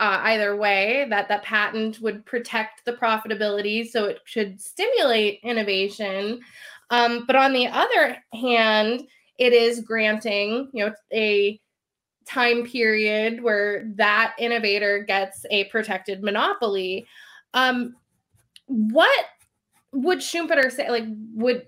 uh, 0.00 0.18
either 0.24 0.56
way 0.56 1.06
that 1.10 1.28
that 1.28 1.44
patent 1.44 2.00
would 2.00 2.24
protect 2.24 2.84
the 2.84 2.94
profitability, 2.94 3.86
so 3.86 4.06
it 4.06 4.18
should 4.24 4.60
stimulate 4.60 5.40
innovation. 5.42 6.40
Um, 6.88 7.24
but 7.26 7.36
on 7.36 7.52
the 7.52 7.68
other 7.68 8.16
hand, 8.32 9.02
it 9.38 9.52
is 9.52 9.80
granting, 9.80 10.70
you 10.72 10.86
know, 10.86 10.94
a 11.12 11.60
time 12.26 12.64
period 12.64 13.42
where 13.42 13.84
that 13.96 14.34
innovator 14.38 15.00
gets 15.00 15.44
a 15.50 15.64
protected 15.64 16.22
monopoly. 16.22 17.06
Um, 17.54 17.96
what 18.66 19.26
would 19.92 20.18
Schumpeter 20.18 20.70
say? 20.70 20.88
Like, 20.90 21.06
would, 21.34 21.66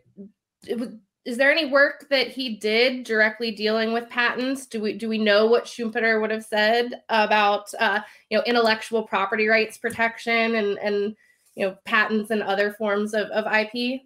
is 1.25 1.37
there 1.37 1.53
any 1.53 1.67
work 1.67 2.07
that 2.11 2.29
he 2.29 2.57
did 2.57 3.05
directly 3.05 3.51
dealing 3.51 3.93
with 3.93 4.09
patents? 4.09 4.67
Do 4.67 4.81
we 4.81 4.93
do 4.95 5.09
we 5.09 5.19
know 5.19 5.47
what 5.47 5.65
Schumpeter 5.65 6.21
would 6.21 6.31
have 6.31 6.45
said 6.45 7.03
about 7.09 7.73
uh, 7.79 8.01
you 8.31 8.39
know 8.39 8.45
intellectual 8.45 9.03
property 9.03 9.49
rights 9.49 9.79
protection 9.79 10.57
and 10.57 10.79
and 10.79 11.17
you 11.55 11.67
know 11.67 11.77
patents 11.85 12.31
and 12.31 12.43
other 12.43 12.73
forms 12.73 13.15
of, 13.15 13.27
of 13.29 13.53
IP? 13.53 14.03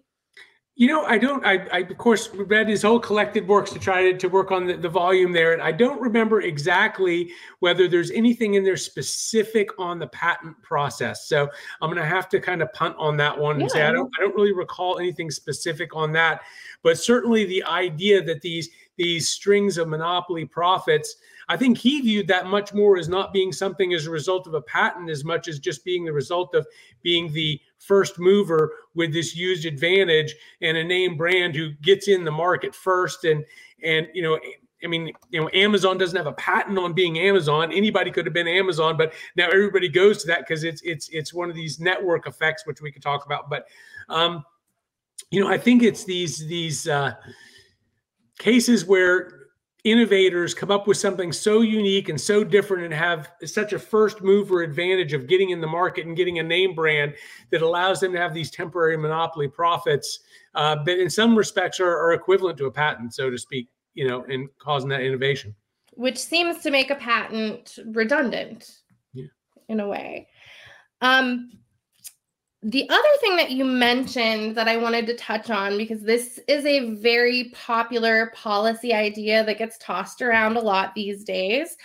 You 0.79 0.87
know, 0.87 1.05
I 1.05 1.17
don't. 1.17 1.43
I, 1.43 1.67
I, 1.73 1.79
of 1.79 1.97
course 1.97 2.29
read 2.35 2.69
his 2.69 2.83
whole 2.83 2.99
collected 2.99 3.47
works 3.47 3.71
to 3.71 3.79
try 3.79 4.11
to, 4.11 4.17
to 4.19 4.29
work 4.29 4.51
on 4.51 4.67
the, 4.67 4.77
the 4.77 4.87
volume 4.87 5.31
there, 5.31 5.53
and 5.53 5.61
I 5.61 5.71
don't 5.71 5.99
remember 5.99 6.41
exactly 6.41 7.31
whether 7.61 7.87
there's 7.87 8.11
anything 8.11 8.53
in 8.53 8.63
there 8.63 8.77
specific 8.77 9.69
on 9.79 9.97
the 9.97 10.05
patent 10.07 10.55
process. 10.61 11.27
So 11.27 11.49
I'm 11.81 11.89
going 11.89 12.01
to 12.01 12.07
have 12.07 12.29
to 12.29 12.39
kind 12.39 12.61
of 12.61 12.71
punt 12.73 12.95
on 12.99 13.17
that 13.17 13.35
one 13.35 13.55
yeah. 13.57 13.63
and 13.63 13.71
say 13.71 13.87
I 13.87 13.91
don't. 13.91 14.11
I 14.19 14.21
don't 14.21 14.35
really 14.35 14.53
recall 14.53 14.99
anything 14.99 15.31
specific 15.31 15.95
on 15.95 16.11
that, 16.11 16.41
but 16.83 16.99
certainly 16.99 17.43
the 17.45 17.63
idea 17.63 18.23
that 18.23 18.41
these 18.41 18.69
these 18.97 19.27
strings 19.27 19.79
of 19.79 19.87
monopoly 19.87 20.45
profits 20.45 21.15
I 21.49 21.55
think 21.55 21.77
he 21.77 22.01
viewed 22.01 22.27
that 22.27 22.47
much 22.47 22.73
more 22.73 22.97
as 22.97 23.07
not 23.07 23.31
being 23.31 23.53
something 23.53 23.93
as 23.93 24.05
a 24.05 24.11
result 24.11 24.47
of 24.47 24.53
a 24.53 24.61
patent 24.61 25.09
as 25.09 25.23
much 25.23 25.47
as 25.47 25.59
just 25.59 25.85
being 25.85 26.03
the 26.03 26.11
result 26.11 26.53
of 26.53 26.67
being 27.03 27.31
the 27.31 27.59
first 27.79 28.19
mover 28.19 28.73
with 28.95 29.13
this 29.13 29.35
used 29.35 29.65
advantage 29.65 30.33
and 30.61 30.77
a 30.77 30.83
name 30.83 31.15
brand 31.15 31.55
who 31.55 31.71
gets 31.81 32.07
in 32.07 32.23
the 32.23 32.31
market 32.31 32.73
first 32.73 33.23
and 33.23 33.45
and 33.83 34.07
you 34.13 34.21
know 34.21 34.39
I 34.83 34.87
mean, 34.87 35.11
you 35.31 35.41
know, 35.41 35.49
Amazon 35.53 35.97
doesn't 35.97 36.15
have 36.15 36.27
a 36.27 36.33
patent 36.33 36.77
on 36.77 36.93
being 36.93 37.17
Amazon. 37.17 37.71
Anybody 37.71 38.11
could 38.11 38.25
have 38.25 38.33
been 38.33 38.47
Amazon, 38.47 38.95
but 38.95 39.13
now 39.35 39.47
everybody 39.47 39.89
goes 39.89 40.21
to 40.21 40.27
that 40.27 40.39
because 40.39 40.63
it's 40.63 40.81
it's 40.83 41.09
it's 41.09 41.33
one 41.33 41.49
of 41.49 41.55
these 41.55 41.79
network 41.79 42.27
effects, 42.27 42.65
which 42.65 42.81
we 42.81 42.91
could 42.91 43.01
talk 43.01 43.25
about. 43.25 43.49
But 43.49 43.65
um, 44.09 44.45
you 45.31 45.41
know, 45.41 45.49
I 45.49 45.57
think 45.57 45.81
it's 45.81 46.03
these 46.03 46.45
these 46.45 46.87
uh, 46.87 47.13
cases 48.37 48.85
where 48.85 49.36
innovators 49.83 50.53
come 50.53 50.71
up 50.71 50.87
with 50.87 50.97
something 50.97 51.31
so 51.31 51.61
unique 51.61 52.09
and 52.09 52.19
so 52.19 52.43
different 52.43 52.83
and 52.83 52.93
have 52.93 53.31
such 53.45 53.73
a 53.73 53.79
first 53.79 54.21
mover 54.21 54.61
advantage 54.61 55.13
of 55.13 55.27
getting 55.27 55.51
in 55.51 55.61
the 55.61 55.67
market 55.67 56.05
and 56.05 56.17
getting 56.17 56.39
a 56.39 56.43
name 56.43 56.73
brand 56.73 57.13
that 57.51 57.61
allows 57.61 57.99
them 57.99 58.11
to 58.11 58.19
have 58.19 58.33
these 58.33 58.49
temporary 58.49 58.97
monopoly 58.97 59.47
profits 59.47 60.19
uh, 60.55 60.83
that 60.83 60.99
in 60.99 61.09
some 61.09 61.37
respects 61.37 61.79
are, 61.79 61.97
are 61.97 62.13
equivalent 62.13 62.57
to 62.57 62.65
a 62.65 62.71
patent 62.71 63.13
so 63.13 63.29
to 63.29 63.37
speak 63.37 63.69
you 63.93 64.07
know 64.07 64.23
and 64.25 64.49
causing 64.57 64.89
that 64.89 65.01
innovation 65.01 65.53
which 65.93 66.17
seems 66.17 66.61
to 66.61 66.71
make 66.71 66.89
a 66.89 66.95
patent 66.95 67.77
redundant 67.87 68.79
yeah. 69.13 69.25
in 69.69 69.79
a 69.79 69.87
way 69.87 70.27
um, 71.01 71.51
the 72.63 72.89
other 72.89 73.07
thing 73.21 73.37
that 73.37 73.51
you 73.51 73.63
mentioned 73.63 74.55
that 74.55 74.67
I 74.67 74.77
wanted 74.77 75.05
to 75.07 75.15
touch 75.15 75.51
on, 75.51 75.77
because 75.77 76.01
this 76.01 76.39
is 76.47 76.65
a 76.65 76.95
very 76.95 77.51
popular 77.53 78.31
policy 78.35 78.93
idea 78.93 79.45
that 79.45 79.59
gets 79.59 79.77
tossed 79.77 80.23
around 80.23 80.57
a 80.57 80.61
lot 80.61 80.95
these 80.95 81.23
days, 81.23 81.77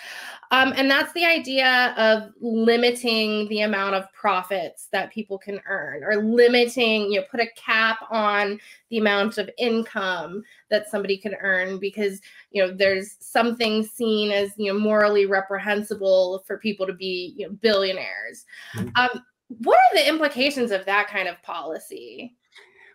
um, 0.50 0.72
and 0.76 0.90
that's 0.90 1.12
the 1.12 1.26
idea 1.26 1.94
of 1.98 2.32
limiting 2.40 3.48
the 3.48 3.60
amount 3.60 3.94
of 3.94 4.10
profits 4.14 4.88
that 4.92 5.12
people 5.12 5.36
can 5.36 5.60
earn, 5.66 6.02
or 6.04 6.16
limiting, 6.16 7.12
you 7.12 7.20
know, 7.20 7.26
put 7.30 7.40
a 7.40 7.50
cap 7.54 7.98
on 8.10 8.58
the 8.88 8.98
amount 8.98 9.36
of 9.36 9.50
income 9.58 10.42
that 10.70 10.88
somebody 10.90 11.18
can 11.18 11.34
earn, 11.34 11.78
because 11.78 12.22
you 12.50 12.64
know 12.64 12.72
there's 12.72 13.16
something 13.20 13.84
seen 13.84 14.32
as 14.32 14.52
you 14.56 14.72
know 14.72 14.78
morally 14.78 15.26
reprehensible 15.26 16.42
for 16.46 16.56
people 16.58 16.86
to 16.86 16.94
be 16.94 17.34
you 17.36 17.46
know 17.46 17.52
billionaires. 17.60 18.46
Mm-hmm. 18.74 18.88
Um, 18.96 19.22
what 19.58 19.76
are 19.76 19.96
the 19.96 20.08
implications 20.08 20.70
of 20.70 20.84
that 20.86 21.08
kind 21.08 21.28
of 21.28 21.40
policy? 21.42 22.36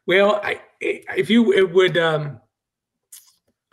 Well, 0.06 0.40
I, 0.44 0.62
if 0.80 1.30
you 1.30 1.54
it 1.54 1.72
would 1.72 1.98
um, 1.98 2.40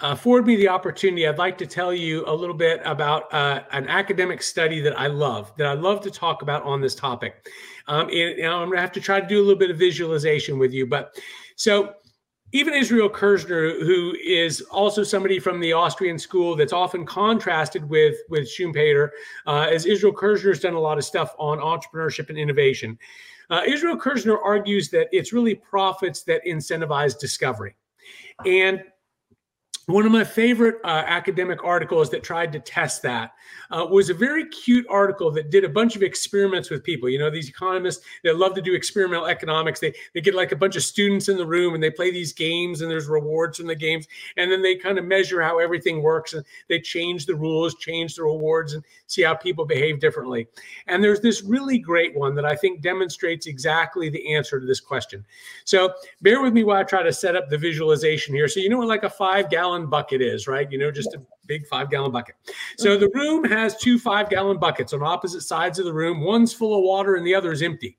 afford 0.01 0.47
me 0.47 0.57
the 0.57 0.69
opportunity, 0.69 1.27
I'd 1.27 1.39
like 1.39 1.57
to 1.59 1.67
tell 1.67 1.95
you 1.95 2.25
a 2.27 2.35
little 2.35 2.57
bit 2.57 2.81
about 2.85 3.33
uh, 3.33 3.63
an 3.71 3.89
academic 3.89 4.43
study 4.43 4.81
that 4.81 4.99
I 4.99 5.07
love, 5.07 5.53
that 5.57 5.67
I 5.67 5.75
love 5.75 6.01
to 6.03 6.11
talk 6.11 6.43
about 6.43 6.63
on 6.65 6.81
this 6.81 6.95
topic. 6.95 7.47
Um, 7.87 8.09
and, 8.09 8.39
and 8.39 8.49
I'm 8.49 8.67
going 8.67 8.77
to 8.77 8.81
have 8.81 8.93
to 8.93 9.01
try 9.01 9.21
to 9.21 9.27
do 9.27 9.39
a 9.39 9.45
little 9.45 9.59
bit 9.59 9.71
of 9.71 9.79
visualization 9.79 10.59
with 10.59 10.73
you. 10.73 10.87
But 10.87 11.17
so 11.57 11.95
even 12.55 12.73
Israel 12.73 13.11
Kirzner, 13.11 13.81
who 13.81 14.15
is 14.25 14.61
also 14.71 15.03
somebody 15.03 15.41
from 15.41 15.59
the 15.59 15.73
Austrian 15.73 16.21
school 16.21 16.55
that's 16.55 16.73
often 16.73 17.05
contrasted 17.05 17.87
with 17.91 18.17
with 18.31 18.49
Schumpeter, 18.49 19.11
uh, 19.47 19.67
as 19.71 19.87
Israel 19.87 20.15
Kirzner 20.15 20.51
has 20.51 20.61
done 20.61 20.75
a 20.75 20.81
lot 20.81 20.97
of 20.97 21.05
stuff 21.05 21.35
on 21.37 21.59
entrepreneurship 21.59 22.29
and 22.29 22.39
innovation. 22.39 22.97
Uh, 23.51 23.63
Israel 23.67 23.97
Kirzner 23.97 24.39
argues 24.43 24.89
that 24.91 25.09
it's 25.11 25.33
really 25.33 25.57
profits 25.57 26.23
that 26.23 26.43
incentivize 26.47 27.19
discovery, 27.19 27.75
and 28.47 28.85
one 29.87 30.07
of 30.07 30.13
my 30.13 30.25
favorite 30.25 30.77
uh, 30.85 31.05
academic 31.07 31.63
articles 31.63 32.11
that 32.11 32.23
tried 32.23 32.53
to 32.53 32.61
test 32.61 33.03
that 33.03 33.35
uh, 33.71 33.85
was 33.85 34.09
a 34.09 34.15
very 34.15 34.49
cute 34.49 34.87
article 34.89 35.31
that 35.33 35.51
did 35.51 35.65
a 35.65 35.69
bunch 35.69 35.95
of 35.95 36.03
experiments 36.03 36.71
with 36.71 36.83
people. 36.83 37.09
You 37.09 37.19
know, 37.19 37.31
these 37.31 37.49
economists 37.49 38.05
that 38.23 38.37
love 38.37 38.55
to 38.55 38.63
do 38.63 38.75
experimental 38.75 39.27
economics. 39.27 39.81
They 39.81 39.93
they 40.15 40.21
get 40.21 40.35
like 40.35 40.53
a 40.53 40.57
bunch 40.57 40.77
of 40.77 40.83
students 40.83 41.29
in 41.29 41.37
the 41.37 41.47
room 41.47 41.75
and 41.75 41.83
they 41.83 41.91
play 41.91 42.11
these 42.11 42.33
games 42.33 42.81
and 42.81 42.91
there's 42.91 43.09
rewards 43.09 43.59
from 43.59 43.67
the 43.67 43.75
games, 43.75 44.07
and 44.37 44.51
then 44.51 44.63
they 44.63 44.77
kind 44.77 44.99
of 44.99 45.05
measure 45.05 45.43
how 45.43 45.59
everything 45.59 46.03
works 46.03 46.33
and 46.33 46.45
they 46.69 46.81
change 46.81 47.27
the 47.27 47.35
rules, 47.35 47.75
change 47.75 48.15
the 48.15 48.23
rewards, 48.23 48.73
and 48.73 48.85
see 49.07 49.23
how 49.23 49.35
people 49.35 49.67
behave 49.67 50.01
differently. 50.01 50.47
And 50.87 51.05
there's 51.05 51.21
this 51.21 51.43
really 51.43 51.79
great 51.79 52.17
one 52.17 52.35
that 52.37 52.47
I 52.47 52.57
think 52.57 52.81
demonstrates 52.81 53.47
exactly 53.47 54.09
the 54.09 54.35
answer 54.35 54.61
to 54.61 54.67
this 54.67 54.81
question. 54.81 55.25
So 55.65 55.93
bear 56.23 56.41
with 56.41 56.55
me 56.55 56.65
while 56.65 56.79
I 56.79 56.85
try 56.85 57.03
to 57.03 57.13
set 57.13 57.37
up 57.37 57.51
the 57.51 57.59
visualization 57.59 58.35
here. 58.35 58.49
So 58.49 58.61
you 58.61 58.71
know 58.71 58.81
like 58.81 59.03
a 59.03 59.11
five 59.11 59.51
gallon 59.51 59.74
gallon 59.75 59.91
bucket 59.91 60.23
is, 60.23 60.47
right? 60.47 60.71
You 60.71 60.79
know, 60.79 60.91
just 60.91 61.15
a 61.15 61.23
big 61.47 61.67
five 61.67 61.91
gallon 61.91 62.13
bucket. 62.13 62.37
So 62.79 62.91
mm-hmm. 62.91 63.01
the 63.01 63.11
room 63.15 63.45
has 63.45 63.77
two 63.77 63.99
five 63.99 64.31
gallon 64.31 64.59
buckets 64.59 64.93
on 64.93 65.03
opposite 65.03 65.43
sides 65.43 65.79
of 65.79 65.85
the 65.85 65.93
room. 65.93 66.21
One's 66.21 66.53
full 66.53 66.77
of 66.77 66.85
water 66.85 67.17
and 67.17 67.27
the 67.27 67.35
other 67.35 67.53
is 67.53 67.63
empty. 67.63 67.99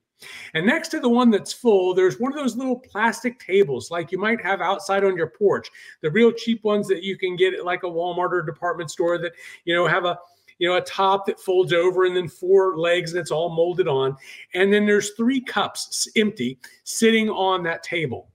And 0.53 0.65
next 0.65 0.89
to 0.89 0.99
the 0.99 1.09
one 1.09 1.30
that's 1.30 1.51
full, 1.51 1.93
there's 1.93 2.19
one 2.19 2.32
of 2.32 2.38
those 2.38 2.55
little 2.55 2.80
plastic 2.80 3.38
tables 3.39 3.91
like 3.91 4.11
you 4.11 4.17
might 4.17 4.41
have 4.41 4.61
outside 4.61 5.03
on 5.03 5.17
your 5.17 5.30
porch, 5.30 5.69
the 6.01 6.09
real 6.09 6.32
cheap 6.32 6.63
ones 6.63 6.88
that 6.88 7.03
you 7.03 7.17
can 7.17 7.36
get 7.36 7.53
at 7.53 7.65
like 7.65 7.84
a 7.84 7.88
Walmart 7.88 8.32
or 8.32 8.41
department 8.41 8.89
store 8.89 9.17
that, 9.17 9.34
you 9.65 9.76
know, 9.76 9.88
have 9.88 10.05
a 10.05 10.17
you 10.57 10.69
know, 10.69 10.78
a 10.78 10.82
top 10.82 11.26
that 11.26 11.38
folds 11.38 11.73
over 11.73 12.05
and 12.05 12.15
then 12.15 12.30
four 12.30 12.78
legs 12.78 13.11
and 13.11 13.19
it's 13.19 13.30
all 13.30 13.53
molded 13.53 13.89
on. 13.89 14.15
And 14.53 14.71
then 14.71 14.86
there's 14.86 15.11
three 15.11 15.41
cups 15.41 16.07
empty 16.15 16.57
sitting 16.86 17.30
on 17.30 17.61
that 17.63 17.84
table. 17.84 18.30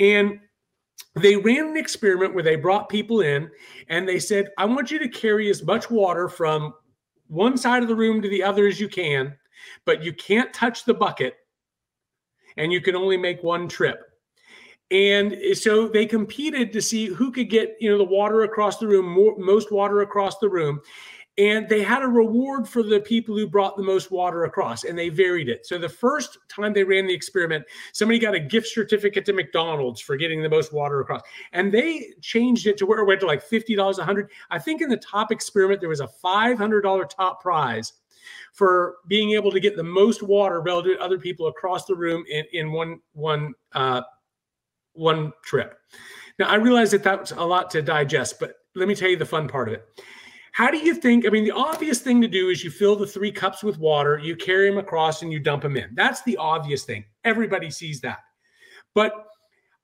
And 0.00 0.40
they 1.16 1.36
ran 1.36 1.68
an 1.68 1.76
experiment 1.76 2.34
where 2.34 2.44
they 2.44 2.56
brought 2.56 2.88
people 2.88 3.20
in 3.20 3.50
and 3.88 4.08
they 4.08 4.18
said, 4.18 4.48
I 4.58 4.64
want 4.64 4.90
you 4.90 4.98
to 5.00 5.08
carry 5.08 5.50
as 5.50 5.62
much 5.62 5.90
water 5.90 6.28
from 6.28 6.74
one 7.26 7.56
side 7.56 7.82
of 7.82 7.88
the 7.88 7.96
room 7.96 8.22
to 8.22 8.28
the 8.28 8.42
other 8.42 8.66
as 8.66 8.80
you 8.80 8.88
can, 8.88 9.34
but 9.84 10.02
you 10.02 10.12
can't 10.12 10.52
touch 10.54 10.84
the 10.84 10.94
bucket 10.94 11.34
and 12.56 12.72
you 12.72 12.80
can 12.80 12.96
only 12.96 13.16
make 13.16 13.42
one 13.42 13.68
trip. 13.68 14.00
And 14.90 15.36
so 15.54 15.86
they 15.86 16.04
competed 16.04 16.72
to 16.72 16.82
see 16.82 17.06
who 17.06 17.30
could 17.30 17.48
get, 17.48 17.76
you 17.80 17.90
know, 17.90 17.98
the 17.98 18.04
water 18.04 18.42
across 18.42 18.78
the 18.78 18.88
room, 18.88 19.06
more, 19.06 19.36
most 19.38 19.70
water 19.70 20.00
across 20.00 20.38
the 20.38 20.48
room. 20.48 20.80
And 21.40 21.66
they 21.70 21.82
had 21.82 22.02
a 22.02 22.06
reward 22.06 22.68
for 22.68 22.82
the 22.82 23.00
people 23.00 23.34
who 23.34 23.46
brought 23.46 23.74
the 23.78 23.82
most 23.82 24.10
water 24.10 24.44
across 24.44 24.84
and 24.84 24.98
they 24.98 25.08
varied 25.08 25.48
it. 25.48 25.64
So 25.66 25.78
the 25.78 25.88
first 25.88 26.36
time 26.50 26.74
they 26.74 26.84
ran 26.84 27.06
the 27.06 27.14
experiment 27.14 27.64
somebody 27.94 28.18
got 28.18 28.34
a 28.34 28.40
gift 28.40 28.68
certificate 28.68 29.24
to 29.24 29.32
mcdonald's 29.32 30.02
for 30.02 30.16
getting 30.16 30.42
the 30.42 30.50
most 30.50 30.70
water 30.70 31.00
across. 31.00 31.22
And 31.52 31.72
they 31.72 32.12
changed 32.20 32.66
it 32.66 32.76
to 32.76 32.86
where 32.86 32.98
it 32.98 33.06
went 33.06 33.20
to 33.20 33.26
like 33.26 33.48
$50 33.48 33.76
100 33.76 34.28
i 34.50 34.58
think 34.58 34.82
in 34.82 34.90
the 34.90 34.98
top 34.98 35.32
experiment 35.32 35.80
there 35.80 35.88
was 35.88 36.00
a 36.00 36.10
$500 36.22 37.08
top 37.08 37.40
prize 37.40 37.94
for 38.52 38.96
being 39.08 39.30
able 39.30 39.50
to 39.50 39.60
get 39.60 39.76
the 39.76 39.82
most 39.82 40.22
water 40.22 40.60
relative 40.60 40.98
to 40.98 41.02
other 41.02 41.18
people 41.18 41.46
across 41.46 41.86
the 41.86 41.94
room 41.94 42.22
in, 42.28 42.44
in 42.52 42.70
one 42.70 43.00
one 43.14 43.54
uh, 43.72 44.02
one 44.92 45.32
trip. 45.42 45.78
Now 46.38 46.48
i 46.48 46.56
realize 46.56 46.90
that 46.90 47.02
that's 47.02 47.32
a 47.32 47.42
lot 47.42 47.70
to 47.70 47.80
digest 47.80 48.38
but 48.38 48.56
let 48.74 48.88
me 48.88 48.94
tell 48.94 49.08
you 49.08 49.16
the 49.16 49.24
fun 49.24 49.48
part 49.48 49.68
of 49.68 49.74
it 49.74 49.86
how 50.52 50.70
do 50.70 50.78
you 50.78 50.94
think? 50.94 51.26
I 51.26 51.30
mean, 51.30 51.44
the 51.44 51.52
obvious 51.52 52.00
thing 52.00 52.20
to 52.22 52.28
do 52.28 52.48
is 52.48 52.64
you 52.64 52.70
fill 52.70 52.96
the 52.96 53.06
three 53.06 53.30
cups 53.30 53.62
with 53.62 53.78
water, 53.78 54.18
you 54.18 54.36
carry 54.36 54.68
them 54.68 54.78
across, 54.78 55.22
and 55.22 55.32
you 55.32 55.38
dump 55.38 55.62
them 55.62 55.76
in. 55.76 55.90
That's 55.94 56.22
the 56.22 56.36
obvious 56.36 56.84
thing. 56.84 57.04
Everybody 57.24 57.70
sees 57.70 58.00
that. 58.00 58.18
But 58.94 59.12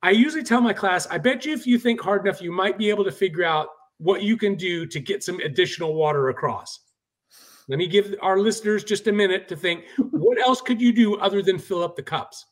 I 0.03 0.11
usually 0.11 0.43
tell 0.43 0.61
my 0.61 0.73
class, 0.73 1.07
I 1.09 1.19
bet 1.19 1.45
you 1.45 1.53
if 1.53 1.67
you 1.67 1.79
think 1.79 2.01
hard 2.01 2.27
enough, 2.27 2.41
you 2.41 2.53
might 2.53 2.79
be 2.79 2.91
able 2.91 3.05
to 3.05 3.13
figure 3.13 3.45
out 3.45 3.69
what 3.99 4.23
you 4.23 4.37
can 4.37 4.55
do 4.55 4.87
to 4.87 5.01
get 5.01 5.23
some 5.23 5.41
additional 5.41 5.95
water 5.95 6.29
across. 6.29 6.81
Let 7.69 7.79
me 7.79 7.87
give 7.89 8.15
our 8.23 8.39
listeners 8.39 8.85
just 8.85 9.09
a 9.09 9.13
minute 9.13 9.49
to 9.49 9.57
think 9.57 9.85
what 9.99 10.39
else 10.39 10.61
could 10.61 10.81
you 10.81 10.93
do 10.93 11.17
other 11.17 11.43
than 11.43 11.59
fill 11.59 11.83
up 11.83 11.97
the 11.97 12.03
cups? 12.03 12.47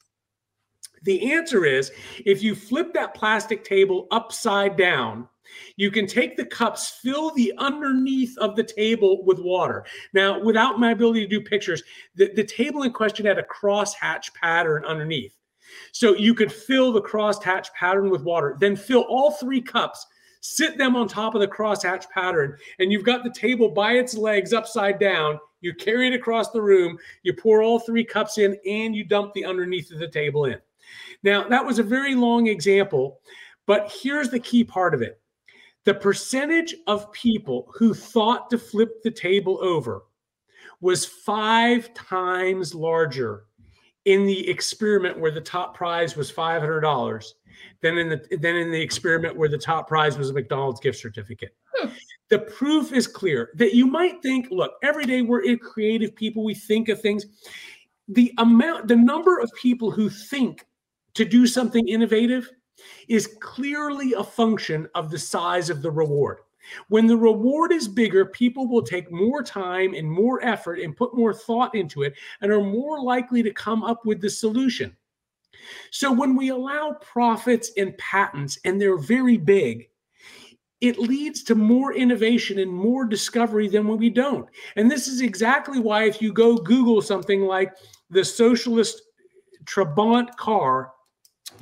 The 1.03 1.33
answer 1.33 1.65
is 1.65 1.93
if 2.25 2.43
you 2.43 2.55
flip 2.55 2.93
that 2.95 3.15
plastic 3.15 3.62
table 3.62 4.09
upside 4.11 4.77
down, 4.77 5.29
you 5.77 5.91
can 5.91 6.07
take 6.07 6.37
the 6.37 6.45
cups, 6.45 6.99
fill 7.03 7.35
the 7.35 7.53
underneath 7.59 8.37
of 8.39 8.57
the 8.57 8.65
table 8.65 9.25
with 9.25 9.39
water. 9.39 9.85
Now, 10.13 10.41
without 10.41 10.79
my 10.79 10.93
ability 10.93 11.21
to 11.21 11.29
do 11.29 11.41
pictures, 11.41 11.83
the, 12.15 12.33
the 12.35 12.45
table 12.45 12.83
in 12.83 12.93
question 12.93 13.27
had 13.27 13.39
a 13.39 13.43
crosshatch 13.43 14.33
pattern 14.35 14.85
underneath. 14.85 15.37
So 15.93 16.15
you 16.15 16.35
could 16.35 16.53
fill 16.53 16.93
the 16.93 17.03
crosshatch 17.03 17.73
pattern 17.73 18.11
with 18.11 18.23
water, 18.23 18.57
then 18.61 18.77
fill 18.77 19.03
all 19.03 19.33
three 19.33 19.61
cups, 19.61 20.07
sit 20.41 20.77
them 20.77 20.95
on 20.95 21.09
top 21.09 21.35
of 21.35 21.41
the 21.41 21.49
crosshatch 21.49 22.09
pattern, 22.11 22.57
and 22.79 22.93
you've 22.93 23.05
got 23.05 23.25
the 23.25 23.31
table 23.31 23.71
by 23.71 23.93
its 23.93 24.15
legs 24.15 24.53
upside 24.53 24.99
down. 24.99 25.39
You 25.61 25.73
carry 25.75 26.09
it 26.09 26.15
across 26.15 26.51
the 26.51 26.61
room, 26.61 26.99
you 27.23 27.33
pour 27.33 27.63
all 27.63 27.79
three 27.79 28.05
cups 28.05 28.39
in, 28.39 28.57
and 28.67 28.95
you 28.95 29.05
dump 29.05 29.33
the 29.33 29.45
underneath 29.45 29.91
of 29.91 29.99
the 29.99 30.09
table 30.09 30.45
in. 30.45 30.59
Now, 31.23 31.49
that 31.49 31.65
was 31.65 31.79
a 31.79 31.83
very 31.83 32.15
long 32.15 32.49
example, 32.49 33.21
but 33.67 33.91
here's 34.03 34.29
the 34.29 34.41
key 34.41 34.65
part 34.65 34.95
of 34.95 35.01
it 35.01 35.21
the 35.85 35.95
percentage 35.95 36.74
of 36.87 37.12
people 37.12 37.70
who 37.74 37.95
thought 37.95 38.51
to 38.51 38.59
flip 38.59 39.03
the 39.03 39.11
table 39.11 39.59
over 39.62 40.05
was 40.80 41.05
five 41.05 41.93
times 41.95 42.74
larger 42.74 43.45
in 44.05 44.26
the 44.26 44.49
experiment 44.49 45.18
where 45.18 45.30
the 45.30 45.41
top 45.41 45.74
prize 45.74 46.16
was 46.16 46.30
$500 46.30 47.24
than 47.80 47.99
in 47.99 48.09
the 48.09 48.37
than 48.39 48.57
in 48.57 48.70
the 48.70 48.80
experiment 48.80 49.37
where 49.37 49.49
the 49.49 49.59
top 49.59 49.89
prize 49.89 50.18
was 50.18 50.30
a 50.30 50.32
McDonald's 50.32 50.80
gift 50.80 50.99
certificate. 50.99 51.55
Hmm. 51.74 51.89
The 52.28 52.41
proof 52.41 52.93
is 52.93 53.07
clear 53.07 53.51
that 53.55 53.74
you 53.74 53.87
might 53.87 54.20
think, 54.22 54.49
look, 54.51 54.72
every 54.82 55.05
day 55.05 55.22
we're 55.22 55.57
creative 55.59 56.14
people, 56.16 56.45
we 56.45 56.55
think 56.55 56.89
of 56.89 57.01
things. 57.01 57.26
The 58.09 58.32
amount, 58.39 58.89
the 58.89 58.97
number 58.97 59.39
of 59.39 59.51
people 59.61 59.91
who 59.91 60.11
think 60.11 60.66
to 61.14 61.24
do 61.24 61.47
something 61.47 61.87
innovative 61.87 62.51
is 63.09 63.37
clearly 63.41 64.12
a 64.14 64.25
function 64.25 64.89
of 64.95 65.11
the 65.11 65.18
size 65.18 65.70
of 65.70 65.83
the 65.83 65.91
reward. 65.91 66.39
When 66.89 67.07
the 67.07 67.16
reward 67.16 67.72
is 67.72 67.89
bigger, 67.89 68.25
people 68.27 68.66
will 68.66 68.83
take 68.83 69.12
more 69.12 69.43
time 69.43 69.95
and 69.95 70.11
more 70.11 70.43
effort 70.43 70.79
and 70.81 70.97
put 70.97 71.14
more 71.14 71.35
thought 71.35 71.75
into 71.75 72.03
it 72.03 72.14
and 72.41 72.51
are 72.51 72.62
more 72.62 73.03
likely 73.03 73.43
to 73.43 73.53
come 73.53 73.83
up 73.83 74.07
with 74.07 74.20
the 74.20 74.31
solution. 74.31 74.97
So 75.91 76.11
when 76.12 76.37
we 76.37 76.49
allow 76.49 76.97
profits 77.01 77.72
and 77.77 77.97
patents, 77.99 78.59
and 78.64 78.81
they're 78.81 78.99
very 78.99 79.37
big, 79.37 79.89
it 80.81 80.99
leads 80.99 81.43
to 81.45 81.55
more 81.55 81.95
innovation 81.95 82.59
and 82.59 82.70
more 82.70 83.05
discovery 83.05 83.68
than 83.68 83.87
when 83.87 83.99
we 83.99 84.11
don't. 84.11 84.49
And 84.77 84.91
this 84.91 85.09
is 85.09 85.20
exactly 85.20 85.79
why, 85.79 86.05
if 86.05 86.20
you 86.20 86.33
go 86.33 86.57
Google 86.57 87.01
something 87.01 87.43
like 87.43 87.72
the 88.11 88.25
socialist 88.25 89.03
Trabant 89.64 90.37
car, 90.37 90.93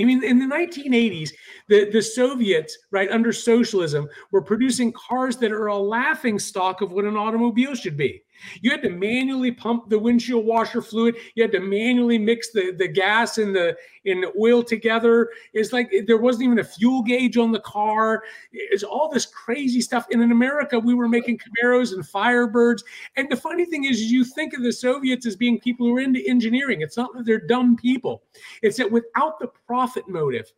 I 0.00 0.04
mean, 0.04 0.24
in 0.24 0.38
the 0.38 0.54
1980s, 0.54 1.30
the, 1.68 1.90
the 1.90 2.02
Soviets, 2.02 2.78
right, 2.90 3.10
under 3.10 3.32
socialism, 3.32 4.08
were 4.30 4.42
producing 4.42 4.92
cars 4.92 5.36
that 5.38 5.52
are 5.52 5.66
a 5.66 5.76
laughing 5.76 6.38
stock 6.38 6.80
of 6.80 6.92
what 6.92 7.04
an 7.04 7.16
automobile 7.16 7.74
should 7.74 7.96
be. 7.96 8.22
You 8.60 8.70
had 8.70 8.82
to 8.82 8.90
manually 8.90 9.52
pump 9.52 9.88
the 9.88 9.98
windshield 9.98 10.44
washer 10.44 10.82
fluid. 10.82 11.16
You 11.34 11.42
had 11.42 11.52
to 11.52 11.60
manually 11.60 12.18
mix 12.18 12.52
the, 12.52 12.72
the 12.76 12.88
gas 12.88 13.38
and 13.38 13.54
the 13.54 13.76
the 14.04 14.32
oil 14.40 14.62
together. 14.62 15.30
It's 15.52 15.72
like 15.72 15.92
there 16.06 16.18
wasn't 16.18 16.44
even 16.44 16.58
a 16.58 16.64
fuel 16.64 17.02
gauge 17.02 17.36
on 17.36 17.52
the 17.52 17.60
car. 17.60 18.24
It's 18.52 18.82
all 18.82 19.08
this 19.08 19.26
crazy 19.26 19.80
stuff. 19.80 20.06
And 20.10 20.22
in 20.22 20.32
America, 20.32 20.78
we 20.78 20.94
were 20.94 21.08
making 21.08 21.38
Camaros 21.38 21.92
and 21.92 22.02
Firebirds. 22.02 22.82
And 23.16 23.30
the 23.30 23.36
funny 23.36 23.64
thing 23.64 23.84
is, 23.84 24.10
you 24.10 24.24
think 24.24 24.54
of 24.54 24.62
the 24.62 24.72
Soviets 24.72 25.26
as 25.26 25.36
being 25.36 25.60
people 25.60 25.86
who 25.86 25.96
are 25.96 26.00
into 26.00 26.22
engineering. 26.26 26.82
It's 26.82 26.96
not 26.96 27.14
that 27.14 27.26
they're 27.26 27.46
dumb 27.46 27.76
people. 27.76 28.24
It's 28.62 28.76
that 28.78 28.90
without 28.90 29.38
the 29.38 29.48
profit 29.66 30.08
motive, 30.08 30.52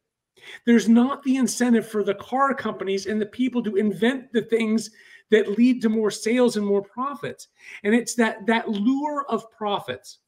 there's 0.66 0.89
not 0.89 1.22
the 1.22 1.37
incentive 1.37 1.89
for 1.89 2.03
the 2.03 2.14
car 2.14 2.55
companies 2.55 3.07
and 3.07 3.20
the 3.20 3.26
people 3.26 3.62
to 3.62 3.76
invent 3.76 4.32
the 4.32 4.43
things 4.43 4.91
that 5.35 5.59
lead 5.59 5.82
to 5.82 5.89
more 5.89 6.12
sales 6.12 6.57
and 6.57 6.64
more 6.64 6.82
profits. 6.82 7.49
And 7.82 7.95
it's 7.95 8.14
that 8.14 8.47
that 8.47 8.68
lure 8.68 9.26
of 9.28 9.51
profits 9.51 10.18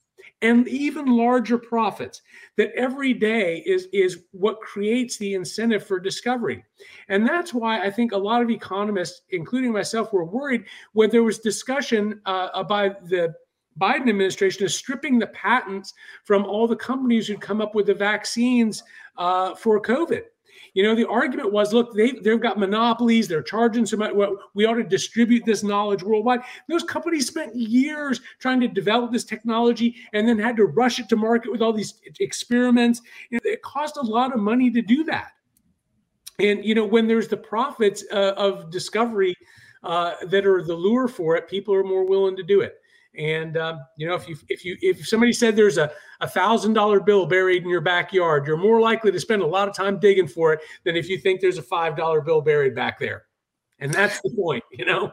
and 0.43 0.67
even 0.69 1.07
larger 1.07 1.57
profits 1.57 2.21
that 2.57 2.73
every 2.75 3.15
day 3.15 3.63
is 3.65 3.87
is 3.93 4.25
what 4.33 4.61
creates 4.61 5.17
the 5.17 5.35
incentive 5.35 5.87
for 5.87 6.01
discovery 6.01 6.65
and 7.09 7.27
that's 7.27 7.55
why 7.55 7.81
i 7.81 7.91
think 7.91 8.13
a 8.13 8.17
lot 8.17 8.43
of 8.43 8.51
economists 8.51 9.23
including 9.31 9.73
myself 9.73 10.13
were 10.13 10.25
worried 10.25 10.65
when 10.93 11.09
there 11.11 11.23
was 11.23 11.39
discussion 11.39 12.21
uh, 12.27 12.49
about 12.55 13.07
the 13.09 13.33
biden 13.81 14.09
administration 14.09 14.65
is 14.67 14.75
stripping 14.75 15.19
the 15.19 15.29
patents 15.29 15.95
from 16.25 16.45
all 16.45 16.67
the 16.67 16.77
companies 16.77 17.27
who'd 17.27 17.41
come 17.41 17.61
up 17.61 17.75
with 17.75 17.87
the 17.87 17.95
vaccines 17.95 18.83
uh, 19.17 19.55
for 19.55 19.81
covid 19.81 20.25
you 20.75 20.83
know, 20.83 20.95
the 20.95 21.09
argument 21.09 21.53
was, 21.53 21.73
look, 21.73 21.95
they 21.95 22.13
they've 22.13 22.41
got 22.41 22.59
monopolies. 22.59 23.29
They're 23.29 23.43
charging 23.43 23.87
so 23.87 23.97
much. 23.97 24.13
Well, 24.13 24.37
we 24.55 24.67
ought 24.67 24.75
to 24.75 24.85
distribute 24.85 25.45
this 25.45 25.63
knowledge 25.63 26.03
worldwide. 26.03 26.41
Those 26.69 26.85
companies 26.85 27.27
spent 27.27 27.55
years 27.55 28.21
trying 28.39 28.61
to 28.61 28.69
develop 28.69 29.13
this 29.13 29.25
technology 29.25 29.97
and 30.13 30.29
then 30.29 30.39
had 30.39 30.57
to 30.57 30.67
rush 30.67 30.99
it 30.99 31.09
to 31.11 31.17
market 31.17 31.51
with 31.51 31.63
all 31.63 31.73
these 31.73 32.01
experiments. 32.21 33.03
You 33.31 33.37
know, 33.37 33.51
it 33.51 33.63
cost 33.63 33.97
a 33.97 34.03
lot 34.03 34.35
of 34.35 34.41
money 34.41 34.71
to 34.71 34.83
do 34.83 35.05
that. 35.05 35.33
And 36.39 36.65
you 36.65 36.75
know, 36.75 36.85
when 36.85 37.07
there's 37.07 37.29
the 37.29 37.37
profits 37.37 38.05
uh, 38.13 38.35
of 38.37 38.71
discovery 38.71 39.35
uh, 39.83 40.15
that 40.27 40.47
are 40.47 40.63
the 40.63 40.75
lure 40.75 41.09
for 41.09 41.37
it, 41.37 41.49
people 41.49 41.75
are 41.75 41.85
more 41.85 42.07
willing 42.07 42.37
to 42.37 42.43
do 42.43 42.61
it. 42.61 42.81
And 43.17 43.57
um, 43.57 43.81
you 43.97 44.07
know, 44.07 44.15
if 44.15 44.29
you 44.29 44.37
if 44.49 44.65
you 44.65 44.77
if 44.81 45.07
somebody 45.07 45.33
said 45.33 45.57
there's 45.57 45.79
a 45.79 45.91
a 46.21 46.29
thousand 46.29 46.75
dollar 46.75 47.01
bill 47.01 47.27
buried 47.27 47.63
in 47.63 47.69
your 47.69 47.81
backyard, 47.81 48.47
you're 48.47 48.57
more 48.57 48.81
likely 48.81 49.13
to 49.13 49.21
spend 49.21 49.43
a 49.43 49.47
lot 49.47 49.69
of 49.69 49.75
time 49.75 49.99
digging 49.99 50.29
for 50.29 50.53
it 50.53 50.61
than 50.85 50.97
if 50.97 51.09
you 51.09 51.19
think 51.19 51.41
there's 51.41 51.59
a 51.59 51.63
five 51.63 51.97
dollar 51.97 52.21
bill 52.21 52.41
buried 52.41 52.75
back 52.75 52.99
there. 52.99 53.25
And 53.79 53.93
that's 53.93 54.21
the 54.23 54.31
point, 54.31 54.65
you 54.73 54.85
know. 54.85 55.13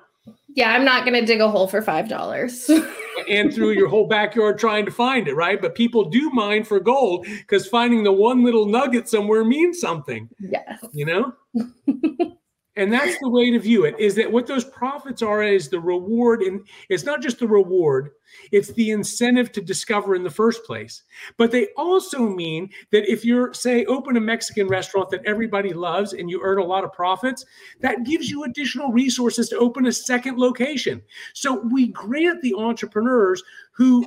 Yeah, 0.55 0.71
I'm 0.71 0.85
not 0.85 1.05
going 1.05 1.19
to 1.19 1.25
dig 1.25 1.41
a 1.41 1.49
hole 1.49 1.67
for 1.67 1.81
five 1.81 2.07
dollars. 2.07 2.69
and 3.29 3.53
through 3.53 3.71
your 3.71 3.87
whole 3.87 4.07
backyard 4.07 4.57
trying 4.57 4.85
to 4.85 4.91
find 4.91 5.27
it, 5.27 5.35
right? 5.35 5.61
But 5.61 5.75
people 5.75 6.09
do 6.09 6.29
mine 6.29 6.63
for 6.63 6.79
gold 6.79 7.25
because 7.25 7.67
finding 7.67 8.03
the 8.03 8.11
one 8.11 8.43
little 8.43 8.65
nugget 8.65 9.09
somewhere 9.09 9.43
means 9.43 9.79
something. 9.79 10.29
Yes. 10.39 10.79
You 10.91 11.05
know. 11.05 11.33
and 12.75 12.91
that's 12.91 13.17
the 13.19 13.29
way 13.29 13.51
to 13.51 13.59
view 13.59 13.85
it 13.85 13.95
is 13.99 14.15
that 14.15 14.31
what 14.31 14.47
those 14.47 14.65
profits 14.65 15.21
are 15.21 15.43
is 15.43 15.69
the 15.69 15.79
reward 15.79 16.41
and 16.41 16.67
it's 16.89 17.03
not 17.03 17.21
just 17.21 17.39
the 17.39 17.47
reward 17.47 18.11
it's 18.51 18.71
the 18.73 18.91
incentive 18.91 19.51
to 19.51 19.61
discover 19.61 20.15
in 20.15 20.23
the 20.23 20.29
first 20.29 20.63
place. 20.65 21.03
But 21.37 21.51
they 21.51 21.67
also 21.77 22.19
mean 22.19 22.69
that 22.91 23.11
if 23.11 23.23
you're 23.25 23.53
say 23.53 23.85
open 23.85 24.17
a 24.17 24.21
mexican 24.21 24.67
restaurant 24.67 25.09
that 25.11 25.25
everybody 25.25 25.73
loves 25.73 26.13
and 26.13 26.29
you 26.29 26.41
earn 26.43 26.59
a 26.59 26.65
lot 26.65 26.83
of 26.83 26.93
profits 26.93 27.45
that 27.81 28.03
gives 28.03 28.29
you 28.29 28.43
additional 28.43 28.91
resources 28.91 29.49
to 29.49 29.57
open 29.57 29.85
a 29.85 29.91
second 29.91 30.37
location. 30.37 31.01
So 31.33 31.61
we 31.71 31.87
grant 31.87 32.41
the 32.41 32.55
entrepreneurs 32.55 33.43
who 33.71 34.05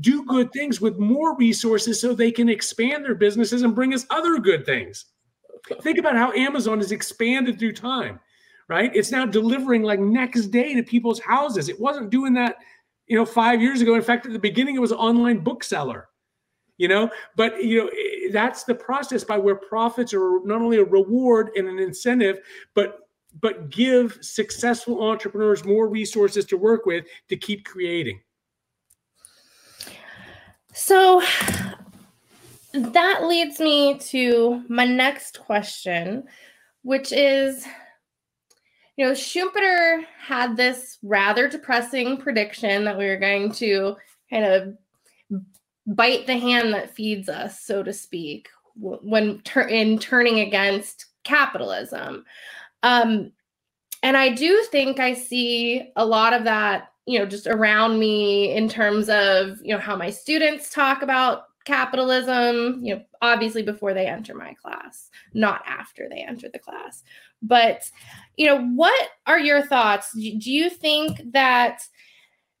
do 0.00 0.24
good 0.24 0.52
things 0.52 0.80
with 0.80 0.98
more 0.98 1.34
resources 1.36 2.00
so 2.00 2.12
they 2.12 2.30
can 2.30 2.48
expand 2.48 3.04
their 3.04 3.14
businesses 3.14 3.62
and 3.62 3.74
bring 3.74 3.94
us 3.94 4.06
other 4.10 4.38
good 4.38 4.66
things 4.66 5.06
Think 5.82 5.98
about 5.98 6.16
how 6.16 6.32
Amazon 6.32 6.78
has 6.78 6.92
expanded 6.92 7.58
through 7.58 7.72
time, 7.72 8.20
right? 8.68 8.94
It's 8.94 9.10
now 9.10 9.26
delivering 9.26 9.82
like 9.82 10.00
next 10.00 10.46
day 10.46 10.74
to 10.74 10.82
people's 10.82 11.20
houses. 11.20 11.68
It 11.68 11.78
wasn't 11.80 12.10
doing 12.10 12.32
that, 12.34 12.56
you 13.06 13.16
know, 13.16 13.24
five 13.24 13.60
years 13.60 13.80
ago. 13.80 13.94
In 13.94 14.02
fact, 14.02 14.26
at 14.26 14.32
the 14.32 14.38
beginning, 14.38 14.76
it 14.76 14.80
was 14.80 14.92
an 14.92 14.98
online 14.98 15.38
bookseller, 15.38 16.08
you 16.76 16.88
know. 16.88 17.10
But 17.36 17.62
you 17.62 17.84
know, 17.84 17.90
that's 18.32 18.64
the 18.64 18.74
process 18.74 19.24
by 19.24 19.38
where 19.38 19.56
profits 19.56 20.12
are 20.14 20.40
not 20.44 20.60
only 20.60 20.78
a 20.78 20.84
reward 20.84 21.50
and 21.56 21.68
an 21.68 21.78
incentive, 21.78 22.40
but 22.74 23.00
but 23.40 23.70
give 23.70 24.18
successful 24.20 25.02
entrepreneurs 25.02 25.64
more 25.64 25.88
resources 25.88 26.44
to 26.46 26.56
work 26.56 26.86
with 26.86 27.04
to 27.28 27.36
keep 27.36 27.64
creating. 27.64 28.20
So 30.72 31.22
that 32.94 33.24
leads 33.24 33.60
me 33.60 33.98
to 33.98 34.62
my 34.68 34.84
next 34.84 35.40
question, 35.40 36.24
which 36.82 37.12
is 37.12 37.66
you 38.98 39.04
know, 39.04 39.12
Schumpeter 39.12 40.02
had 40.18 40.56
this 40.56 40.98
rather 41.04 41.48
depressing 41.48 42.16
prediction 42.16 42.82
that 42.84 42.98
we 42.98 43.06
were 43.06 43.16
going 43.16 43.52
to 43.52 43.96
kind 44.28 44.44
of 44.44 44.76
bite 45.86 46.26
the 46.26 46.36
hand 46.36 46.74
that 46.74 46.96
feeds 46.96 47.28
us, 47.28 47.60
so 47.60 47.84
to 47.84 47.92
speak, 47.92 48.48
when 48.74 49.40
in 49.70 50.00
turning 50.00 50.40
against 50.40 51.06
capitalism. 51.22 52.24
Um, 52.82 53.30
and 54.02 54.16
I 54.16 54.30
do 54.30 54.64
think 54.72 54.98
I 54.98 55.14
see 55.14 55.92
a 55.94 56.04
lot 56.04 56.32
of 56.32 56.42
that, 56.44 56.88
you 57.06 57.20
know, 57.20 57.26
just 57.26 57.46
around 57.46 58.00
me 58.00 58.52
in 58.52 58.68
terms 58.68 59.08
of, 59.08 59.58
you 59.62 59.72
know, 59.72 59.80
how 59.80 59.94
my 59.94 60.10
students 60.10 60.70
talk 60.70 61.02
about 61.02 61.44
capitalism, 61.68 62.80
you 62.82 62.96
know, 62.96 63.02
obviously 63.20 63.62
before 63.62 63.92
they 63.92 64.06
enter 64.06 64.34
my 64.34 64.54
class, 64.54 65.10
not 65.34 65.62
after 65.66 66.08
they 66.08 66.24
enter 66.26 66.48
the 66.50 66.58
class. 66.58 67.04
But, 67.42 67.82
you 68.38 68.46
know, 68.46 68.64
what 68.68 69.08
are 69.26 69.38
your 69.38 69.60
thoughts? 69.60 70.10
Do 70.14 70.50
you 70.50 70.70
think 70.70 71.20
that 71.32 71.82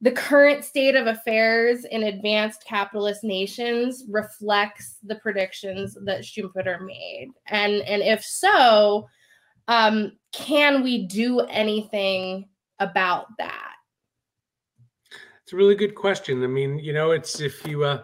the 0.02 0.12
current 0.12 0.62
state 0.62 0.94
of 0.94 1.06
affairs 1.06 1.86
in 1.90 2.02
advanced 2.02 2.64
capitalist 2.66 3.24
nations 3.24 4.04
reflects 4.10 4.98
the 5.02 5.16
predictions 5.16 5.96
that 6.04 6.20
Schumpeter 6.20 6.84
made? 6.84 7.30
And 7.46 7.80
and 7.82 8.02
if 8.02 8.22
so, 8.22 9.08
um, 9.68 10.12
can 10.32 10.82
we 10.82 11.06
do 11.06 11.40
anything 11.40 12.46
about 12.78 13.26
that? 13.38 13.72
It's 15.42 15.54
a 15.54 15.56
really 15.56 15.76
good 15.76 15.94
question. 15.94 16.44
I 16.44 16.46
mean, 16.46 16.78
you 16.78 16.92
know, 16.92 17.12
it's 17.12 17.40
if 17.40 17.66
you 17.66 17.84
uh, 17.84 18.02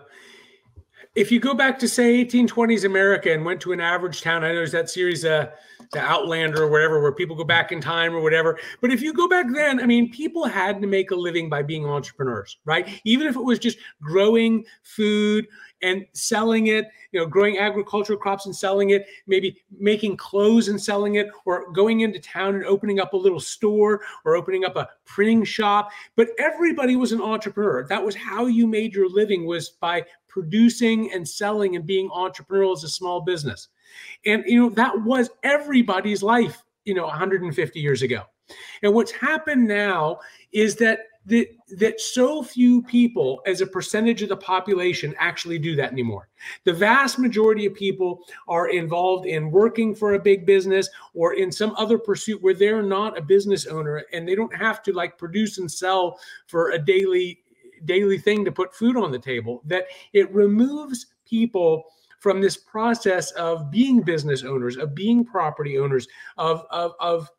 if 1.15 1.31
you 1.31 1.39
go 1.39 1.55
back 1.55 1.79
to 1.79 1.89
say 1.89 2.25
1820s 2.25 2.85
America 2.85 3.33
and 3.33 3.45
went 3.45 3.61
to 3.61 3.73
an 3.73 3.81
average 3.81 4.23
town, 4.23 4.43
I 4.43 4.49
know 4.49 4.57
there's 4.57 4.73
that 4.73 4.91
series, 4.91 5.25
uh, 5.25 5.51
the 5.93 6.01
Outlander 6.01 6.65
or 6.65 6.69
whatever, 6.69 7.01
where 7.01 7.13
people 7.13 7.37
go 7.37 7.45
back 7.45 7.71
in 7.71 7.81
time 7.81 8.15
or 8.15 8.21
whatever. 8.21 8.59
But 8.81 8.91
if 8.91 9.01
you 9.01 9.13
go 9.13 9.29
back 9.29 9.47
then, 9.53 9.81
I 9.81 9.87
mean, 9.87 10.11
people 10.11 10.45
had 10.45 10.81
to 10.81 10.89
make 10.89 11.13
a 11.13 11.15
living 11.15 11.49
by 11.49 11.63
being 11.63 11.87
entrepreneurs, 11.87 12.59
right? 12.65 13.01
Even 13.05 13.29
if 13.29 13.37
it 13.37 13.45
was 13.45 13.61
just 13.61 13.79
growing 14.03 14.65
food 14.83 15.47
and 15.83 16.07
selling 16.13 16.69
it, 16.69 16.87
you 17.13 17.21
know, 17.21 17.27
growing 17.27 17.59
agricultural 17.59 18.19
crops 18.19 18.47
and 18.47 18.55
selling 18.55 18.91
it, 18.91 19.07
maybe 19.27 19.63
making 19.79 20.17
clothes 20.17 20.69
and 20.69 20.81
selling 20.81 21.17
it, 21.17 21.29
or 21.45 21.71
going 21.73 22.01
into 22.01 22.19
town 22.19 22.55
and 22.55 22.65
opening 22.65 23.01
up 23.01 23.13
a 23.13 23.17
little 23.17 23.41
store 23.41 24.01
or 24.25 24.37
opening 24.37 24.65
up 24.65 24.77
a 24.77 24.89
printing 25.05 25.45
shop. 25.45 25.91
But 26.17 26.29
everybody 26.39 26.97
was 26.97 27.13
an 27.13 27.21
entrepreneur. 27.21 27.87
That 27.87 28.05
was 28.05 28.15
how 28.15 28.47
you 28.47 28.67
made 28.67 28.95
your 28.95 29.09
living 29.09 29.47
was 29.47 29.71
by 29.71 30.05
producing 30.29 31.13
and 31.13 31.29
selling 31.29 31.77
and 31.77 31.87
being 31.87 32.09
entrepreneurial 32.11 32.75
as 32.75 32.83
a 32.85 32.89
small 32.89 33.21
business. 33.21 33.69
And 34.27 34.43
you 34.47 34.61
know, 34.61 34.71
that 34.71 35.03
was 35.03 35.31
everybody's 35.43 36.23
life, 36.23 36.65
you 36.85 36.95
know, 36.95 37.05
150 37.05 37.81
years 37.81 38.03
ago. 38.03 38.23
And 38.83 38.93
what's 38.93 39.13
happened 39.13 39.67
now 39.67 40.19
is 40.53 40.77
that 40.77 41.01
that 41.27 41.49
that 41.79 42.01
so 42.01 42.43
few 42.43 42.83
people 42.83 43.41
as 43.47 43.61
a 43.61 43.67
percentage 43.67 44.23
of 44.23 44.29
the 44.29 44.37
population 44.37 45.15
actually 45.19 45.59
do 45.59 45.75
that 45.77 45.93
anymore. 45.93 46.29
The 46.65 46.73
vast 46.73 47.19
majority 47.19 47.67
of 47.67 47.75
people 47.75 48.21
are 48.47 48.69
involved 48.69 49.27
in 49.27 49.51
working 49.51 49.95
for 49.95 50.15
a 50.15 50.19
big 50.19 50.45
business 50.45 50.89
or 51.15 51.35
in 51.35 51.51
some 51.51 51.75
other 51.77 51.99
pursuit 51.99 52.43
where 52.43 52.55
they're 52.55 52.83
not 52.83 53.17
a 53.17 53.23
business 53.23 53.67
owner 53.67 54.05
and 54.13 54.29
they 54.29 54.35
don't 54.35 54.55
have 54.55 54.83
to 54.83 54.93
like 54.93 55.19
produce 55.19 55.59
and 55.59 55.71
sell 55.71 56.19
for 56.47 56.73
a 56.73 56.79
daily 56.79 57.41
daily 57.87 58.19
thing 58.19 58.45
to 58.45 58.53
put 58.53 58.75
food 58.75 58.97
on 58.97 59.11
the 59.11 59.19
table 59.19 59.63
that 59.65 59.85
it 60.13 60.33
removes 60.33 61.07
people 61.27 61.85
from 62.21 62.41
this 62.41 62.57
process 62.57 63.31
of 63.33 63.71
being 63.71 64.01
business 64.01 64.45
owners 64.45 64.77
of 64.77 64.95
being 64.95 65.25
property 65.25 65.79
owners 65.79 66.07
of 66.39 66.65
of 66.71 66.93
of 67.01 67.31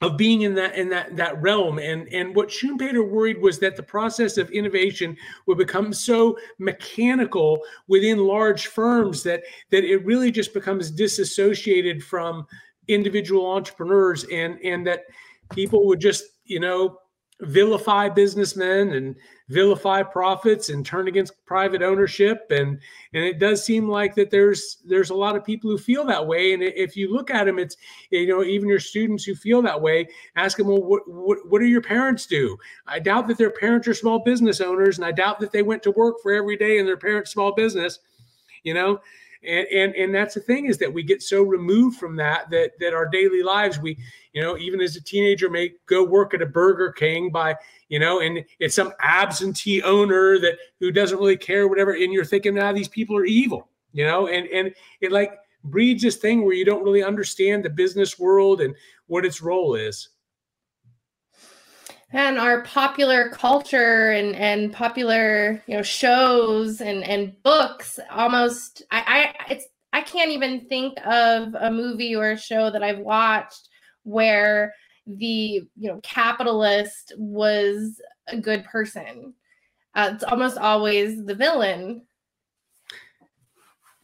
of 0.00 0.16
being 0.16 0.42
in 0.42 0.54
that 0.54 0.76
in 0.76 0.88
that 0.90 1.16
that 1.16 1.40
realm. 1.42 1.78
And 1.78 2.08
and 2.12 2.34
what 2.34 2.48
schumpeter 2.48 3.08
worried 3.08 3.40
was 3.40 3.58
that 3.58 3.76
the 3.76 3.82
process 3.82 4.36
of 4.36 4.50
innovation 4.50 5.16
would 5.46 5.58
become 5.58 5.92
so 5.92 6.38
mechanical 6.58 7.60
within 7.88 8.18
large 8.18 8.68
firms 8.68 9.22
that 9.24 9.42
that 9.70 9.84
it 9.84 10.04
really 10.04 10.30
just 10.30 10.54
becomes 10.54 10.90
disassociated 10.90 12.02
from 12.02 12.46
individual 12.86 13.46
entrepreneurs 13.50 14.24
and 14.24 14.58
and 14.60 14.86
that 14.86 15.04
people 15.50 15.86
would 15.86 16.00
just 16.00 16.24
you 16.44 16.60
know 16.60 16.98
vilify 17.40 18.08
businessmen 18.08 18.94
and 18.94 19.14
vilify 19.48 20.02
profits 20.02 20.70
and 20.70 20.84
turn 20.84 21.06
against 21.06 21.44
private 21.46 21.82
ownership. 21.82 22.46
And 22.50 22.80
and 23.14 23.24
it 23.24 23.38
does 23.38 23.64
seem 23.64 23.88
like 23.88 24.14
that 24.16 24.30
there's 24.30 24.78
there's 24.84 25.10
a 25.10 25.14
lot 25.14 25.36
of 25.36 25.44
people 25.44 25.70
who 25.70 25.78
feel 25.78 26.04
that 26.06 26.26
way. 26.26 26.52
And 26.52 26.62
if 26.62 26.96
you 26.96 27.12
look 27.12 27.30
at 27.30 27.44
them 27.44 27.58
it's 27.58 27.76
you 28.10 28.26
know 28.26 28.42
even 28.42 28.68
your 28.68 28.80
students 28.80 29.24
who 29.24 29.34
feel 29.34 29.62
that 29.62 29.80
way 29.80 30.08
ask 30.36 30.56
them 30.56 30.66
well 30.66 30.82
what 30.82 31.02
what, 31.06 31.38
what 31.48 31.60
do 31.60 31.66
your 31.66 31.82
parents 31.82 32.26
do? 32.26 32.56
I 32.86 32.98
doubt 32.98 33.28
that 33.28 33.38
their 33.38 33.50
parents 33.50 33.86
are 33.86 33.94
small 33.94 34.18
business 34.18 34.60
owners 34.60 34.98
and 34.98 35.04
i 35.04 35.12
doubt 35.12 35.40
that 35.40 35.52
they 35.52 35.62
went 35.62 35.82
to 35.82 35.90
work 35.92 36.16
for 36.22 36.32
every 36.32 36.56
day 36.56 36.78
in 36.78 36.86
their 36.86 36.96
parents 36.96 37.30
small 37.30 37.54
business 37.54 37.98
you 38.62 38.74
know 38.74 39.00
and, 39.46 39.66
and 39.68 39.94
and 39.94 40.14
that's 40.14 40.34
the 40.34 40.40
thing 40.40 40.66
is 40.66 40.78
that 40.78 40.92
we 40.92 41.02
get 41.02 41.22
so 41.22 41.42
removed 41.42 41.98
from 41.98 42.16
that 42.16 42.48
that 42.50 42.72
that 42.80 42.94
our 42.94 43.06
daily 43.06 43.42
lives 43.42 43.78
we 43.78 43.96
you 44.32 44.42
know 44.42 44.56
even 44.58 44.80
as 44.80 44.96
a 44.96 45.02
teenager 45.02 45.48
may 45.48 45.72
go 45.86 46.02
work 46.04 46.34
at 46.34 46.42
a 46.42 46.46
burger 46.46 46.92
king 46.92 47.30
by 47.30 47.54
you 47.88 47.98
know 47.98 48.20
and 48.20 48.44
it's 48.58 48.74
some 48.74 48.92
absentee 49.00 49.82
owner 49.82 50.38
that 50.38 50.58
who 50.80 50.90
doesn't 50.90 51.18
really 51.18 51.36
care 51.36 51.68
whatever 51.68 51.92
and 51.92 52.12
you're 52.12 52.24
thinking 52.24 52.54
now 52.54 52.70
ah, 52.70 52.72
these 52.72 52.88
people 52.88 53.16
are 53.16 53.24
evil 53.24 53.68
you 53.92 54.04
know? 54.04 54.28
And 54.28 54.46
and 54.48 54.74
it 55.00 55.12
like 55.12 55.38
breeds 55.64 56.02
this 56.02 56.16
thing 56.16 56.44
where 56.44 56.54
you 56.54 56.64
don't 56.64 56.84
really 56.84 57.02
understand 57.02 57.64
the 57.64 57.70
business 57.70 58.18
world 58.18 58.60
and 58.60 58.74
what 59.06 59.24
its 59.24 59.42
role 59.42 59.74
is 59.74 60.10
and 62.12 62.38
our 62.38 62.62
popular 62.62 63.28
culture 63.30 64.10
and 64.10 64.34
and 64.36 64.72
popular 64.72 65.62
you 65.66 65.76
know 65.76 65.82
shows 65.82 66.80
and 66.80 67.04
and 67.04 67.40
books 67.42 67.98
almost 68.10 68.82
I, 68.90 69.34
I 69.46 69.52
it's 69.52 69.66
I 69.92 70.02
can't 70.02 70.30
even 70.30 70.66
think 70.66 70.98
of 71.06 71.54
a 71.54 71.70
movie 71.70 72.14
or 72.14 72.32
a 72.32 72.38
show 72.38 72.70
that 72.70 72.82
I've 72.82 72.98
watched 72.98 73.68
where 74.04 74.74
the 75.06 75.26
you 75.76 75.88
know 75.90 76.00
capitalist 76.02 77.14
was 77.16 78.00
a 78.28 78.36
good 78.36 78.64
person. 78.64 79.34
Uh, 79.94 80.10
it's 80.14 80.24
almost 80.24 80.58
always 80.58 81.24
the 81.24 81.34
villain. 81.34 82.02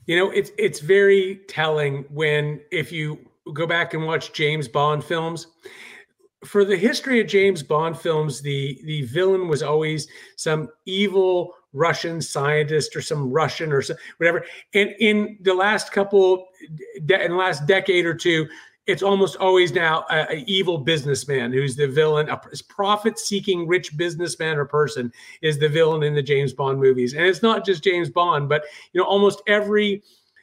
You 0.06 0.16
know, 0.16 0.30
it's 0.30 0.50
it's 0.58 0.80
very 0.80 1.40
telling 1.48 2.04
when 2.10 2.60
if 2.70 2.90
you 2.90 3.18
go 3.52 3.66
back 3.66 3.94
and 3.94 4.06
watch 4.06 4.32
James 4.32 4.66
Bond 4.66 5.04
films 5.04 5.46
for 6.44 6.64
the 6.64 6.76
history 6.76 7.20
of 7.20 7.26
James 7.26 7.62
Bond 7.62 7.98
films, 7.98 8.40
the 8.40 8.80
the 8.84 9.02
villain 9.02 9.48
was 9.48 9.62
always 9.62 10.06
some 10.36 10.68
evil 10.84 11.54
Russian 11.72 12.20
scientist 12.22 12.94
or 12.94 13.02
some 13.02 13.30
Russian 13.30 13.72
or 13.72 13.82
some, 13.82 13.96
whatever. 14.18 14.44
And 14.74 14.94
in 15.00 15.38
the 15.40 15.54
last 15.54 15.92
couple, 15.92 16.46
de- 17.06 17.24
in 17.24 17.32
the 17.32 17.36
last 17.36 17.66
decade 17.66 18.06
or 18.06 18.14
two, 18.14 18.48
it's 18.86 19.02
almost 19.02 19.36
always 19.36 19.72
now 19.72 20.04
an 20.10 20.44
evil 20.46 20.78
businessman 20.78 21.52
who's 21.52 21.74
the 21.74 21.88
villain. 21.88 22.28
A 22.28 22.40
profit-seeking 22.68 23.66
rich 23.66 23.96
businessman 23.96 24.58
or 24.58 24.66
person 24.66 25.12
is 25.42 25.58
the 25.58 25.68
villain 25.68 26.02
in 26.02 26.14
the 26.14 26.22
James 26.22 26.52
Bond 26.52 26.78
movies, 26.78 27.14
and 27.14 27.24
it's 27.24 27.42
not 27.42 27.64
just 27.64 27.82
James 27.82 28.10
Bond, 28.10 28.48
but 28.48 28.64
you 28.92 29.00
know 29.00 29.06
almost 29.06 29.42
every 29.46 30.02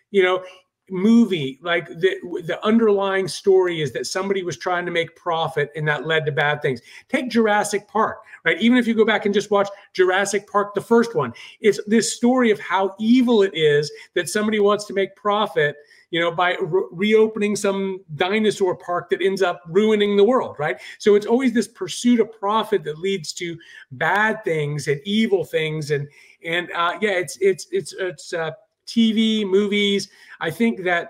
you 0.10 0.24
know 0.24 0.44
movie 0.92 1.60
like 1.62 1.88
the 1.88 2.18
the 2.46 2.60
underlying 2.66 3.28
story 3.28 3.82
is 3.82 3.92
that 3.94 4.06
somebody 4.06 4.44
was 4.44 4.58
trying 4.58 4.86
to 4.86 4.92
make 4.92 5.16
profit 5.16 5.72
and 5.76 5.88
that 5.88 6.06
led 6.06 6.26
to 6.26 6.32
bad 6.32 6.62
things. 6.62 6.82
Take 7.10 7.30
jurassic 7.30 7.88
park 7.88 8.20
right? 8.44 8.60
Even 8.60 8.78
if 8.78 8.88
you 8.88 8.94
go 8.94 9.06
back 9.06 9.26
and 9.26 9.34
just 9.34 9.52
watch 9.52 9.70
jurassic 9.94 10.50
park 10.50 10.74
the 10.74 10.82
first 10.82 11.16
one 11.16 11.34
it's 11.62 11.80
this 11.88 12.14
story 12.14 12.52
of 12.52 12.60
how 12.60 12.96
evil 13.00 13.42
it 13.42 13.56
is 13.56 13.92
that 14.14 14.30
somebody 14.30 14.60
wants 14.60 14.86
to 14.86 14.94
make 14.94 15.16
profit 15.16 15.78
you 16.12 16.20
know 16.20 16.32
by 16.32 16.56
re- 16.62 16.84
reopening 16.92 17.56
some 17.56 18.00
dinosaur 18.16 18.76
park 18.76 19.10
that 19.10 19.22
ends 19.22 19.42
up 19.42 19.62
ruining 19.68 20.18
the 20.18 20.24
world 20.24 20.56
right? 20.60 20.78
So 21.00 21.16
it's 21.16 21.26
always 21.26 21.54
this 21.54 21.68
pursuit 21.68 22.20
of 22.20 22.32
profit 22.32 22.84
that 22.84 23.00
leads 23.00 23.34
to 23.34 23.58
bad 23.94 24.44
things 24.44 24.88
and 24.88 25.00
evil 25.06 25.44
things 25.44 25.92
and 25.92 26.08
and 26.44 26.70
uh, 26.76 26.98
yeah 27.02 27.12
it's 27.12 27.38
it's 27.42 27.68
it's 27.72 27.94
it's 27.94 28.34
uh, 28.34 28.52
TV, 28.88 29.46
movies. 29.46 30.10
I 30.40 30.50
think 30.50 30.84
that 30.84 31.10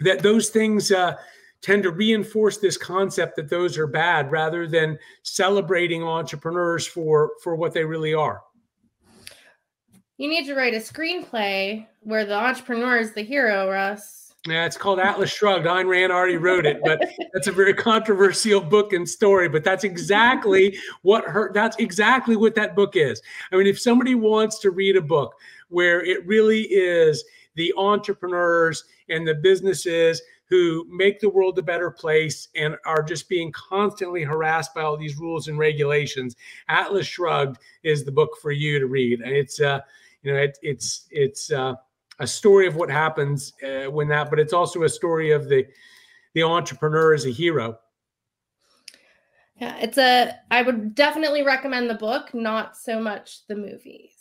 that 0.00 0.22
those 0.22 0.50
things 0.50 0.92
uh, 0.92 1.16
tend 1.62 1.82
to 1.82 1.90
reinforce 1.90 2.58
this 2.58 2.76
concept 2.76 3.36
that 3.36 3.48
those 3.48 3.78
are 3.78 3.86
bad 3.86 4.30
rather 4.30 4.66
than 4.66 4.98
celebrating 5.22 6.02
entrepreneurs 6.02 6.86
for 6.86 7.32
for 7.42 7.56
what 7.56 7.72
they 7.72 7.84
really 7.84 8.14
are. 8.14 8.42
You 10.18 10.28
need 10.28 10.46
to 10.46 10.54
write 10.54 10.74
a 10.74 10.78
screenplay 10.78 11.86
where 12.00 12.24
the 12.24 12.34
entrepreneur 12.34 12.96
is 12.96 13.12
the 13.12 13.22
hero, 13.22 13.70
Russ. 13.70 14.26
Yeah, 14.46 14.64
it's 14.64 14.76
called 14.76 15.00
Atlas 15.00 15.30
Shrugged. 15.30 15.66
Ayn 15.66 15.88
Rand 15.88 16.12
already 16.12 16.36
wrote 16.36 16.66
it, 16.66 16.80
but 16.84 17.04
that's 17.32 17.48
a 17.48 17.52
very 17.52 17.74
controversial 17.74 18.60
book 18.60 18.92
and 18.92 19.08
story. 19.08 19.48
But 19.48 19.64
that's 19.64 19.82
exactly 19.82 20.78
what 21.02 21.24
her 21.24 21.50
that's 21.52 21.76
exactly 21.78 22.36
what 22.36 22.54
that 22.54 22.76
book 22.76 22.96
is. 22.96 23.20
I 23.50 23.56
mean, 23.56 23.66
if 23.66 23.80
somebody 23.80 24.14
wants 24.14 24.60
to 24.60 24.70
read 24.70 24.96
a 24.96 25.02
book 25.02 25.34
where 25.68 26.04
it 26.04 26.26
really 26.26 26.62
is 26.62 27.24
the 27.54 27.72
entrepreneurs 27.76 28.84
and 29.08 29.26
the 29.26 29.34
businesses 29.34 30.20
who 30.48 30.86
make 30.88 31.18
the 31.18 31.28
world 31.28 31.58
a 31.58 31.62
better 31.62 31.90
place 31.90 32.48
and 32.54 32.76
are 32.84 33.02
just 33.02 33.28
being 33.28 33.50
constantly 33.52 34.22
harassed 34.22 34.72
by 34.74 34.82
all 34.82 34.96
these 34.96 35.18
rules 35.18 35.48
and 35.48 35.58
regulations, 35.58 36.36
Atlas 36.68 37.06
Shrugged 37.06 37.58
is 37.82 38.04
the 38.04 38.12
book 38.12 38.30
for 38.40 38.52
you 38.52 38.78
to 38.78 38.86
read. 38.86 39.20
And 39.20 39.32
it's 39.32 39.60
uh, 39.60 39.80
you 40.22 40.32
know, 40.32 40.38
it, 40.38 40.58
it's 40.62 41.06
it's 41.10 41.50
uh 41.50 41.74
a 42.18 42.26
story 42.26 42.66
of 42.66 42.76
what 42.76 42.90
happens 42.90 43.52
uh, 43.62 43.90
when 43.90 44.08
that, 44.08 44.30
but 44.30 44.38
it's 44.38 44.52
also 44.52 44.84
a 44.84 44.88
story 44.88 45.32
of 45.32 45.48
the 45.48 45.66
the 46.34 46.42
entrepreneur 46.42 47.14
as 47.14 47.26
a 47.26 47.30
hero. 47.30 47.78
Yeah, 49.56 49.76
it's 49.78 49.98
a. 49.98 50.34
I 50.50 50.62
would 50.62 50.94
definitely 50.94 51.42
recommend 51.42 51.88
the 51.88 51.94
book, 51.94 52.34
not 52.34 52.76
so 52.76 53.00
much 53.00 53.46
the 53.46 53.56
movies. 53.56 54.15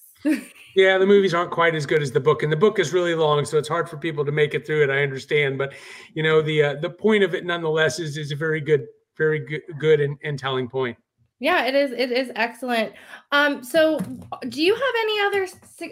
Yeah, 0.76 0.98
the 0.98 1.06
movies 1.06 1.34
aren't 1.34 1.52
quite 1.52 1.76
as 1.76 1.86
good 1.86 2.02
as 2.02 2.12
the 2.12 2.20
book, 2.20 2.44
and 2.44 2.52
the 2.52 2.58
book 2.58 2.80
is 2.80 2.94
really 2.94 3.16
long, 3.16 3.46
so 3.46 3.58
it's 3.58 3.68
hard 3.68 3.90
for 3.90 3.98
people 3.98 4.26
to 4.26 4.32
make 4.32 4.54
it 4.54 4.66
through 4.66 4.84
it. 4.84 4.90
I 4.90 5.04
understand, 5.04 5.58
but 5.58 5.74
you 6.14 6.24
know 6.24 6.42
the 6.42 6.64
uh, 6.64 6.76
the 6.76 6.90
point 6.90 7.24
of 7.24 7.34
it, 7.34 7.46
nonetheless, 7.46 8.00
is 8.00 8.18
is 8.18 8.32
a 8.32 8.36
very 8.36 8.62
good, 8.62 8.86
very 9.18 9.40
good, 9.40 9.62
good 9.80 10.02
and, 10.02 10.18
and 10.24 10.38
telling 10.38 10.68
point. 10.68 10.98
Yeah, 11.40 11.66
it 11.66 11.76
is. 11.76 11.92
It 11.92 12.12
is 12.12 12.32
excellent. 12.36 12.94
Um, 13.32 13.64
so, 13.64 14.00
do 14.50 14.64
you 14.64 14.74
have 14.74 14.96
any 15.02 15.20
other 15.22 15.48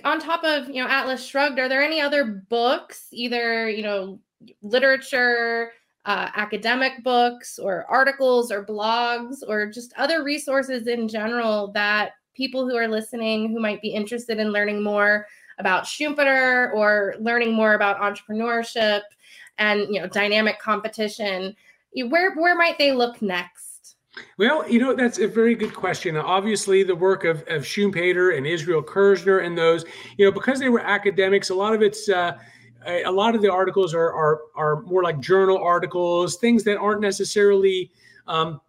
on 0.06 0.20
top 0.20 0.44
of 0.44 0.70
you 0.70 0.82
know 0.84 0.90
Atlas 0.90 1.26
Shrugged? 1.26 1.60
Are 1.60 1.70
there 1.70 1.84
any 1.84 2.00
other 2.00 2.44
books, 2.50 3.08
either 3.12 3.70
you 3.70 3.84
know 3.84 4.20
literature, 4.62 5.72
uh, 6.06 6.30
academic 6.36 7.04
books, 7.04 7.60
or 7.60 7.86
articles, 7.90 8.52
or 8.52 8.66
blogs, 8.66 9.38
or 9.48 9.70
just 9.70 9.94
other 9.98 10.24
resources 10.24 10.88
in 10.88 11.08
general 11.08 11.72
that 11.74 12.14
people 12.34 12.68
who 12.68 12.76
are 12.76 12.88
listening 12.88 13.52
who 13.52 13.60
might 13.60 13.82
be 13.82 13.90
interested 13.90 14.40
in 14.40 14.52
learning 14.52 14.84
more 14.84 15.28
about 15.60 15.84
Schumpeter 15.84 16.74
or 16.74 17.16
learning 17.20 17.54
more 17.54 17.74
about 17.74 18.00
entrepreneurship 18.00 19.02
and 19.58 19.82
you 19.90 20.02
know 20.02 20.08
dynamic 20.08 20.60
competition? 20.60 21.56
Where 21.96 22.36
where 22.36 22.56
might 22.56 22.78
they 22.78 22.92
look 22.92 23.22
next? 23.22 23.96
Well, 24.38 24.70
you 24.70 24.80
know, 24.80 24.96
that's 24.96 25.20
a 25.20 25.28
very 25.28 25.56
good 25.56 25.74
question. 25.74 26.16
Obviously, 26.18 26.84
the 26.84 26.96
work 26.96 27.24
of, 27.24 27.40
of 27.48 27.64
Schumpeter 27.64 28.38
and 28.38 28.46
Israel 28.46 28.84
Kirzner 28.84 29.44
and 29.44 29.58
those, 29.58 29.86
you 30.18 30.26
know, 30.26 30.32
because 30.32 30.60
they 30.60 30.70
were 30.70 30.82
academics, 30.82 31.50
a 31.50 31.56
lot 31.56 31.74
of 31.74 31.82
it's, 31.82 32.10
uh, 32.10 32.38
a 32.86 33.12
lot 33.12 33.34
of 33.34 33.42
the 33.42 33.52
articles 33.52 33.94
are, 33.94 34.14
are, 34.14 34.42
are 34.56 34.82
more 34.82 35.04
like 35.04 35.20
journal 35.20 35.58
articles, 35.58 36.38
things 36.38 36.64
that 36.66 36.78
aren't 36.78 37.02
necessarily 37.02 37.90
um, 38.28 38.62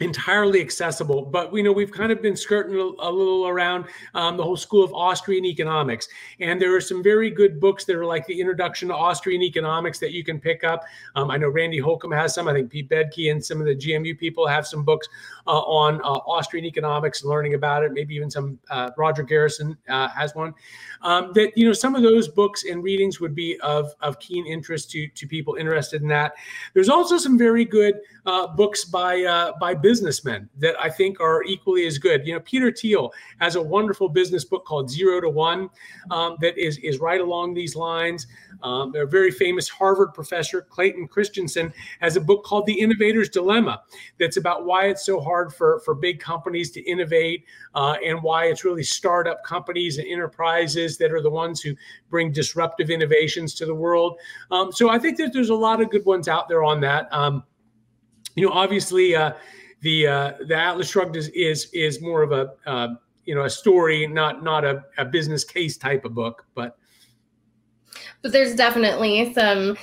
entirely 0.00 0.60
accessible. 0.60 1.22
But 1.22 1.52
we 1.52 1.62
know 1.62 1.72
we've 1.72 1.92
kind 1.92 2.10
of 2.10 2.20
been 2.22 2.36
skirting 2.36 2.74
a, 2.74 3.10
little 3.10 3.46
around 3.46 3.84
um, 4.14 4.36
the 4.36 4.42
whole 4.42 4.56
school 4.56 4.82
of 4.82 4.92
Austrian 4.92 5.44
economics, 5.44 6.08
and 6.40 6.60
there 6.60 6.74
are 6.74 6.80
some 6.80 7.02
very 7.02 7.30
good 7.30 7.60
books 7.60 7.84
that 7.84 7.96
are 7.96 8.06
like 8.06 8.26
the 8.26 8.40
Introduction 8.40 8.88
to 8.88 8.94
Austrian 8.94 9.42
Economics 9.42 9.98
that 9.98 10.12
you 10.12 10.24
can 10.24 10.40
pick 10.40 10.64
up. 10.64 10.84
Um, 11.14 11.30
I 11.30 11.36
know 11.36 11.48
Randy 11.48 11.78
Holcombe 11.78 12.12
has 12.12 12.34
some. 12.34 12.48
I 12.48 12.54
think 12.54 12.70
Pete 12.70 12.88
Boettke 12.88 13.30
and 13.30 13.44
some 13.44 13.60
of 13.60 13.66
the 13.66 13.76
GMU 13.76 14.18
people 14.18 14.46
have 14.46 14.66
some 14.66 14.84
books 14.84 15.08
on 15.58 16.00
uh, 16.02 16.20
Austrian 16.26 16.64
economics 16.64 17.22
and 17.22 17.30
learning 17.30 17.54
about 17.54 17.82
it. 17.82 17.92
Maybe 17.92 18.14
even 18.14 18.30
some 18.30 18.58
uh, 18.70 18.90
Roger 18.96 19.22
Garrison 19.22 19.76
uh, 19.88 20.08
has 20.08 20.34
one. 20.34 20.54
Um, 21.02 21.32
that 21.34 21.56
you 21.56 21.66
know 21.66 21.72
some 21.72 21.94
of 21.94 22.02
those 22.02 22.28
books 22.28 22.64
and 22.64 22.82
readings 22.82 23.20
would 23.20 23.34
be 23.34 23.58
of 23.60 23.92
of 24.00 24.18
keen 24.18 24.46
interest 24.46 24.90
to 24.92 25.08
to 25.08 25.26
people 25.26 25.54
interested 25.54 26.02
in 26.02 26.08
that. 26.08 26.32
There's 26.74 26.88
also 26.88 27.18
some 27.18 27.38
very 27.38 27.64
good 27.64 28.00
uh, 28.26 28.46
books 28.48 28.84
by 28.84 29.22
uh, 29.22 29.52
by 29.58 29.74
businessmen 29.74 30.48
that 30.58 30.74
I 30.80 30.90
think 30.90 31.20
are 31.20 31.42
equally 31.44 31.86
as 31.86 31.98
good. 31.98 32.26
You 32.26 32.34
know, 32.34 32.40
Peter 32.40 32.70
Thiel 32.70 33.12
has 33.40 33.56
a 33.56 33.62
wonderful 33.62 34.08
business 34.08 34.44
book 34.44 34.64
called 34.64 34.90
Zero 34.90 35.20
to 35.20 35.28
One 35.28 35.70
um, 36.10 36.36
that 36.40 36.58
is 36.58 36.78
is 36.78 36.98
right 36.98 37.20
along 37.20 37.54
these 37.54 37.76
lines. 37.76 38.26
Um, 38.62 38.94
a 38.94 39.06
very 39.06 39.30
famous 39.30 39.68
Harvard 39.68 40.14
professor, 40.14 40.62
Clayton 40.62 41.08
Christensen, 41.08 41.72
has 42.00 42.16
a 42.16 42.20
book 42.20 42.44
called 42.44 42.66
The 42.66 42.80
Innovator's 42.80 43.28
Dilemma 43.28 43.82
that's 44.18 44.36
about 44.36 44.64
why 44.64 44.86
it's 44.86 45.04
so 45.04 45.20
hard 45.20 45.52
for, 45.52 45.80
for 45.84 45.94
big 45.94 46.20
companies 46.20 46.70
to 46.72 46.80
innovate 46.82 47.44
uh, 47.74 47.96
and 48.04 48.22
why 48.22 48.46
it's 48.46 48.64
really 48.64 48.82
startup 48.82 49.42
companies 49.44 49.98
and 49.98 50.06
enterprises 50.06 50.98
that 50.98 51.12
are 51.12 51.22
the 51.22 51.30
ones 51.30 51.60
who 51.60 51.74
bring 52.08 52.32
disruptive 52.32 52.90
innovations 52.90 53.54
to 53.54 53.66
the 53.66 53.74
world. 53.74 54.18
Um, 54.50 54.72
so 54.72 54.90
I 54.90 54.98
think 54.98 55.16
that 55.18 55.32
there's 55.32 55.50
a 55.50 55.54
lot 55.54 55.80
of 55.80 55.90
good 55.90 56.04
ones 56.04 56.28
out 56.28 56.48
there 56.48 56.64
on 56.64 56.80
that. 56.80 57.08
Um, 57.12 57.44
you 58.34 58.46
know, 58.46 58.52
obviously, 58.52 59.14
uh, 59.14 59.32
the 59.80 60.06
uh, 60.06 60.32
the 60.46 60.54
Atlas 60.54 60.88
Shrugged 60.88 61.16
is 61.16 61.28
is 61.28 61.68
is 61.72 62.00
more 62.00 62.22
of 62.22 62.32
a 62.32 62.52
uh, 62.66 62.94
you 63.24 63.34
know 63.34 63.44
a 63.44 63.50
story, 63.50 64.06
not 64.06 64.42
not 64.42 64.64
a, 64.64 64.84
a 64.98 65.04
business 65.04 65.44
case 65.44 65.76
type 65.76 66.04
of 66.04 66.14
book, 66.14 66.46
but 66.54 66.78
but 68.22 68.32
there's 68.32 68.54
definitely 68.54 69.32
some 69.34 69.76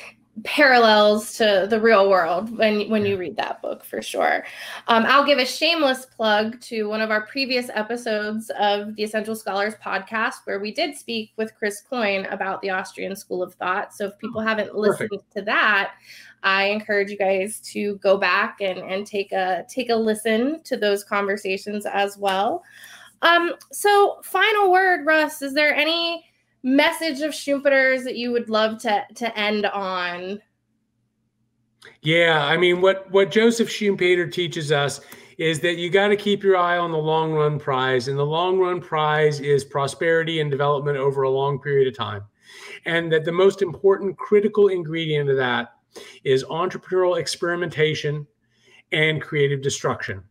parallels 0.44 1.36
to 1.38 1.66
the 1.70 1.80
real 1.80 2.10
world 2.10 2.56
when 2.58 2.88
when 2.90 3.06
you 3.06 3.18
read 3.18 3.36
that 3.38 3.62
book 3.62 3.84
for 3.84 4.02
sure. 4.02 4.46
Um, 4.88 5.06
I'll 5.08 5.26
give 5.26 5.40
a 5.40 5.46
shameless 5.46 6.06
plug 6.06 6.60
to 6.62 6.84
one 6.84 7.02
of 7.02 7.10
our 7.10 7.26
previous 7.26 7.70
episodes 7.74 8.52
of 8.60 8.96
the 8.96 9.04
Essential 9.04 9.36
Scholars 9.36 9.74
podcast, 9.84 10.46
where 10.46 10.60
we 10.60 10.72
did 10.72 10.96
speak 10.96 11.32
with 11.38 11.56
Chris 11.56 11.82
Coyne 11.90 12.26
about 12.26 12.62
the 12.62 12.70
Austrian 12.70 13.16
School 13.16 13.42
of 13.42 13.56
Thought. 13.56 13.94
So 13.94 14.06
if 14.06 14.18
people 14.20 14.42
haven't 14.42 14.76
listened 14.76 15.10
Perfect. 15.10 15.34
to 15.38 15.42
that, 15.44 15.94
I 16.44 16.66
encourage 16.66 17.10
you 17.10 17.18
guys 17.18 17.60
to 17.72 17.96
go 17.96 18.18
back 18.18 18.62
and 18.62 18.80
and 18.80 19.08
take 19.08 19.32
a 19.32 19.66
take 19.68 19.90
a 19.90 19.96
listen 19.96 20.62
to 20.64 20.78
those 20.78 21.04
conversations 21.04 21.86
as 21.86 22.18
well. 22.18 22.64
Um, 23.24 23.54
so 23.72 24.20
final 24.24 24.72
word, 24.72 25.06
Russ. 25.06 25.42
Is 25.42 25.54
there 25.54 25.76
any 25.76 26.26
message 26.64 27.22
of 27.22 27.32
Schumpeter's 27.32 28.04
that 28.04 28.18
you 28.18 28.32
would 28.32 28.50
love 28.50 28.80
to 28.80 29.06
to 29.16 29.38
end 29.38 29.66
on? 29.66 30.42
Yeah, 32.02 32.46
I 32.46 32.58
mean, 32.58 32.82
what 32.82 33.10
what 33.12 33.32
Joseph 33.32 33.70
Schumpeter 33.70 34.32
teaches 34.32 34.72
us 34.72 35.02
is 35.38 35.60
that 35.60 35.78
you 35.78 35.90
got 35.90 36.08
to 36.08 36.16
keep 36.16 36.44
your 36.44 36.58
eye 36.58 36.78
on 36.78 36.92
the 36.92 36.98
long 36.98 37.32
run 37.32 37.60
prize, 37.60 38.08
and 38.08 38.18
the 38.18 38.26
long 38.26 38.58
run 38.58 38.82
prize 38.82 39.40
is 39.40 39.64
prosperity 39.64 40.40
and 40.40 40.50
development 40.50 40.98
over 40.98 41.24
a 41.24 41.30
long 41.30 41.60
period 41.60 41.88
of 41.88 41.96
time, 41.96 42.24
and 42.86 43.12
that 43.12 43.26
the 43.26 43.32
most 43.32 43.62
important 43.62 44.18
critical 44.18 44.68
ingredient 44.68 45.30
of 45.30 45.38
that 45.38 45.74
is 46.24 46.44
entrepreneurial 46.46 47.20
experimentation 47.20 48.26
and 48.92 49.22
creative 49.22 49.62
destruction. 49.62 50.24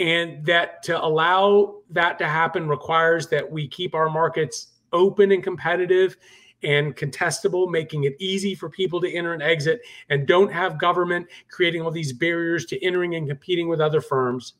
And 0.00 0.44
that 0.46 0.82
to 0.84 1.02
allow 1.02 1.80
that 1.90 2.18
to 2.18 2.26
happen 2.26 2.68
requires 2.68 3.28
that 3.28 3.50
we 3.50 3.66
keep 3.66 3.94
our 3.94 4.08
markets 4.08 4.68
open 4.92 5.32
and 5.32 5.42
competitive 5.42 6.16
and 6.62 6.96
contestable, 6.96 7.70
making 7.70 8.04
it 8.04 8.16
easy 8.18 8.54
for 8.54 8.68
people 8.68 9.00
to 9.00 9.12
enter 9.12 9.32
and 9.32 9.42
exit, 9.42 9.80
and 10.10 10.26
don't 10.26 10.52
have 10.52 10.78
government 10.78 11.26
creating 11.50 11.82
all 11.82 11.90
these 11.90 12.12
barriers 12.12 12.64
to 12.66 12.84
entering 12.84 13.14
and 13.14 13.28
competing 13.28 13.68
with 13.68 13.80
other 13.80 14.00
firms. 14.00 14.54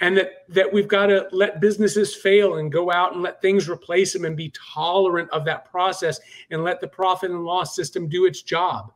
And 0.00 0.16
that, 0.16 0.44
that 0.48 0.72
we've 0.72 0.86
got 0.86 1.06
to 1.06 1.26
let 1.32 1.60
businesses 1.60 2.14
fail 2.14 2.56
and 2.56 2.70
go 2.70 2.92
out 2.92 3.14
and 3.14 3.22
let 3.22 3.42
things 3.42 3.68
replace 3.68 4.12
them 4.12 4.24
and 4.24 4.36
be 4.36 4.52
tolerant 4.74 5.28
of 5.30 5.44
that 5.46 5.68
process 5.68 6.20
and 6.50 6.62
let 6.62 6.80
the 6.80 6.86
profit 6.86 7.30
and 7.30 7.44
loss 7.44 7.74
system 7.74 8.08
do 8.08 8.26
its 8.26 8.42
job. 8.42 8.92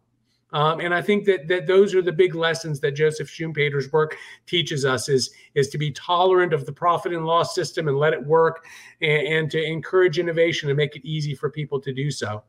Um, 0.55 0.79
and 0.79 0.95
I 0.95 1.03
think 1.03 1.25
that 1.25 1.49
that 1.49 1.67
those 1.67 1.95
are 1.97 2.01
the 2.01 2.13
big 2.13 2.37
lessons 2.37 2.79
that 2.81 2.93
Joseph 2.93 3.29
Schumpeter's 3.29 3.93
work 3.93 4.17
teaches 4.47 4.85
us 4.85 5.09
is 5.09 5.31
is 5.55 5.69
to 5.71 5.79
be 5.79 5.91
tolerant 5.91 6.53
of 6.53 6.65
the 6.65 6.73
profit 6.73 7.13
and 7.13 7.27
loss 7.27 7.57
system 7.57 7.89
and 7.89 7.99
let 7.99 8.13
it 8.13 8.25
work, 8.25 8.65
and, 9.03 9.27
and 9.27 9.51
to 9.51 9.63
encourage 9.63 10.21
innovation 10.21 10.71
and 10.71 10.77
make 10.77 10.95
it 10.95 11.05
easy 11.05 11.35
for 11.35 11.51
people 11.51 11.81
to 11.81 11.93
do 11.93 12.09
so, 12.09 12.45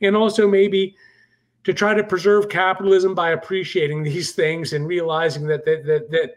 and 0.00 0.16
also 0.16 0.48
maybe 0.48 0.96
to 1.64 1.74
try 1.74 1.92
to 1.92 2.02
preserve 2.02 2.48
capitalism 2.48 3.14
by 3.14 3.32
appreciating 3.32 4.02
these 4.04 4.32
things 4.32 4.72
and 4.72 4.88
realizing 4.88 5.46
that 5.46 5.64
that 5.66 5.84
that, 5.84 6.10
that 6.10 6.30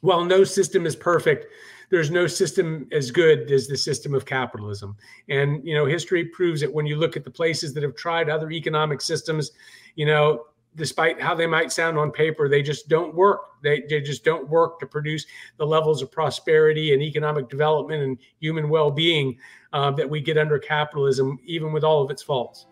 while 0.00 0.24
no 0.24 0.42
system 0.42 0.86
is 0.86 0.96
perfect 0.96 1.46
there's 1.90 2.10
no 2.10 2.26
system 2.26 2.86
as 2.92 3.10
good 3.10 3.50
as 3.50 3.66
the 3.66 3.76
system 3.76 4.14
of 4.14 4.24
capitalism. 4.24 4.96
And 5.28 5.64
you 5.66 5.74
know, 5.74 5.84
history 5.84 6.24
proves 6.24 6.60
that 6.60 6.72
when 6.72 6.86
you 6.86 6.96
look 6.96 7.16
at 7.16 7.24
the 7.24 7.30
places 7.30 7.74
that 7.74 7.82
have 7.82 7.96
tried 7.96 8.30
other 8.30 8.50
economic 8.50 9.00
systems, 9.00 9.50
you 9.96 10.06
know, 10.06 10.46
despite 10.76 11.20
how 11.20 11.34
they 11.34 11.48
might 11.48 11.72
sound 11.72 11.98
on 11.98 12.12
paper, 12.12 12.48
they 12.48 12.62
just 12.62 12.88
don't 12.88 13.12
work. 13.14 13.40
They, 13.62 13.82
they 13.88 14.00
just 14.00 14.24
don't 14.24 14.48
work 14.48 14.78
to 14.80 14.86
produce 14.86 15.26
the 15.56 15.66
levels 15.66 16.00
of 16.00 16.12
prosperity 16.12 16.94
and 16.94 17.02
economic 17.02 17.48
development 17.48 18.02
and 18.02 18.18
human 18.38 18.68
well 18.68 18.90
being 18.90 19.36
uh, 19.72 19.90
that 19.92 20.08
we 20.08 20.20
get 20.20 20.38
under 20.38 20.58
capitalism, 20.58 21.38
even 21.44 21.72
with 21.72 21.82
all 21.82 22.02
of 22.02 22.10
its 22.10 22.22
faults. 22.22 22.66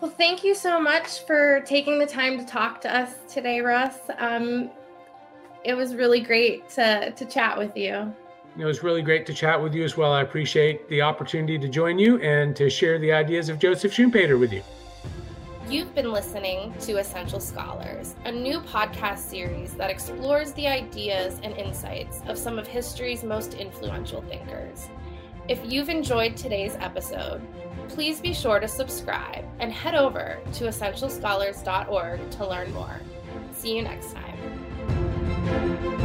Well, 0.00 0.10
thank 0.10 0.42
you 0.44 0.54
so 0.54 0.80
much 0.80 1.24
for 1.26 1.60
taking 1.60 1.98
the 1.98 2.06
time 2.06 2.36
to 2.36 2.44
talk 2.44 2.80
to 2.82 2.94
us 2.94 3.14
today, 3.32 3.60
Russ. 3.60 3.96
Um, 4.18 4.70
it 5.64 5.74
was 5.74 5.94
really 5.94 6.20
great 6.20 6.68
to, 6.70 7.12
to 7.12 7.24
chat 7.24 7.56
with 7.56 7.76
you. 7.76 8.12
It 8.58 8.64
was 8.64 8.82
really 8.82 9.02
great 9.02 9.24
to 9.26 9.34
chat 9.34 9.60
with 9.60 9.74
you 9.74 9.82
as 9.84 9.96
well. 9.96 10.12
I 10.12 10.20
appreciate 10.22 10.86
the 10.88 11.00
opportunity 11.00 11.58
to 11.58 11.68
join 11.68 11.98
you 11.98 12.20
and 12.20 12.54
to 12.56 12.68
share 12.68 12.98
the 12.98 13.12
ideas 13.12 13.48
of 13.48 13.58
Joseph 13.58 13.92
Schumpeter 13.92 14.38
with 14.38 14.52
you. 14.52 14.62
You've 15.68 15.94
been 15.94 16.12
listening 16.12 16.74
to 16.80 16.98
Essential 16.98 17.40
Scholars, 17.40 18.14
a 18.26 18.32
new 18.32 18.60
podcast 18.60 19.20
series 19.20 19.72
that 19.74 19.88
explores 19.88 20.52
the 20.52 20.66
ideas 20.66 21.40
and 21.42 21.56
insights 21.56 22.20
of 22.26 22.36
some 22.36 22.58
of 22.58 22.66
history's 22.66 23.24
most 23.24 23.54
influential 23.54 24.20
thinkers. 24.22 24.90
If 25.48 25.60
you've 25.64 25.88
enjoyed 25.88 26.36
today's 26.36 26.76
episode, 26.78 27.40
please 27.88 28.20
be 28.20 28.34
sure 28.34 28.60
to 28.60 28.68
subscribe 28.68 29.44
and 29.60 29.72
head 29.72 29.94
over 29.94 30.38
to 30.54 30.64
essentialscholars.org 30.64 32.30
to 32.30 32.46
learn 32.46 32.72
more. 32.74 33.00
See 33.52 33.74
you 33.74 33.82
next 33.82 34.12
time. 34.12 34.61
Música 35.44 36.02